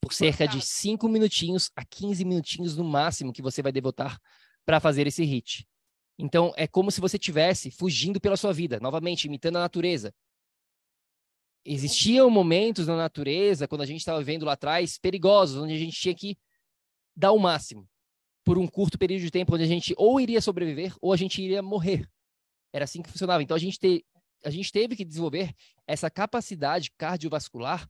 por 0.00 0.14
cerca 0.14 0.48
de 0.48 0.60
5 0.62 1.08
minutinhos 1.08 1.70
a 1.76 1.84
15 1.84 2.24
minutinhos 2.24 2.76
no 2.76 2.84
máximo 2.84 3.32
que 3.32 3.42
você 3.42 3.62
vai 3.62 3.70
devotar 3.70 4.18
para 4.64 4.80
fazer 4.80 5.06
esse 5.06 5.24
hit. 5.24 5.66
Então, 6.18 6.52
é 6.56 6.66
como 6.66 6.90
se 6.90 7.00
você 7.00 7.18
tivesse 7.18 7.70
fugindo 7.70 8.20
pela 8.20 8.36
sua 8.36 8.52
vida, 8.52 8.78
novamente, 8.80 9.24
imitando 9.24 9.56
a 9.56 9.60
natureza. 9.60 10.14
Existiam 11.64 12.30
momentos 12.30 12.86
na 12.86 12.96
natureza, 12.96 13.66
quando 13.66 13.82
a 13.82 13.86
gente 13.86 14.00
estava 14.00 14.18
vivendo 14.18 14.44
lá 14.44 14.52
atrás, 14.52 14.98
perigosos, 14.98 15.62
onde 15.62 15.74
a 15.74 15.78
gente 15.78 15.98
tinha 15.98 16.14
que 16.14 16.36
dar 17.16 17.32
o 17.32 17.38
máximo 17.38 17.88
por 18.44 18.58
um 18.58 18.66
curto 18.66 18.98
período 18.98 19.22
de 19.22 19.30
tempo, 19.30 19.54
onde 19.54 19.64
a 19.64 19.66
gente 19.66 19.94
ou 19.96 20.20
iria 20.20 20.40
sobreviver 20.40 20.94
ou 21.00 21.12
a 21.12 21.16
gente 21.16 21.42
iria 21.42 21.62
morrer. 21.62 22.08
Era 22.72 22.84
assim 22.84 23.02
que 23.02 23.10
funcionava. 23.10 23.42
Então, 23.42 23.56
a 23.56 23.60
gente, 23.60 23.78
te, 23.78 24.04
a 24.44 24.50
gente 24.50 24.70
teve 24.72 24.96
que 24.96 25.04
desenvolver 25.04 25.54
essa 25.86 26.10
capacidade 26.10 26.90
cardiovascular 26.96 27.88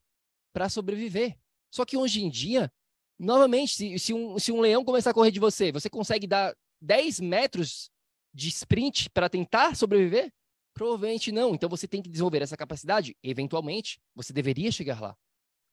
para 0.52 0.68
sobreviver. 0.68 1.36
Só 1.70 1.84
que 1.84 1.96
hoje 1.96 2.22
em 2.22 2.30
dia, 2.30 2.72
novamente, 3.20 3.74
se, 3.74 3.98
se, 3.98 4.14
um, 4.14 4.38
se 4.38 4.50
um 4.50 4.60
leão 4.60 4.82
começar 4.82 5.10
a 5.10 5.14
correr 5.14 5.30
de 5.30 5.38
você, 5.38 5.70
você 5.70 5.90
consegue 5.90 6.26
dar 6.26 6.56
10 6.80 7.20
metros 7.20 7.90
de 8.32 8.48
sprint 8.48 9.10
para 9.10 9.28
tentar 9.28 9.76
sobreviver? 9.76 10.32
Provavelmente 10.72 11.30
não. 11.30 11.54
Então 11.54 11.68
você 11.68 11.86
tem 11.86 12.00
que 12.00 12.08
desenvolver 12.08 12.40
essa 12.40 12.56
capacidade. 12.56 13.14
Eventualmente, 13.22 14.00
você 14.14 14.32
deveria 14.32 14.72
chegar 14.72 15.00
lá. 15.00 15.14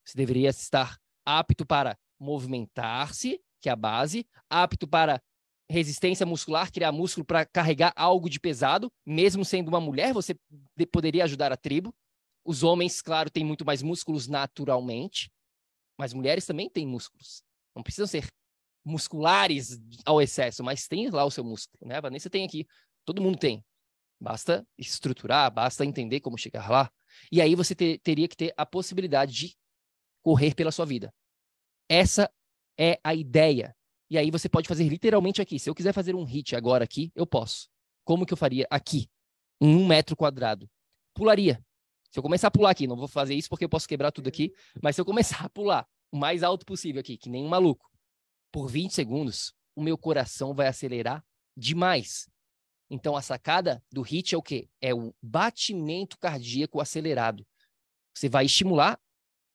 Você 0.06 0.18
deveria 0.18 0.50
estar 0.50 0.98
apto 1.26 1.66
para 1.66 1.98
movimentar-se, 2.20 3.40
que 3.62 3.70
é 3.70 3.72
a 3.72 3.76
base, 3.76 4.26
apto 4.50 4.88
para 4.88 5.22
resistência 5.70 6.26
muscular, 6.26 6.72
criar 6.72 6.92
músculo 6.92 7.26
para 7.26 7.46
carregar 7.46 7.94
algo 7.96 8.30
de 8.30 8.40
pesado, 8.40 8.92
mesmo 9.06 9.44
sendo 9.44 9.68
uma 9.68 9.82
mulher, 9.82 10.14
você 10.14 10.36
poderia 10.92 11.24
ajudar 11.26 11.52
a 11.52 11.58
tribo. 11.58 11.94
Os 12.46 12.64
homens, 12.64 13.02
claro, 13.02 13.30
têm 13.30 13.44
muito 13.44 13.66
mais 13.66 13.82
músculos 13.82 14.28
naturalmente, 14.28 15.30
mas 15.98 16.14
mulheres 16.14 16.46
também 16.46 16.70
têm 16.70 16.86
músculos. 16.86 17.44
Não 17.76 17.84
precisam 17.84 18.08
ser 18.08 18.28
musculares 18.86 19.80
ao 20.06 20.22
excesso, 20.22 20.64
mas 20.64 20.88
tem 20.88 21.10
lá 21.10 21.26
o 21.26 21.32
seu 21.32 21.44
músculo, 21.44 21.88
né? 21.88 21.98
A 21.98 22.02
Vanessa 22.02 22.30
tem 22.30 22.46
aqui, 22.46 22.66
todo 23.06 23.22
mundo 23.22 23.38
tem. 23.38 23.64
Basta 24.20 24.66
estruturar, 24.78 25.52
basta 25.52 25.86
entender 25.86 26.22
como 26.22 26.38
chegar 26.38 26.70
lá. 26.70 26.92
E 27.32 27.42
aí 27.42 27.54
você 27.56 27.76
ter, 27.76 28.00
teria 28.00 28.28
que 28.28 28.36
ter 28.36 28.54
a 28.58 28.66
possibilidade 28.66 29.34
de 29.34 29.56
correr 30.24 30.56
pela 30.56 30.72
sua 30.72 30.86
vida. 30.86 31.14
Essa 31.90 32.32
é 32.80 33.00
a 33.04 33.14
ideia. 33.14 33.76
E 34.10 34.18
aí 34.18 34.32
você 34.32 34.48
pode 34.48 34.68
fazer 34.68 34.88
literalmente 34.88 35.42
aqui. 35.42 35.60
Se 35.60 35.70
eu 35.70 35.76
quiser 35.76 35.94
fazer 35.94 36.16
um 36.16 36.24
hit 36.24 36.56
agora 36.56 36.84
aqui, 36.84 37.12
eu 37.14 37.28
posso. 37.28 37.70
Como 38.06 38.26
que 38.26 38.34
eu 38.34 38.38
faria 38.38 38.66
aqui? 38.70 39.10
Em 39.62 39.76
um 39.76 39.86
metro 39.86 40.16
quadrado. 40.16 40.70
Pularia. 41.14 41.64
Se 42.12 42.20
eu 42.20 42.24
começar 42.24 42.48
a 42.48 42.52
pular 42.52 42.72
aqui, 42.72 42.88
não 42.88 42.96
vou 42.96 43.08
fazer 43.08 43.36
isso 43.36 43.50
porque 43.50 43.66
eu 43.66 43.70
posso 43.70 43.88
quebrar 43.88 44.12
tudo 44.12 44.28
aqui, 44.28 44.54
mas 44.82 44.96
se 44.96 45.02
eu 45.02 45.06
começar 45.06 45.46
a 45.46 45.50
pular 45.50 45.88
o 46.12 46.18
mais 46.18 46.44
alto 46.44 46.66
possível 46.66 47.02
aqui, 47.02 47.18
que 47.18 47.30
nem 47.30 47.44
um 47.44 47.50
maluco, 47.50 47.90
por 48.52 48.68
20 48.68 48.94
segundos, 48.94 49.54
o 49.76 49.82
meu 49.82 49.98
coração 49.98 50.54
vai 50.54 50.68
acelerar 50.68 51.24
demais. 51.56 52.30
Então 52.90 53.16
a 53.16 53.22
sacada 53.22 53.84
do 53.92 54.02
HIT 54.02 54.34
é 54.34 54.38
o 54.38 54.42
quê? 54.42 54.70
É 54.82 54.94
o 54.94 55.14
batimento 55.22 56.18
cardíaco 56.18 56.80
acelerado. 56.80 57.46
Você 58.16 58.30
vai 58.30 58.46
estimular 58.46 58.98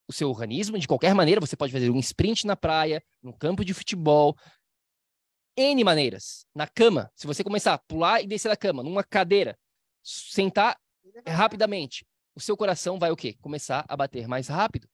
o 0.06 0.12
seu 0.12 0.28
organismo 0.28 0.78
de 0.78 0.86
qualquer 0.86 1.14
maneira, 1.14 1.40
você 1.40 1.56
pode 1.56 1.72
fazer 1.72 1.90
um 1.90 1.98
sprint 1.98 2.46
na 2.46 2.54
praia, 2.54 3.02
no 3.22 3.32
campo 3.36 3.64
de 3.64 3.72
futebol, 3.72 4.36
N 5.56 5.84
maneiras. 5.84 6.46
Na 6.54 6.66
cama, 6.66 7.10
se 7.14 7.26
você 7.26 7.42
começar 7.42 7.74
a 7.74 7.78
pular 7.78 8.22
e 8.22 8.26
descer 8.26 8.48
da 8.48 8.56
cama, 8.56 8.82
numa 8.82 9.04
cadeira, 9.04 9.58
sentar 10.02 10.78
rapidamente, 11.26 12.06
o 12.34 12.40
seu 12.40 12.56
coração 12.56 12.98
vai 12.98 13.10
o 13.10 13.16
quê? 13.16 13.34
Começar 13.40 13.84
a 13.88 13.96
bater 13.96 14.26
mais 14.26 14.48
rápido. 14.48 14.88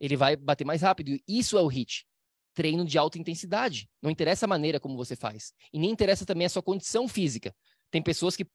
Ele 0.00 0.16
vai 0.16 0.36
bater 0.36 0.64
mais 0.64 0.82
rápido. 0.82 1.18
Isso 1.28 1.58
é 1.58 1.62
o 1.62 1.68
HIT. 1.68 2.06
Treino 2.54 2.84
de 2.84 2.98
alta 2.98 3.18
intensidade. 3.18 3.88
Não 4.02 4.10
interessa 4.10 4.46
a 4.46 4.48
maneira 4.48 4.80
como 4.80 4.96
você 4.96 5.14
faz. 5.14 5.52
E 5.72 5.78
nem 5.78 5.90
interessa 5.90 6.26
também 6.26 6.46
a 6.46 6.50
sua 6.50 6.62
condição 6.62 7.06
física. 7.06 7.54
Tem 7.90 8.02
pessoas 8.02 8.34
que, 8.34 8.46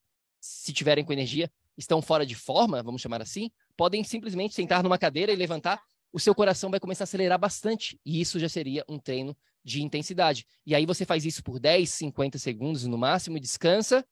se 0.41 0.73
tiverem 0.73 1.05
com 1.05 1.13
energia, 1.13 1.51
estão 1.77 2.01
fora 2.01 2.25
de 2.25 2.35
forma, 2.35 2.81
vamos 2.81 3.01
chamar 3.01 3.21
assim, 3.21 3.51
podem 3.75 4.03
simplesmente 4.03 4.53
sentar 4.53 4.81
numa 4.83 4.97
cadeira 4.97 5.31
e 5.31 5.35
levantar. 5.35 5.81
O 6.11 6.19
seu 6.19 6.33
coração 6.33 6.69
vai 6.69 6.79
começar 6.79 7.03
a 7.03 7.05
acelerar 7.05 7.39
bastante. 7.39 7.99
E 8.05 8.19
isso 8.19 8.39
já 8.39 8.49
seria 8.49 8.83
um 8.89 8.97
treino 8.97 9.37
de 9.63 9.81
intensidade. 9.81 10.45
E 10.65 10.75
aí 10.75 10.85
você 10.85 11.05
faz 11.05 11.25
isso 11.25 11.43
por 11.43 11.59
10, 11.59 11.89
50 11.89 12.37
segundos 12.37 12.85
no 12.85 12.97
máximo, 12.97 13.39
descansa, 13.39 14.05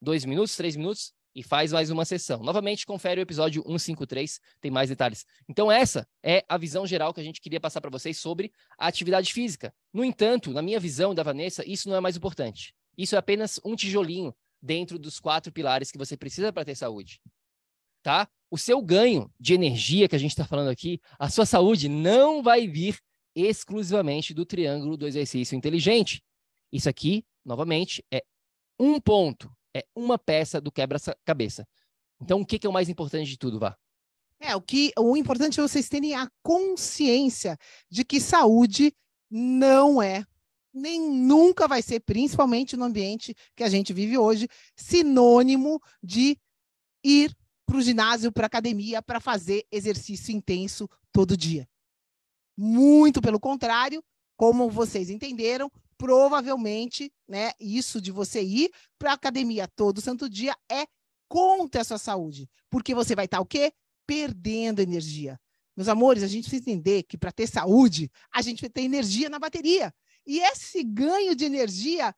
dois 0.00 0.24
minutos, 0.24 0.56
três 0.56 0.76
minutos, 0.76 1.12
e 1.36 1.42
faz 1.42 1.70
mais 1.70 1.90
uma 1.90 2.06
sessão. 2.06 2.42
Novamente, 2.42 2.86
confere 2.86 3.20
o 3.20 3.22
episódio 3.22 3.62
153, 3.62 4.40
tem 4.58 4.70
mais 4.70 4.88
detalhes. 4.88 5.26
Então, 5.46 5.70
essa 5.70 6.08
é 6.22 6.42
a 6.48 6.56
visão 6.56 6.86
geral 6.86 7.12
que 7.12 7.20
a 7.20 7.22
gente 7.22 7.42
queria 7.42 7.60
passar 7.60 7.82
para 7.82 7.90
vocês 7.90 8.18
sobre 8.18 8.50
a 8.78 8.86
atividade 8.86 9.30
física. 9.34 9.74
No 9.92 10.02
entanto, 10.02 10.50
na 10.50 10.62
minha 10.62 10.80
visão 10.80 11.14
da 11.14 11.22
Vanessa, 11.22 11.62
isso 11.68 11.90
não 11.90 11.96
é 11.96 12.00
mais 12.00 12.16
importante. 12.16 12.74
Isso 12.96 13.14
é 13.14 13.18
apenas 13.18 13.60
um 13.62 13.76
tijolinho 13.76 14.34
dentro 14.62 14.98
dos 14.98 15.20
quatro 15.20 15.52
pilares 15.52 15.90
que 15.90 15.98
você 15.98 16.16
precisa 16.16 16.50
para 16.50 16.64
ter 16.64 16.74
saúde. 16.74 17.20
Tá? 18.02 18.26
O 18.50 18.56
seu 18.56 18.80
ganho 18.80 19.30
de 19.38 19.52
energia 19.52 20.08
que 20.08 20.16
a 20.16 20.18
gente 20.18 20.30
está 20.30 20.46
falando 20.46 20.70
aqui, 20.70 20.98
a 21.18 21.28
sua 21.28 21.44
saúde 21.44 21.86
não 21.86 22.42
vai 22.42 22.66
vir 22.66 22.98
exclusivamente 23.34 24.32
do 24.32 24.46
triângulo 24.46 24.96
do 24.96 25.06
exercício 25.06 25.54
inteligente. 25.54 26.24
Isso 26.72 26.88
aqui, 26.88 27.26
novamente, 27.44 28.02
é 28.10 28.24
um 28.78 28.98
ponto, 28.98 29.54
é 29.76 29.84
uma 29.94 30.18
peça 30.18 30.60
do 30.60 30.72
quebra-cabeça. 30.72 31.66
Então, 32.20 32.40
o 32.40 32.46
que, 32.46 32.58
que 32.58 32.66
é 32.66 32.70
o 32.70 32.72
mais 32.72 32.88
importante 32.88 33.28
de 33.28 33.38
tudo, 33.38 33.58
Vá? 33.58 33.76
É, 34.38 34.54
o 34.54 34.60
que 34.60 34.92
o 34.98 35.16
importante 35.16 35.58
é 35.58 35.62
vocês 35.62 35.88
terem 35.88 36.14
a 36.14 36.28
consciência 36.42 37.56
de 37.90 38.04
que 38.04 38.20
saúde 38.20 38.94
não 39.30 40.02
é 40.02 40.24
nem 40.76 41.00
nunca 41.00 41.66
vai 41.66 41.80
ser, 41.80 42.00
principalmente 42.00 42.76
no 42.76 42.84
ambiente 42.84 43.34
que 43.56 43.64
a 43.64 43.68
gente 43.68 43.94
vive 43.94 44.18
hoje, 44.18 44.46
sinônimo 44.76 45.80
de 46.02 46.38
ir 47.02 47.34
para 47.64 47.78
o 47.78 47.82
ginásio, 47.82 48.30
para 48.30 48.44
a 48.44 48.46
academia, 48.46 49.00
para 49.00 49.18
fazer 49.18 49.66
exercício 49.72 50.32
intenso 50.34 50.88
todo 51.10 51.36
dia. 51.36 51.66
Muito 52.56 53.22
pelo 53.22 53.40
contrário, 53.40 54.04
como 54.36 54.68
vocês 54.68 55.08
entenderam, 55.08 55.72
provavelmente, 55.98 57.12
né, 57.28 57.52
isso 57.58 58.00
de 58.00 58.10
você 58.10 58.42
ir 58.42 58.70
para 58.98 59.10
a 59.10 59.14
academia 59.14 59.68
todo 59.68 60.00
santo 60.00 60.28
dia 60.28 60.56
é 60.70 60.86
contra 61.28 61.80
a 61.80 61.84
sua 61.84 61.98
saúde, 61.98 62.48
porque 62.70 62.94
você 62.94 63.14
vai 63.14 63.24
estar 63.24 63.38
tá, 63.38 63.42
o 63.42 63.46
quê? 63.46 63.72
Perdendo 64.06 64.80
energia. 64.80 65.38
Meus 65.76 65.88
amores, 65.88 66.22
a 66.22 66.26
gente 66.26 66.48
precisa 66.48 66.70
entender 66.70 67.02
que 67.02 67.18
para 67.18 67.32
ter 67.32 67.46
saúde, 67.46 68.10
a 68.32 68.40
gente 68.40 68.60
vai 68.60 68.70
ter 68.70 68.82
energia 68.82 69.28
na 69.28 69.38
bateria. 69.38 69.92
E 70.26 70.40
esse 70.40 70.82
ganho 70.82 71.36
de 71.36 71.44
energia 71.44 72.14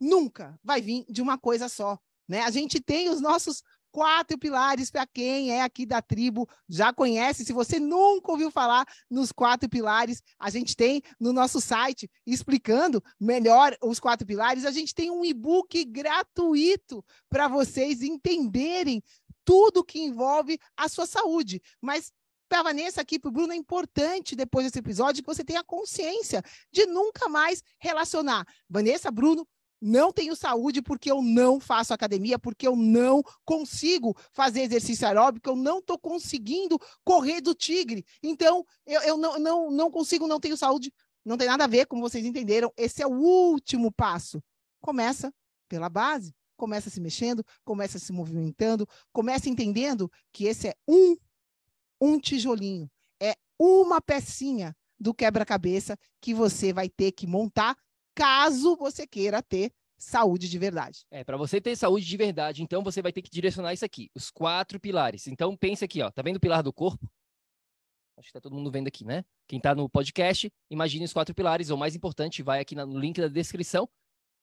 nunca 0.00 0.58
vai 0.62 0.80
vir 0.80 1.04
de 1.08 1.20
uma 1.20 1.36
coisa 1.36 1.68
só. 1.68 1.98
Né? 2.28 2.40
A 2.42 2.50
gente 2.50 2.80
tem 2.80 3.08
os 3.08 3.20
nossos 3.20 3.62
quatro 3.94 4.36
pilares 4.36 4.90
para 4.90 5.06
quem 5.06 5.52
é 5.52 5.62
aqui 5.62 5.86
da 5.86 6.02
tribo 6.02 6.48
já 6.68 6.92
conhece. 6.92 7.44
Se 7.44 7.52
você 7.52 7.78
nunca 7.78 8.32
ouviu 8.32 8.50
falar 8.50 8.84
nos 9.08 9.30
quatro 9.30 9.68
pilares, 9.68 10.20
a 10.36 10.50
gente 10.50 10.74
tem 10.74 11.00
no 11.20 11.32
nosso 11.32 11.60
site 11.60 12.10
explicando 12.26 13.00
melhor 13.20 13.76
os 13.80 14.00
quatro 14.00 14.26
pilares. 14.26 14.64
A 14.64 14.72
gente 14.72 14.92
tem 14.92 15.12
um 15.12 15.24
e-book 15.24 15.84
gratuito 15.84 17.04
para 17.30 17.46
vocês 17.46 18.02
entenderem 18.02 19.00
tudo 19.44 19.84
que 19.84 20.00
envolve 20.00 20.58
a 20.76 20.88
sua 20.88 21.06
saúde. 21.06 21.62
Mas 21.80 22.12
para 22.48 22.64
Vanessa 22.64 23.00
aqui, 23.00 23.16
para 23.16 23.28
o 23.28 23.32
Bruno, 23.32 23.52
é 23.52 23.56
importante, 23.56 24.34
depois 24.34 24.66
desse 24.66 24.78
episódio, 24.80 25.22
que 25.22 25.32
você 25.32 25.44
tenha 25.44 25.62
consciência 25.62 26.42
de 26.72 26.84
nunca 26.86 27.28
mais 27.28 27.62
relacionar. 27.78 28.44
Vanessa, 28.68 29.10
Bruno, 29.10 29.46
não 29.86 30.10
tenho 30.10 30.34
saúde 30.34 30.80
porque 30.80 31.10
eu 31.10 31.20
não 31.20 31.60
faço 31.60 31.92
academia, 31.92 32.38
porque 32.38 32.66
eu 32.66 32.74
não 32.74 33.22
consigo 33.44 34.16
fazer 34.32 34.62
exercício 34.62 35.06
aeróbico, 35.06 35.50
eu 35.50 35.54
não 35.54 35.78
estou 35.78 35.98
conseguindo 35.98 36.78
correr 37.04 37.42
do 37.42 37.54
tigre. 37.54 38.02
Então, 38.22 38.64
eu, 38.86 39.02
eu 39.02 39.16
não, 39.18 39.38
não, 39.38 39.70
não 39.70 39.90
consigo, 39.90 40.26
não 40.26 40.40
tenho 40.40 40.56
saúde. 40.56 40.90
Não 41.22 41.36
tem 41.36 41.48
nada 41.48 41.64
a 41.64 41.66
ver, 41.66 41.86
como 41.86 42.00
vocês 42.00 42.24
entenderam. 42.24 42.72
Esse 42.78 43.02
é 43.02 43.06
o 43.06 43.12
último 43.12 43.92
passo. 43.92 44.42
Começa 44.80 45.30
pela 45.68 45.90
base, 45.90 46.34
começa 46.56 46.88
se 46.88 46.98
mexendo, 46.98 47.44
começa 47.62 47.98
se 47.98 48.10
movimentando, 48.10 48.88
começa 49.12 49.50
entendendo 49.50 50.10
que 50.32 50.46
esse 50.46 50.68
é 50.68 50.74
um, 50.88 51.14
um 52.00 52.18
tijolinho, 52.18 52.90
é 53.20 53.34
uma 53.58 54.00
pecinha 54.00 54.74
do 54.98 55.12
quebra-cabeça 55.12 55.98
que 56.22 56.32
você 56.32 56.72
vai 56.72 56.88
ter 56.88 57.12
que 57.12 57.26
montar 57.26 57.76
caso 58.14 58.76
você 58.76 59.06
queira 59.06 59.42
ter 59.42 59.72
saúde 59.96 60.48
de 60.48 60.58
verdade. 60.58 61.04
É, 61.10 61.24
para 61.24 61.36
você 61.36 61.60
ter 61.60 61.76
saúde 61.76 62.04
de 62.04 62.16
verdade, 62.16 62.62
então 62.62 62.82
você 62.82 63.00
vai 63.00 63.12
ter 63.12 63.22
que 63.22 63.30
direcionar 63.30 63.72
isso 63.72 63.84
aqui, 63.84 64.10
os 64.14 64.30
quatro 64.30 64.78
pilares. 64.78 65.26
Então 65.26 65.56
pense 65.56 65.84
aqui, 65.84 66.02
ó, 66.02 66.10
tá 66.10 66.22
vendo 66.22 66.36
o 66.36 66.40
pilar 66.40 66.62
do 66.62 66.72
corpo? 66.72 67.08
Acho 68.16 68.28
que 68.28 68.32
tá 68.32 68.40
todo 68.40 68.54
mundo 68.54 68.70
vendo 68.70 68.86
aqui, 68.86 69.04
né? 69.04 69.24
Quem 69.48 69.60
tá 69.60 69.74
no 69.74 69.88
podcast, 69.88 70.52
imagine 70.70 71.04
os 71.04 71.12
quatro 71.12 71.34
pilares, 71.34 71.70
ou 71.70 71.76
mais 71.76 71.96
importante, 71.96 72.42
vai 72.42 72.60
aqui 72.60 72.74
no 72.74 72.98
link 72.98 73.20
da 73.20 73.26
descrição 73.28 73.88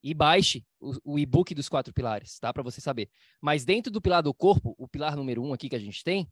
e 0.04 0.14
baixe 0.14 0.66
o, 0.80 1.14
o 1.14 1.20
e-book 1.20 1.54
dos 1.56 1.70
quatro 1.70 1.94
pilares, 1.94 2.38
tá? 2.40 2.52
Para 2.52 2.64
você 2.64 2.82
saber. 2.82 3.10
Mas 3.40 3.64
dentro 3.64 3.92
do 3.92 4.02
pilar 4.02 4.24
do 4.24 4.34
corpo, 4.34 4.76
o 4.78 4.88
pilar 4.88 5.16
número 5.16 5.42
um 5.42 5.54
aqui 5.54 5.70
que 5.70 5.76
a 5.76 5.80
gente 5.80 6.04
tem, 6.04 6.30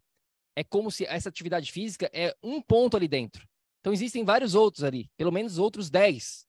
é 0.55 0.63
como 0.63 0.91
se 0.91 1.05
essa 1.05 1.29
atividade 1.29 1.71
física 1.71 2.09
é 2.11 2.35
um 2.43 2.61
ponto 2.61 2.97
ali 2.97 3.07
dentro. 3.07 3.47
Então 3.79 3.93
existem 3.93 4.25
vários 4.25 4.55
outros 4.55 4.83
ali, 4.83 5.09
pelo 5.15 5.31
menos 5.31 5.57
outros 5.57 5.89
dez 5.89 6.48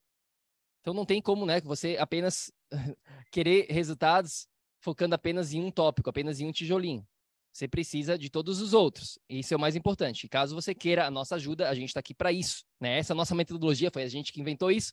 então 0.80 0.94
não 0.94 1.04
tem 1.04 1.20
como, 1.20 1.44
né, 1.44 1.60
você 1.60 1.96
apenas 1.98 2.52
querer 3.30 3.66
resultados 3.70 4.48
focando 4.80 5.14
apenas 5.14 5.52
em 5.52 5.62
um 5.62 5.70
tópico, 5.70 6.08
apenas 6.08 6.40
em 6.40 6.46
um 6.46 6.52
tijolinho. 6.52 7.06
Você 7.52 7.66
precisa 7.66 8.16
de 8.16 8.30
todos 8.30 8.60
os 8.60 8.72
outros. 8.72 9.18
Isso 9.28 9.52
é 9.52 9.56
o 9.56 9.60
mais 9.60 9.74
importante. 9.74 10.28
Caso 10.28 10.54
você 10.54 10.74
queira 10.74 11.06
a 11.06 11.10
nossa 11.10 11.34
ajuda, 11.34 11.68
a 11.68 11.74
gente 11.74 11.88
está 11.88 12.00
aqui 12.00 12.14
para 12.14 12.32
isso. 12.32 12.64
Né? 12.80 12.98
Essa 12.98 13.14
nossa 13.14 13.34
metodologia 13.34 13.90
foi 13.90 14.04
a 14.04 14.08
gente 14.08 14.32
que 14.32 14.40
inventou 14.40 14.70
isso. 14.70 14.92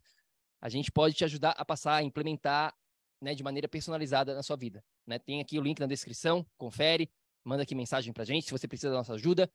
A 0.59 0.69
gente 0.69 0.91
pode 0.91 1.13
te 1.13 1.23
ajudar 1.23 1.51
a 1.51 1.63
passar, 1.63 1.95
a 1.95 2.03
implementar 2.03 2.75
né, 3.21 3.35
de 3.35 3.43
maneira 3.43 3.67
personalizada 3.67 4.33
na 4.33 4.41
sua 4.41 4.57
vida. 4.57 4.83
Né? 5.05 5.19
Tem 5.19 5.39
aqui 5.39 5.59
o 5.59 5.61
link 5.61 5.79
na 5.79 5.85
descrição, 5.85 6.45
confere, 6.57 7.09
manda 7.43 7.63
aqui 7.63 7.75
mensagem 7.75 8.11
para 8.11 8.23
a 8.23 8.25
gente 8.25 8.45
se 8.45 8.51
você 8.51 8.67
precisa 8.67 8.89
da 8.89 8.97
nossa 8.97 9.13
ajuda. 9.13 9.49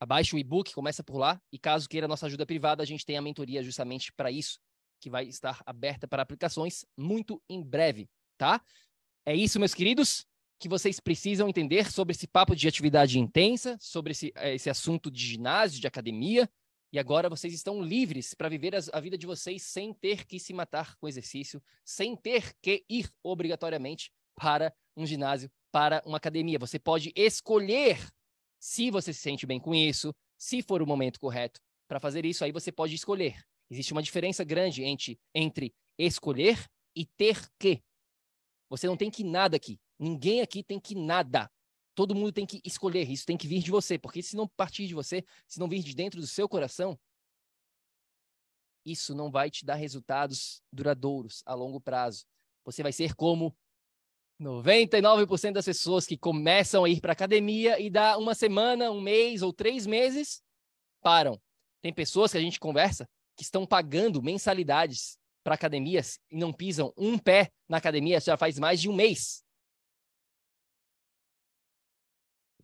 Abaixe 0.00 0.34
o 0.34 0.38
e-book, 0.38 0.72
começa 0.72 1.04
por 1.04 1.18
lá. 1.18 1.40
E 1.52 1.58
caso 1.58 1.88
queira 1.88 2.06
a 2.06 2.08
nossa 2.08 2.26
ajuda 2.26 2.46
privada, 2.46 2.82
a 2.82 2.86
gente 2.86 3.04
tem 3.04 3.18
a 3.18 3.22
mentoria 3.22 3.62
justamente 3.62 4.12
para 4.12 4.30
isso, 4.30 4.58
que 5.04 5.10
vai 5.10 5.26
estar 5.26 5.62
aberta 5.66 6.08
para 6.08 6.22
aplicações 6.22 6.86
muito 6.96 7.38
em 7.46 7.62
breve, 7.62 8.08
tá? 8.38 8.58
É 9.26 9.36
isso, 9.36 9.60
meus 9.60 9.74
queridos, 9.74 10.24
que 10.58 10.66
vocês 10.66 10.98
precisam 10.98 11.46
entender 11.46 11.92
sobre 11.92 12.12
esse 12.12 12.26
papo 12.26 12.56
de 12.56 12.66
atividade 12.66 13.18
intensa, 13.18 13.76
sobre 13.78 14.12
esse, 14.12 14.32
eh, 14.34 14.54
esse 14.54 14.70
assunto 14.70 15.10
de 15.10 15.22
ginásio, 15.22 15.78
de 15.78 15.86
academia. 15.86 16.48
E 16.90 16.98
agora 16.98 17.28
vocês 17.28 17.52
estão 17.52 17.82
livres 17.82 18.32
para 18.32 18.48
viver 18.48 18.74
a 18.74 19.00
vida 19.00 19.18
de 19.18 19.26
vocês 19.26 19.62
sem 19.62 19.92
ter 19.92 20.24
que 20.24 20.40
se 20.40 20.54
matar 20.54 20.96
com 20.96 21.06
exercício, 21.06 21.62
sem 21.84 22.16
ter 22.16 22.54
que 22.62 22.82
ir 22.88 23.10
obrigatoriamente 23.22 24.10
para 24.34 24.72
um 24.96 25.04
ginásio, 25.04 25.50
para 25.70 26.02
uma 26.06 26.16
academia. 26.16 26.58
Você 26.58 26.78
pode 26.78 27.12
escolher 27.14 27.98
se 28.58 28.90
você 28.90 29.12
se 29.12 29.20
sente 29.20 29.44
bem 29.44 29.60
com 29.60 29.74
isso, 29.74 30.14
se 30.38 30.62
for 30.62 30.80
o 30.80 30.86
momento 30.86 31.20
correto 31.20 31.60
para 31.86 32.00
fazer 32.00 32.24
isso, 32.24 32.42
aí 32.42 32.52
você 32.52 32.72
pode 32.72 32.94
escolher. 32.94 33.44
Existe 33.74 33.90
uma 33.92 34.02
diferença 34.04 34.44
grande 34.44 34.84
entre, 34.84 35.18
entre 35.34 35.74
escolher 35.98 36.64
e 36.94 37.04
ter 37.04 37.50
que. 37.58 37.82
Você 38.68 38.86
não 38.86 38.96
tem 38.96 39.10
que 39.10 39.24
nada 39.24 39.56
aqui. 39.56 39.80
Ninguém 39.98 40.40
aqui 40.40 40.62
tem 40.62 40.78
que 40.78 40.94
nada. 40.94 41.50
Todo 41.92 42.14
mundo 42.14 42.30
tem 42.30 42.46
que 42.46 42.60
escolher. 42.64 43.10
Isso 43.10 43.26
tem 43.26 43.36
que 43.36 43.48
vir 43.48 43.60
de 43.64 43.72
você. 43.72 43.98
Porque 43.98 44.22
se 44.22 44.36
não 44.36 44.46
partir 44.46 44.86
de 44.86 44.94
você, 44.94 45.24
se 45.48 45.58
não 45.58 45.68
vir 45.68 45.82
de 45.82 45.92
dentro 45.92 46.20
do 46.20 46.26
seu 46.26 46.48
coração, 46.48 46.96
isso 48.86 49.12
não 49.12 49.28
vai 49.28 49.50
te 49.50 49.64
dar 49.64 49.74
resultados 49.74 50.62
duradouros 50.72 51.42
a 51.44 51.52
longo 51.52 51.80
prazo. 51.80 52.24
Você 52.64 52.80
vai 52.80 52.92
ser 52.92 53.16
como 53.16 53.56
99% 54.40 55.50
das 55.50 55.64
pessoas 55.64 56.06
que 56.06 56.16
começam 56.16 56.84
a 56.84 56.88
ir 56.88 57.00
para 57.00 57.12
academia 57.12 57.80
e 57.80 57.90
dá 57.90 58.16
uma 58.18 58.36
semana, 58.36 58.92
um 58.92 59.00
mês 59.00 59.42
ou 59.42 59.52
três 59.52 59.84
meses, 59.84 60.40
param. 61.02 61.42
Tem 61.82 61.92
pessoas 61.92 62.30
que 62.30 62.38
a 62.38 62.40
gente 62.40 62.60
conversa 62.60 63.08
que 63.36 63.42
estão 63.42 63.66
pagando 63.66 64.22
mensalidades 64.22 65.18
para 65.42 65.54
academias 65.54 66.18
e 66.30 66.36
não 66.36 66.52
pisam 66.52 66.92
um 66.96 67.18
pé 67.18 67.50
na 67.68 67.76
academia 67.76 68.20
já 68.20 68.36
faz 68.36 68.58
mais 68.58 68.80
de 68.80 68.88
um 68.88 68.94
mês. 68.94 69.44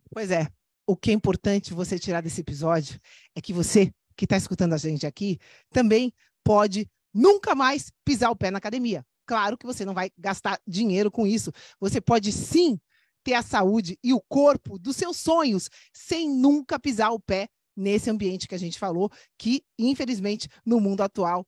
Pois 0.09 0.31
é. 0.31 0.47
O 0.85 0.97
que 0.97 1.11
é 1.11 1.13
importante 1.13 1.73
você 1.73 1.97
tirar 1.97 2.21
desse 2.21 2.41
episódio 2.41 2.99
é 3.35 3.41
que 3.41 3.53
você 3.53 3.93
que 4.17 4.25
está 4.25 4.35
escutando 4.35 4.73
a 4.73 4.77
gente 4.77 5.05
aqui 5.05 5.39
também 5.71 6.13
pode 6.43 6.89
nunca 7.13 7.55
mais 7.55 7.91
pisar 8.03 8.29
o 8.29 8.35
pé 8.35 8.51
na 8.51 8.57
academia. 8.57 9.05
Claro 9.25 9.57
que 9.57 9.65
você 9.65 9.85
não 9.85 9.93
vai 9.93 10.11
gastar 10.17 10.59
dinheiro 10.67 11.09
com 11.09 11.25
isso. 11.25 11.51
Você 11.79 12.01
pode 12.01 12.31
sim 12.31 12.79
ter 13.23 13.35
a 13.35 13.41
saúde 13.41 13.97
e 14.03 14.13
o 14.13 14.21
corpo 14.21 14.77
dos 14.77 14.97
seus 14.97 15.17
sonhos 15.17 15.69
sem 15.93 16.29
nunca 16.29 16.79
pisar 16.79 17.11
o 17.11 17.19
pé 17.19 17.47
nesse 17.75 18.09
ambiente 18.09 18.47
que 18.47 18.55
a 18.55 18.59
gente 18.59 18.77
falou, 18.77 19.11
que, 19.37 19.63
infelizmente, 19.77 20.49
no 20.65 20.79
mundo 20.79 21.01
atual 21.01 21.45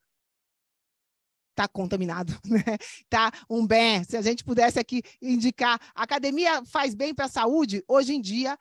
está 1.51 1.67
contaminado, 1.67 2.37
né? 2.45 2.63
Tá 3.09 3.31
um 3.49 3.65
bem. 3.65 4.03
Se 4.03 4.17
a 4.17 4.21
gente 4.21 4.43
pudesse 4.43 4.79
aqui 4.79 5.01
indicar, 5.21 5.79
academia 5.95 6.65
faz 6.65 6.93
bem 6.93 7.13
para 7.13 7.25
a 7.25 7.29
saúde? 7.29 7.83
Hoje 7.87 8.13
em 8.13 8.21
dia, 8.21 8.57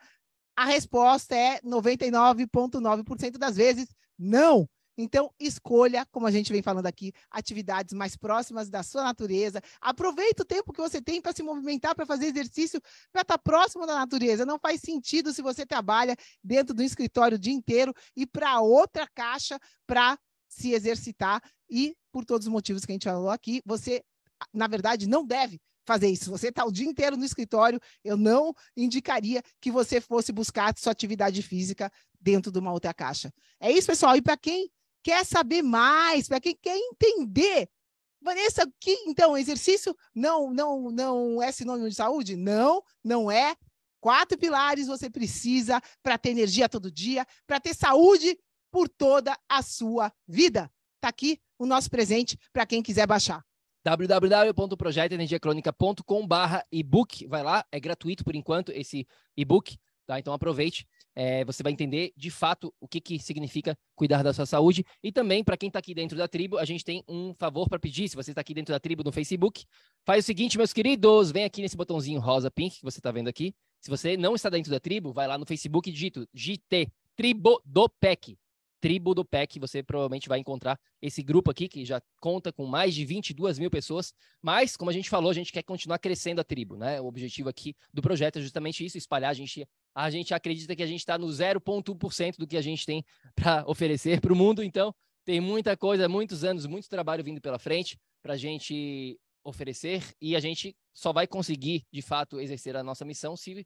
a 0.55 0.65
resposta 0.65 1.35
é 1.35 1.59
99,9% 1.61 3.37
das 3.37 3.55
vezes 3.55 3.87
não. 4.17 4.69
Então, 4.97 5.31
escolha, 5.39 6.05
como 6.11 6.27
a 6.27 6.31
gente 6.31 6.51
vem 6.51 6.61
falando 6.61 6.85
aqui, 6.85 7.11
atividades 7.31 7.93
mais 7.93 8.15
próximas 8.15 8.69
da 8.69 8.83
sua 8.83 9.03
natureza. 9.03 9.61
Aproveita 9.81 10.43
o 10.43 10.45
tempo 10.45 10.71
que 10.71 10.81
você 10.81 11.01
tem 11.01 11.21
para 11.21 11.33
se 11.33 11.41
movimentar, 11.41 11.95
para 11.95 12.05
fazer 12.05 12.27
exercício, 12.27 12.79
para 13.11 13.21
estar 13.21 13.37
tá 13.37 13.43
próximo 13.43 13.85
da 13.85 13.95
natureza. 13.95 14.45
Não 14.45 14.59
faz 14.59 14.81
sentido 14.81 15.33
se 15.33 15.41
você 15.41 15.65
trabalha 15.65 16.15
dentro 16.43 16.73
do 16.73 16.83
escritório 16.83 17.35
o 17.35 17.39
dia 17.39 17.53
inteiro 17.53 17.93
e 18.15 18.25
para 18.25 18.59
outra 18.61 19.07
caixa 19.13 19.59
para 19.87 20.17
se 20.47 20.73
exercitar. 20.73 21.41
E, 21.69 21.95
por 22.11 22.23
todos 22.23 22.45
os 22.45 22.53
motivos 22.53 22.85
que 22.85 22.91
a 22.91 22.95
gente 22.95 23.05
falou 23.05 23.29
aqui, 23.29 23.61
você, 23.65 24.03
na 24.53 24.67
verdade, 24.67 25.07
não 25.07 25.25
deve 25.25 25.59
fazer 25.85 26.07
isso. 26.07 26.29
Você 26.31 26.49
está 26.49 26.63
o 26.65 26.71
dia 26.71 26.87
inteiro 26.87 27.17
no 27.17 27.25
escritório, 27.25 27.79
eu 28.03 28.15
não 28.15 28.53
indicaria 28.77 29.41
que 29.59 29.71
você 29.71 29.99
fosse 29.99 30.31
buscar 30.31 30.77
sua 30.77 30.91
atividade 30.91 31.41
física 31.41 31.91
dentro 32.21 32.51
de 32.51 32.59
uma 32.59 32.71
outra 32.71 32.93
caixa. 32.93 33.33
É 33.59 33.71
isso, 33.71 33.87
pessoal. 33.87 34.15
E 34.15 34.21
para 34.21 34.37
quem 34.37 34.69
quer 35.03 35.25
saber 35.25 35.61
mais, 35.61 36.27
para 36.27 36.39
quem 36.39 36.55
quer 36.55 36.77
entender, 36.77 37.69
Vanessa, 38.21 38.65
que 38.79 38.91
então 39.05 39.37
exercício 39.37 39.95
não 40.15 40.53
não 40.53 40.89
não 40.89 41.43
é 41.43 41.51
sinônimo 41.51 41.89
de 41.89 41.95
saúde? 41.95 42.37
Não, 42.37 42.81
não 43.03 43.29
é. 43.29 43.55
Quatro 43.99 44.37
pilares 44.37 44.87
você 44.87 45.09
precisa 45.09 45.81
para 46.01 46.17
ter 46.17 46.29
energia 46.29 46.69
todo 46.69 46.91
dia, 46.91 47.25
para 47.45 47.59
ter 47.59 47.73
saúde 47.73 48.37
por 48.71 48.89
toda 48.89 49.37
a 49.47 49.61
sua 49.61 50.11
vida. 50.27 50.71
Está 50.95 51.09
aqui 51.09 51.39
o 51.59 51.65
nosso 51.65 51.89
presente 51.89 52.37
para 52.51 52.65
quem 52.65 52.81
quiser 52.81 53.05
baixar 53.05 53.43
www.projetoenergiacronica.com.br 53.83 56.57
ebook, 56.71 57.27
vai 57.27 57.43
lá, 57.43 57.65
é 57.71 57.79
gratuito 57.79 58.23
por 58.23 58.35
enquanto 58.35 58.71
esse 58.71 59.07
ebook, 59.35 59.77
tá? 60.05 60.17
Então 60.17 60.33
aproveite, 60.33 60.87
é, 61.15 61.45
você 61.45 61.61
vai 61.61 61.71
entender 61.71 62.11
de 62.15 62.29
fato 62.29 62.73
o 62.79 62.87
que, 62.87 62.99
que 62.99 63.19
significa 63.19 63.77
cuidar 63.95 64.23
da 64.23 64.33
sua 64.33 64.45
saúde. 64.45 64.85
E 65.01 65.11
também, 65.11 65.43
para 65.43 65.57
quem 65.57 65.67
está 65.67 65.79
aqui 65.79 65.93
dentro 65.93 66.17
da 66.17 66.27
tribo, 66.27 66.57
a 66.57 66.65
gente 66.65 66.83
tem 66.83 67.03
um 67.07 67.33
favor 67.33 67.69
para 67.69 67.79
pedir. 67.79 68.09
Se 68.09 68.15
você 68.15 68.31
está 68.31 68.41
aqui 68.41 68.53
dentro 68.53 68.73
da 68.73 68.79
tribo 68.79 69.03
no 69.03 69.11
Facebook, 69.11 69.65
faz 70.05 70.23
o 70.23 70.25
seguinte, 70.25 70.57
meus 70.57 70.73
queridos, 70.73 71.31
vem 71.31 71.43
aqui 71.43 71.61
nesse 71.61 71.77
botãozinho 71.77 72.19
rosa 72.19 72.49
pink 72.49 72.77
que 72.77 72.83
você 72.83 72.99
está 72.99 73.11
vendo 73.11 73.27
aqui. 73.27 73.53
Se 73.79 73.89
você 73.89 74.15
não 74.17 74.35
está 74.35 74.49
dentro 74.49 74.71
da 74.71 74.79
tribo, 74.79 75.11
vai 75.11 75.27
lá 75.27 75.37
no 75.37 75.45
Facebook 75.45 75.89
e 75.89 75.93
digita 75.93 76.27
GT, 76.33 76.91
Tribo 77.15 77.61
do 77.63 77.87
PEC 77.87 78.37
tribo 78.83 79.15
do 79.15 79.23
PEC, 79.23 79.61
você 79.61 79.81
provavelmente 79.81 80.27
vai 80.27 80.39
encontrar 80.39 80.77
esse 81.01 81.23
grupo 81.23 81.49
aqui, 81.49 81.69
que 81.69 81.85
já 81.85 82.01
conta 82.19 82.51
com 82.51 82.65
mais 82.65 82.93
de 82.93 83.05
22 83.05 83.57
mil 83.57 83.71
pessoas, 83.71 84.13
mas, 84.41 84.75
como 84.75 84.89
a 84.89 84.93
gente 84.93 85.09
falou, 85.09 85.31
a 85.31 85.33
gente 85.33 85.53
quer 85.53 85.63
continuar 85.63 85.99
crescendo 85.99 86.41
a 86.41 86.43
tribo, 86.43 86.75
né? 86.75 86.99
O 86.99 87.05
objetivo 87.05 87.47
aqui 87.47 87.73
do 87.93 88.01
projeto 88.01 88.39
é 88.39 88.41
justamente 88.41 88.85
isso, 88.85 88.97
espalhar, 88.97 89.31
a 89.31 89.33
gente, 89.33 89.65
a 89.95 90.09
gente 90.09 90.33
acredita 90.33 90.75
que 90.75 90.83
a 90.83 90.87
gente 90.87 90.99
está 90.99 91.17
no 91.17 91.27
0,1% 91.27 92.37
do 92.37 92.47
que 92.47 92.57
a 92.57 92.61
gente 92.61 92.85
tem 92.85 93.05
para 93.35 93.63
oferecer 93.67 94.19
para 94.21 94.33
o 94.33 94.35
mundo, 94.35 94.63
então 94.63 94.93
tem 95.25 95.39
muita 95.39 95.77
coisa, 95.77 96.09
muitos 96.09 96.43
anos, 96.43 96.65
muito 96.65 96.89
trabalho 96.89 97.23
vindo 97.23 97.39
pela 97.39 97.59
frente 97.59 97.97
para 98.21 98.33
a 98.33 98.37
gente 98.37 99.19
oferecer 99.43 100.03
e 100.21 100.35
a 100.35 100.39
gente 100.39 100.75
só 100.93 101.11
vai 101.11 101.27
conseguir, 101.27 101.85
de 101.91 102.01
fato, 102.01 102.39
exercer 102.39 102.75
a 102.75 102.83
nossa 102.83 103.05
missão 103.05 103.35
se 103.35 103.65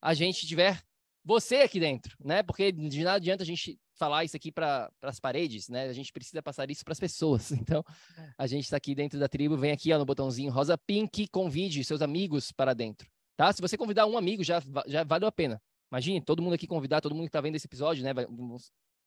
a 0.00 0.12
gente 0.14 0.46
tiver 0.46 0.82
você 1.24 1.56
aqui 1.56 1.80
dentro, 1.80 2.16
né? 2.22 2.42
Porque 2.42 2.70
de 2.70 3.02
nada 3.02 3.16
adianta 3.16 3.42
a 3.42 3.46
gente 3.46 3.78
falar 3.94 4.24
isso 4.24 4.36
aqui 4.36 4.52
para 4.52 4.90
as 5.00 5.18
paredes, 5.18 5.68
né? 5.68 5.88
A 5.88 5.92
gente 5.92 6.12
precisa 6.12 6.42
passar 6.42 6.70
isso 6.70 6.84
para 6.84 6.92
as 6.92 7.00
pessoas. 7.00 7.50
Então, 7.64 7.82
a 8.36 8.46
gente 8.46 8.64
está 8.64 8.76
aqui 8.76 8.94
dentro 8.94 9.18
da 9.18 9.26
tribo, 9.26 9.56
vem 9.56 9.72
aqui 9.72 9.92
ó, 9.92 9.98
no 9.98 10.04
botãozinho 10.04 10.52
rosa 10.52 10.76
pink, 10.76 11.26
convide 11.28 11.82
seus 11.82 12.02
amigos 12.02 12.52
para 12.52 12.74
dentro, 12.74 13.08
tá? 13.36 13.52
Se 13.52 13.60
você 13.60 13.76
convidar 13.76 14.06
um 14.06 14.16
amigo, 14.16 14.42
já, 14.42 14.62
já 14.86 15.04
valeu 15.04 15.28
a 15.28 15.32
pena. 15.32 15.60
Imagine, 15.90 16.20
todo 16.20 16.42
mundo 16.42 16.54
aqui 16.54 16.66
convidar, 16.66 17.00
todo 17.00 17.14
mundo 17.14 17.24
que 17.24 17.28
está 17.28 17.40
vendo 17.40 17.56
esse 17.56 17.66
episódio, 17.66 18.02
né? 18.02 18.10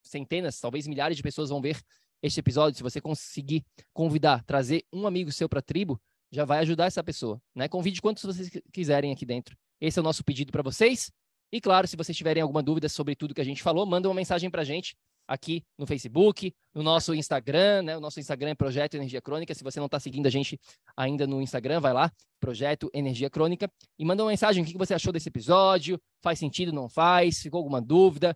Centenas, 0.02 0.58
talvez 0.58 0.86
milhares 0.86 1.16
de 1.16 1.22
pessoas 1.22 1.50
vão 1.50 1.60
ver 1.60 1.78
este 2.22 2.40
episódio. 2.40 2.76
Se 2.76 2.82
você 2.82 3.00
conseguir 3.00 3.64
convidar, 3.92 4.42
trazer 4.44 4.84
um 4.92 5.06
amigo 5.06 5.30
seu 5.30 5.48
para 5.48 5.58
a 5.58 5.62
tribo, 5.62 6.00
já 6.30 6.44
vai 6.44 6.58
ajudar 6.60 6.86
essa 6.86 7.02
pessoa, 7.02 7.40
né? 7.54 7.68
Convide 7.68 8.00
quantos 8.00 8.22
vocês 8.22 8.50
quiserem 8.72 9.12
aqui 9.12 9.26
dentro. 9.26 9.56
Esse 9.80 9.98
é 9.98 10.02
o 10.02 10.04
nosso 10.04 10.24
pedido 10.24 10.52
para 10.52 10.62
vocês. 10.62 11.10
E 11.50 11.60
claro, 11.60 11.86
se 11.88 11.96
vocês 11.96 12.16
tiverem 12.16 12.42
alguma 12.42 12.62
dúvida 12.62 12.88
sobre 12.88 13.14
tudo 13.16 13.34
que 13.34 13.40
a 13.40 13.44
gente 13.44 13.62
falou, 13.62 13.86
manda 13.86 14.08
uma 14.08 14.14
mensagem 14.14 14.50
para 14.50 14.62
a 14.62 14.64
gente 14.64 14.96
aqui 15.28 15.62
no 15.76 15.86
Facebook, 15.86 16.52
no 16.74 16.82
nosso 16.82 17.14
Instagram, 17.14 17.82
né? 17.82 17.96
O 17.96 18.00
nosso 18.00 18.18
Instagram 18.18 18.50
é 18.50 18.54
Projeto 18.54 18.94
Energia 18.94 19.20
Crônica. 19.20 19.54
Se 19.54 19.62
você 19.62 19.78
não 19.78 19.86
está 19.86 20.00
seguindo 20.00 20.26
a 20.26 20.30
gente 20.30 20.58
ainda 20.96 21.26
no 21.26 21.42
Instagram, 21.42 21.80
vai 21.80 21.92
lá, 21.92 22.10
Projeto 22.40 22.90
Energia 22.94 23.28
Crônica, 23.28 23.70
e 23.98 24.04
manda 24.04 24.22
uma 24.24 24.30
mensagem. 24.30 24.64
O 24.64 24.66
que 24.66 24.78
você 24.78 24.94
achou 24.94 25.12
desse 25.12 25.28
episódio? 25.28 26.00
Faz 26.22 26.38
sentido, 26.38 26.72
não 26.72 26.88
faz? 26.88 27.40
Ficou 27.40 27.58
alguma 27.58 27.80
dúvida? 27.80 28.34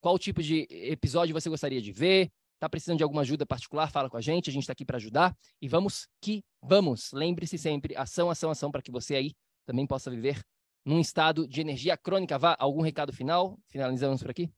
Qual 0.00 0.18
tipo 0.18 0.42
de 0.42 0.68
episódio 0.70 1.32
você 1.32 1.48
gostaria 1.48 1.80
de 1.80 1.90
ver? 1.90 2.30
Está 2.54 2.68
precisando 2.68 2.98
de 2.98 3.02
alguma 3.02 3.22
ajuda 3.22 3.46
particular? 3.46 3.90
Fala 3.90 4.10
com 4.10 4.16
a 4.16 4.20
gente, 4.20 4.50
a 4.50 4.52
gente 4.52 4.62
está 4.62 4.72
aqui 4.72 4.84
para 4.84 4.98
ajudar. 4.98 5.34
E 5.60 5.68
vamos 5.68 6.06
que 6.20 6.44
vamos. 6.62 7.10
Lembre-se 7.12 7.56
sempre, 7.58 7.96
ação, 7.96 8.30
ação, 8.30 8.50
ação, 8.50 8.70
para 8.70 8.82
que 8.82 8.90
você 8.90 9.16
aí 9.16 9.32
também 9.66 9.86
possa 9.86 10.10
viver 10.10 10.42
num 10.84 11.00
estado 11.00 11.48
de 11.48 11.60
energia 11.60 11.96
crônica. 11.96 12.38
Vá, 12.38 12.54
algum 12.58 12.82
recado 12.82 13.12
final? 13.12 13.58
Finalizamos 13.68 14.22
por 14.22 14.30
aqui? 14.30 14.50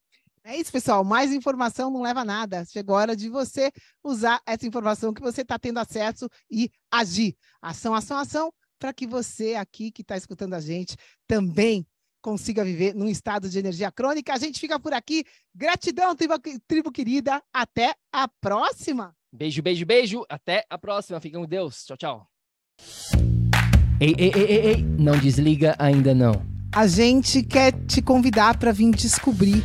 É 0.49 0.57
isso, 0.57 0.71
pessoal. 0.71 1.03
Mais 1.03 1.33
informação 1.33 1.91
não 1.91 2.03
leva 2.03 2.21
a 2.21 2.25
nada. 2.25 2.65
Chegou 2.67 2.95
a 2.95 3.01
hora 3.01 3.17
de 3.17 3.29
você 3.29 3.73
usar 4.05 4.41
essa 4.47 4.65
informação 4.65 5.13
que 5.13 5.21
você 5.21 5.43
está 5.43 5.59
tendo 5.59 5.79
acesso 5.79 6.31
e 6.49 6.71
agir. 6.89 7.37
Ação, 7.61 7.93
ação, 7.93 8.17
ação, 8.17 8.53
para 8.79 8.93
que 8.93 9.09
você 9.09 9.57
aqui 9.57 9.91
que 9.91 10.03
está 10.03 10.17
escutando 10.17 10.55
a 10.55 10.61
gente 10.61 10.97
também 11.27 11.85
consiga 12.23 12.65
viver 12.65 12.95
num 12.95 13.09
estado 13.09 13.49
de 13.49 13.59
energia 13.59 13.91
crônica. 13.91 14.33
A 14.33 14.39
gente 14.39 14.61
fica 14.61 14.79
por 14.79 14.93
aqui. 14.93 15.25
Gratidão, 15.53 16.15
tribo, 16.15 16.35
tribo 16.69 16.93
querida. 16.93 17.43
Até 17.53 17.93
a 18.13 18.29
próxima. 18.29 19.17
Beijo, 19.33 19.61
beijo, 19.61 19.85
beijo. 19.85 20.25
Até 20.29 20.65
a 20.71 20.79
próxima. 20.79 21.21
Fiquem 21.21 21.41
com 21.41 21.47
Deus. 21.47 21.85
Tchau, 21.85 21.97
tchau. 21.97 22.29
Ei, 24.01 24.15
ei, 24.17 24.33
ei, 24.33 24.45
ei, 24.45 24.67
ei, 24.67 24.83
não 24.83 25.19
desliga 25.19 25.75
ainda 25.77 26.15
não. 26.15 26.35
A 26.73 26.87
gente 26.87 27.43
quer 27.43 27.73
te 27.87 28.01
convidar 28.01 28.59
para 28.59 28.71
vir 28.71 28.93
descobrir 28.93 29.65